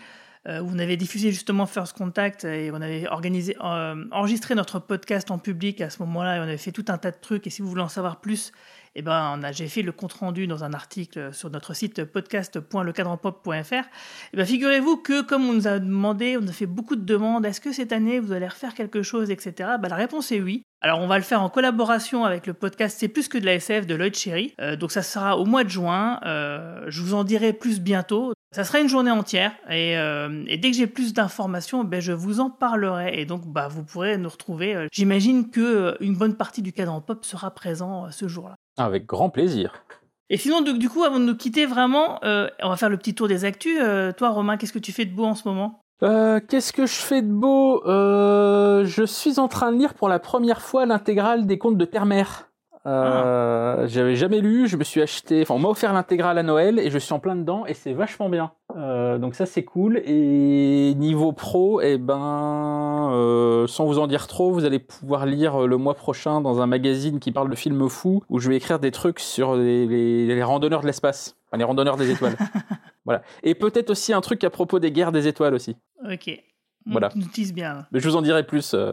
[0.46, 4.78] euh, où on avait diffusé justement First Contact et on avait organisé, euh, enregistré notre
[4.78, 7.48] podcast en public à ce moment-là, et on avait fait tout un tas de trucs.
[7.48, 8.52] Et si vous voulez en savoir plus,
[8.94, 13.84] eh ben, j'ai fait le compte rendu dans un article sur notre site podcast.lecadranpop.fr.
[14.32, 17.46] Eh ben, figurez-vous que comme on nous a demandé, on a fait beaucoup de demandes,
[17.46, 19.70] est-ce que cette année vous allez refaire quelque chose, etc.
[19.80, 20.64] Ben, la réponse est oui.
[20.82, 23.54] Alors on va le faire en collaboration avec le podcast C'est plus que de la
[23.54, 24.54] SF de Lloyd Cherry.
[24.60, 26.18] Euh, donc ça sera au mois de juin.
[26.24, 28.32] Euh, je vous en dirai plus bientôt.
[28.52, 32.40] Ça sera une journée entière et, euh, dès que j'ai plus d'informations, ben, je vous
[32.40, 34.88] en parlerai et donc bah, vous pourrez nous retrouver.
[34.90, 38.56] J'imagine que une bonne partie du cadran pop sera présent ce jour-là.
[38.84, 39.84] Avec grand plaisir.
[40.28, 42.96] Et sinon, du, du coup, avant de nous quitter, vraiment, euh, on va faire le
[42.96, 43.78] petit tour des actus.
[43.80, 45.80] Euh, toi, Romain, qu'est-ce que tu fais de beau en ce moment?
[46.02, 47.84] Euh, Qu'est-ce que je fais de beau?
[47.86, 51.84] Euh, Je suis en train de lire pour la première fois l'intégrale des contes de
[51.84, 52.49] Terre-Mère.
[52.86, 56.78] Euh, J'avais jamais lu, je me suis acheté, enfin on m'a offert l'intégrale à Noël
[56.78, 58.52] et je suis en plein dedans et c'est vachement bien.
[58.76, 64.26] Euh, donc ça c'est cool et niveau pro, eh ben euh, sans vous en dire
[64.26, 67.88] trop, vous allez pouvoir lire le mois prochain dans un magazine qui parle de films
[67.90, 71.58] fous où je vais écrire des trucs sur les, les, les randonneurs de l'espace, enfin
[71.58, 72.36] les randonneurs des étoiles.
[73.04, 73.22] voilà.
[73.42, 75.76] Et peut-être aussi un truc à propos des guerres des étoiles aussi.
[76.10, 76.30] Ok.
[76.86, 77.10] On Voilà.
[77.52, 77.86] bien.
[77.92, 78.92] Mais je vous en dirai plus euh,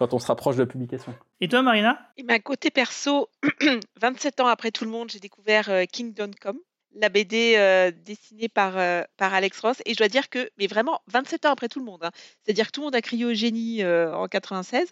[0.00, 1.14] quand on se rapproche de la publication.
[1.42, 2.00] Et toi, Marina?
[2.16, 3.28] Et ben, côté perso,
[4.00, 6.58] 27 ans après tout le monde, j'ai découvert euh, Kingdom Come,
[6.94, 9.82] la BD euh, dessinée par, euh, par Alex Ross.
[9.84, 12.12] Et je dois dire que, mais vraiment, 27 ans après tout le monde, hein.
[12.42, 14.88] c'est-à-dire que tout le monde a crié au génie euh, en 96.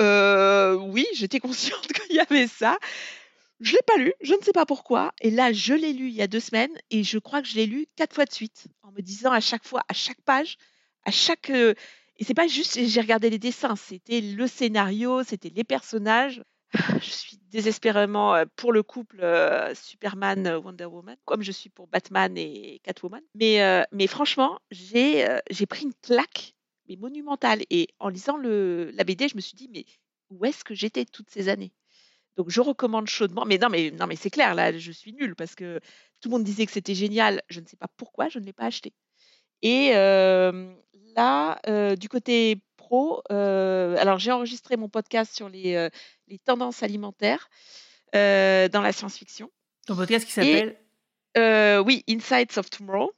[0.00, 2.78] Euh, oui, j'étais consciente qu'il y avait ça.
[3.60, 5.12] Je l'ai pas lu, je ne sais pas pourquoi.
[5.20, 7.56] Et là, je l'ai lu il y a deux semaines et je crois que je
[7.56, 10.56] l'ai lu quatre fois de suite, en me disant à chaque fois, à chaque page,
[11.04, 11.52] à chaque.
[12.18, 16.42] Euh, Et c'est pas juste j'ai regardé les dessins, c'était le scénario, c'était les personnages.
[17.02, 22.36] Je suis désespérément euh, pour le couple euh, Superman-Wonder Woman, comme je suis pour Batman
[22.36, 23.22] et Catwoman.
[23.34, 26.54] Mais, euh, mais franchement, j'ai euh, j'ai pris une claque,
[26.88, 27.62] mais monumentale.
[27.70, 29.86] Et en lisant le, la BD, je me suis dit, mais
[30.30, 31.72] où est-ce que j'étais toutes ces années?
[32.36, 33.44] Donc je recommande chaudement.
[33.46, 35.80] Mais non, mais non, mais c'est clair, là, je suis nulle parce que
[36.20, 37.42] tout le monde disait que c'était génial.
[37.50, 38.92] Je ne sais pas pourquoi, je ne l'ai pas acheté.
[39.62, 40.74] Et euh,
[41.18, 45.88] là, euh, du côté pro, euh, alors j'ai enregistré mon podcast sur les, euh,
[46.28, 47.50] les tendances alimentaires
[48.12, 49.50] dans la science-fiction.
[49.86, 50.78] Ton podcast qui s'appelle?
[51.84, 53.12] Oui, Insights of Tomorrow.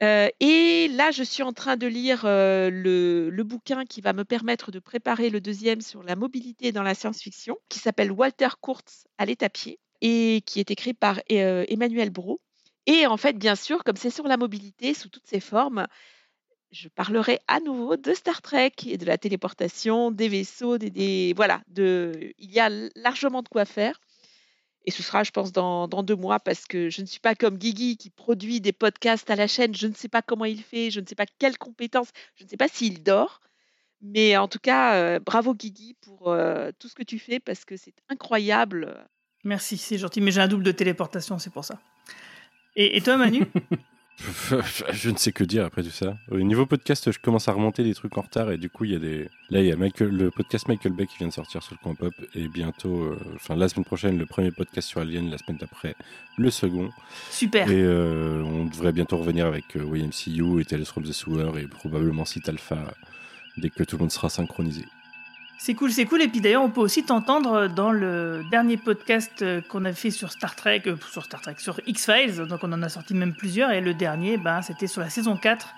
[0.00, 4.72] Et là, je suis en train de lire le, le bouquin qui va me permettre
[4.72, 9.26] de préparer le deuxième sur la mobilité dans la science-fiction, qui s'appelle Walter Kurtz à
[9.26, 12.40] l'étapier et qui est écrit par Emmanuel Brault.
[12.86, 15.86] Et en fait, bien sûr, comme c'est sur la mobilité sous toutes ses formes,
[16.70, 21.32] je parlerai à nouveau de Star Trek et de la téléportation, des vaisseaux, des, des-
[21.36, 24.00] voilà, de, il y a largement de quoi faire.
[24.84, 27.34] Et ce sera, je pense, dans, dans deux mois parce que je ne suis pas
[27.34, 29.74] comme Guigui qui produit des podcasts à la chaîne.
[29.74, 32.48] Je ne sais pas comment il fait, je ne sais pas quelles compétences, je ne
[32.48, 33.40] sais pas s'il dort.
[34.00, 37.64] Mais en tout cas, euh, bravo Guigui pour euh, tout ce que tu fais parce
[37.64, 39.06] que c'est incroyable.
[39.44, 41.78] Merci, c'est gentil, mais j'ai un double de téléportation, c'est pour ça.
[42.76, 43.42] Et, et toi, Manu?
[44.92, 46.16] Je ne sais que dire après tout ça.
[46.30, 48.92] Au niveau podcast, je commence à remonter des trucs en retard et du coup, il
[48.92, 49.28] y a des.
[49.50, 51.82] Là, il y a Michael, le podcast Michael Bay qui vient de sortir sur le
[51.82, 55.38] coin pop et bientôt, euh, enfin la semaine prochaine, le premier podcast sur Alien, la
[55.38, 55.94] semaine d'après,
[56.36, 56.90] le second.
[57.30, 57.70] Super.
[57.70, 61.66] Et euh, on devrait bientôt revenir avec euh, YMCU et Tales from the Sewer et
[61.66, 62.92] probablement Site Alpha
[63.56, 64.84] dès que tout le monde sera synchronisé.
[65.60, 66.22] C'est cool, c'est cool.
[66.22, 70.30] Et puis d'ailleurs, on peut aussi t'entendre dans le dernier podcast qu'on a fait sur
[70.30, 72.46] Star Trek, euh, sur Star Trek, sur X-Files.
[72.46, 73.72] Donc on en a sorti même plusieurs.
[73.72, 75.74] Et le dernier, ben, c'était sur la saison 4.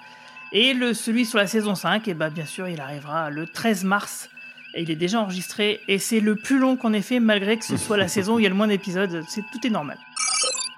[0.52, 3.84] Et le, celui sur la saison 5, et ben, bien sûr, il arrivera le 13
[3.84, 4.28] mars.
[4.74, 5.80] Et il est déjà enregistré.
[5.88, 8.38] Et c'est le plus long qu'on ait fait, malgré que ce soit la saison où
[8.38, 9.24] il y a le moins d'épisodes.
[9.28, 9.96] C'est, tout est normal.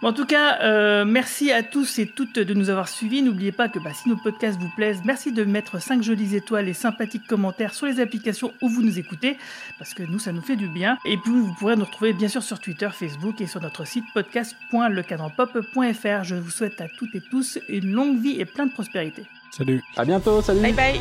[0.02, 3.22] Bon, en tout cas, euh, merci à tous et toutes de nous avoir suivis.
[3.22, 6.68] N'oubliez pas que bah, si nos podcasts vous plaisent, merci de mettre 5 jolies étoiles
[6.68, 9.38] et sympathiques commentaires sur les applications où vous nous écoutez,
[9.78, 10.98] parce que nous, ça nous fait du bien.
[11.04, 14.06] Et puis, vous pourrez nous retrouver bien sûr sur Twitter, Facebook et sur notre site
[14.12, 16.24] podcast.lecadranpop.fr.
[16.24, 19.22] Je vous souhaite à toutes et tous une longue vie et plein de prospérité.
[19.52, 19.84] Salut.
[19.96, 20.62] À bientôt, salut.
[20.62, 21.00] Bye bye.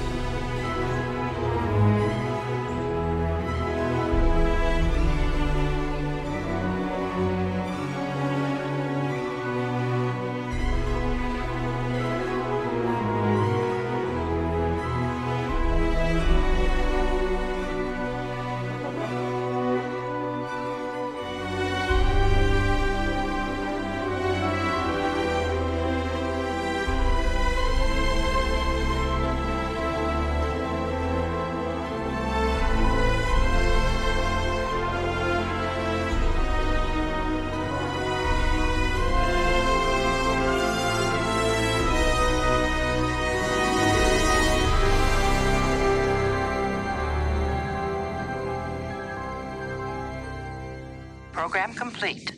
[52.02, 52.31] Complete.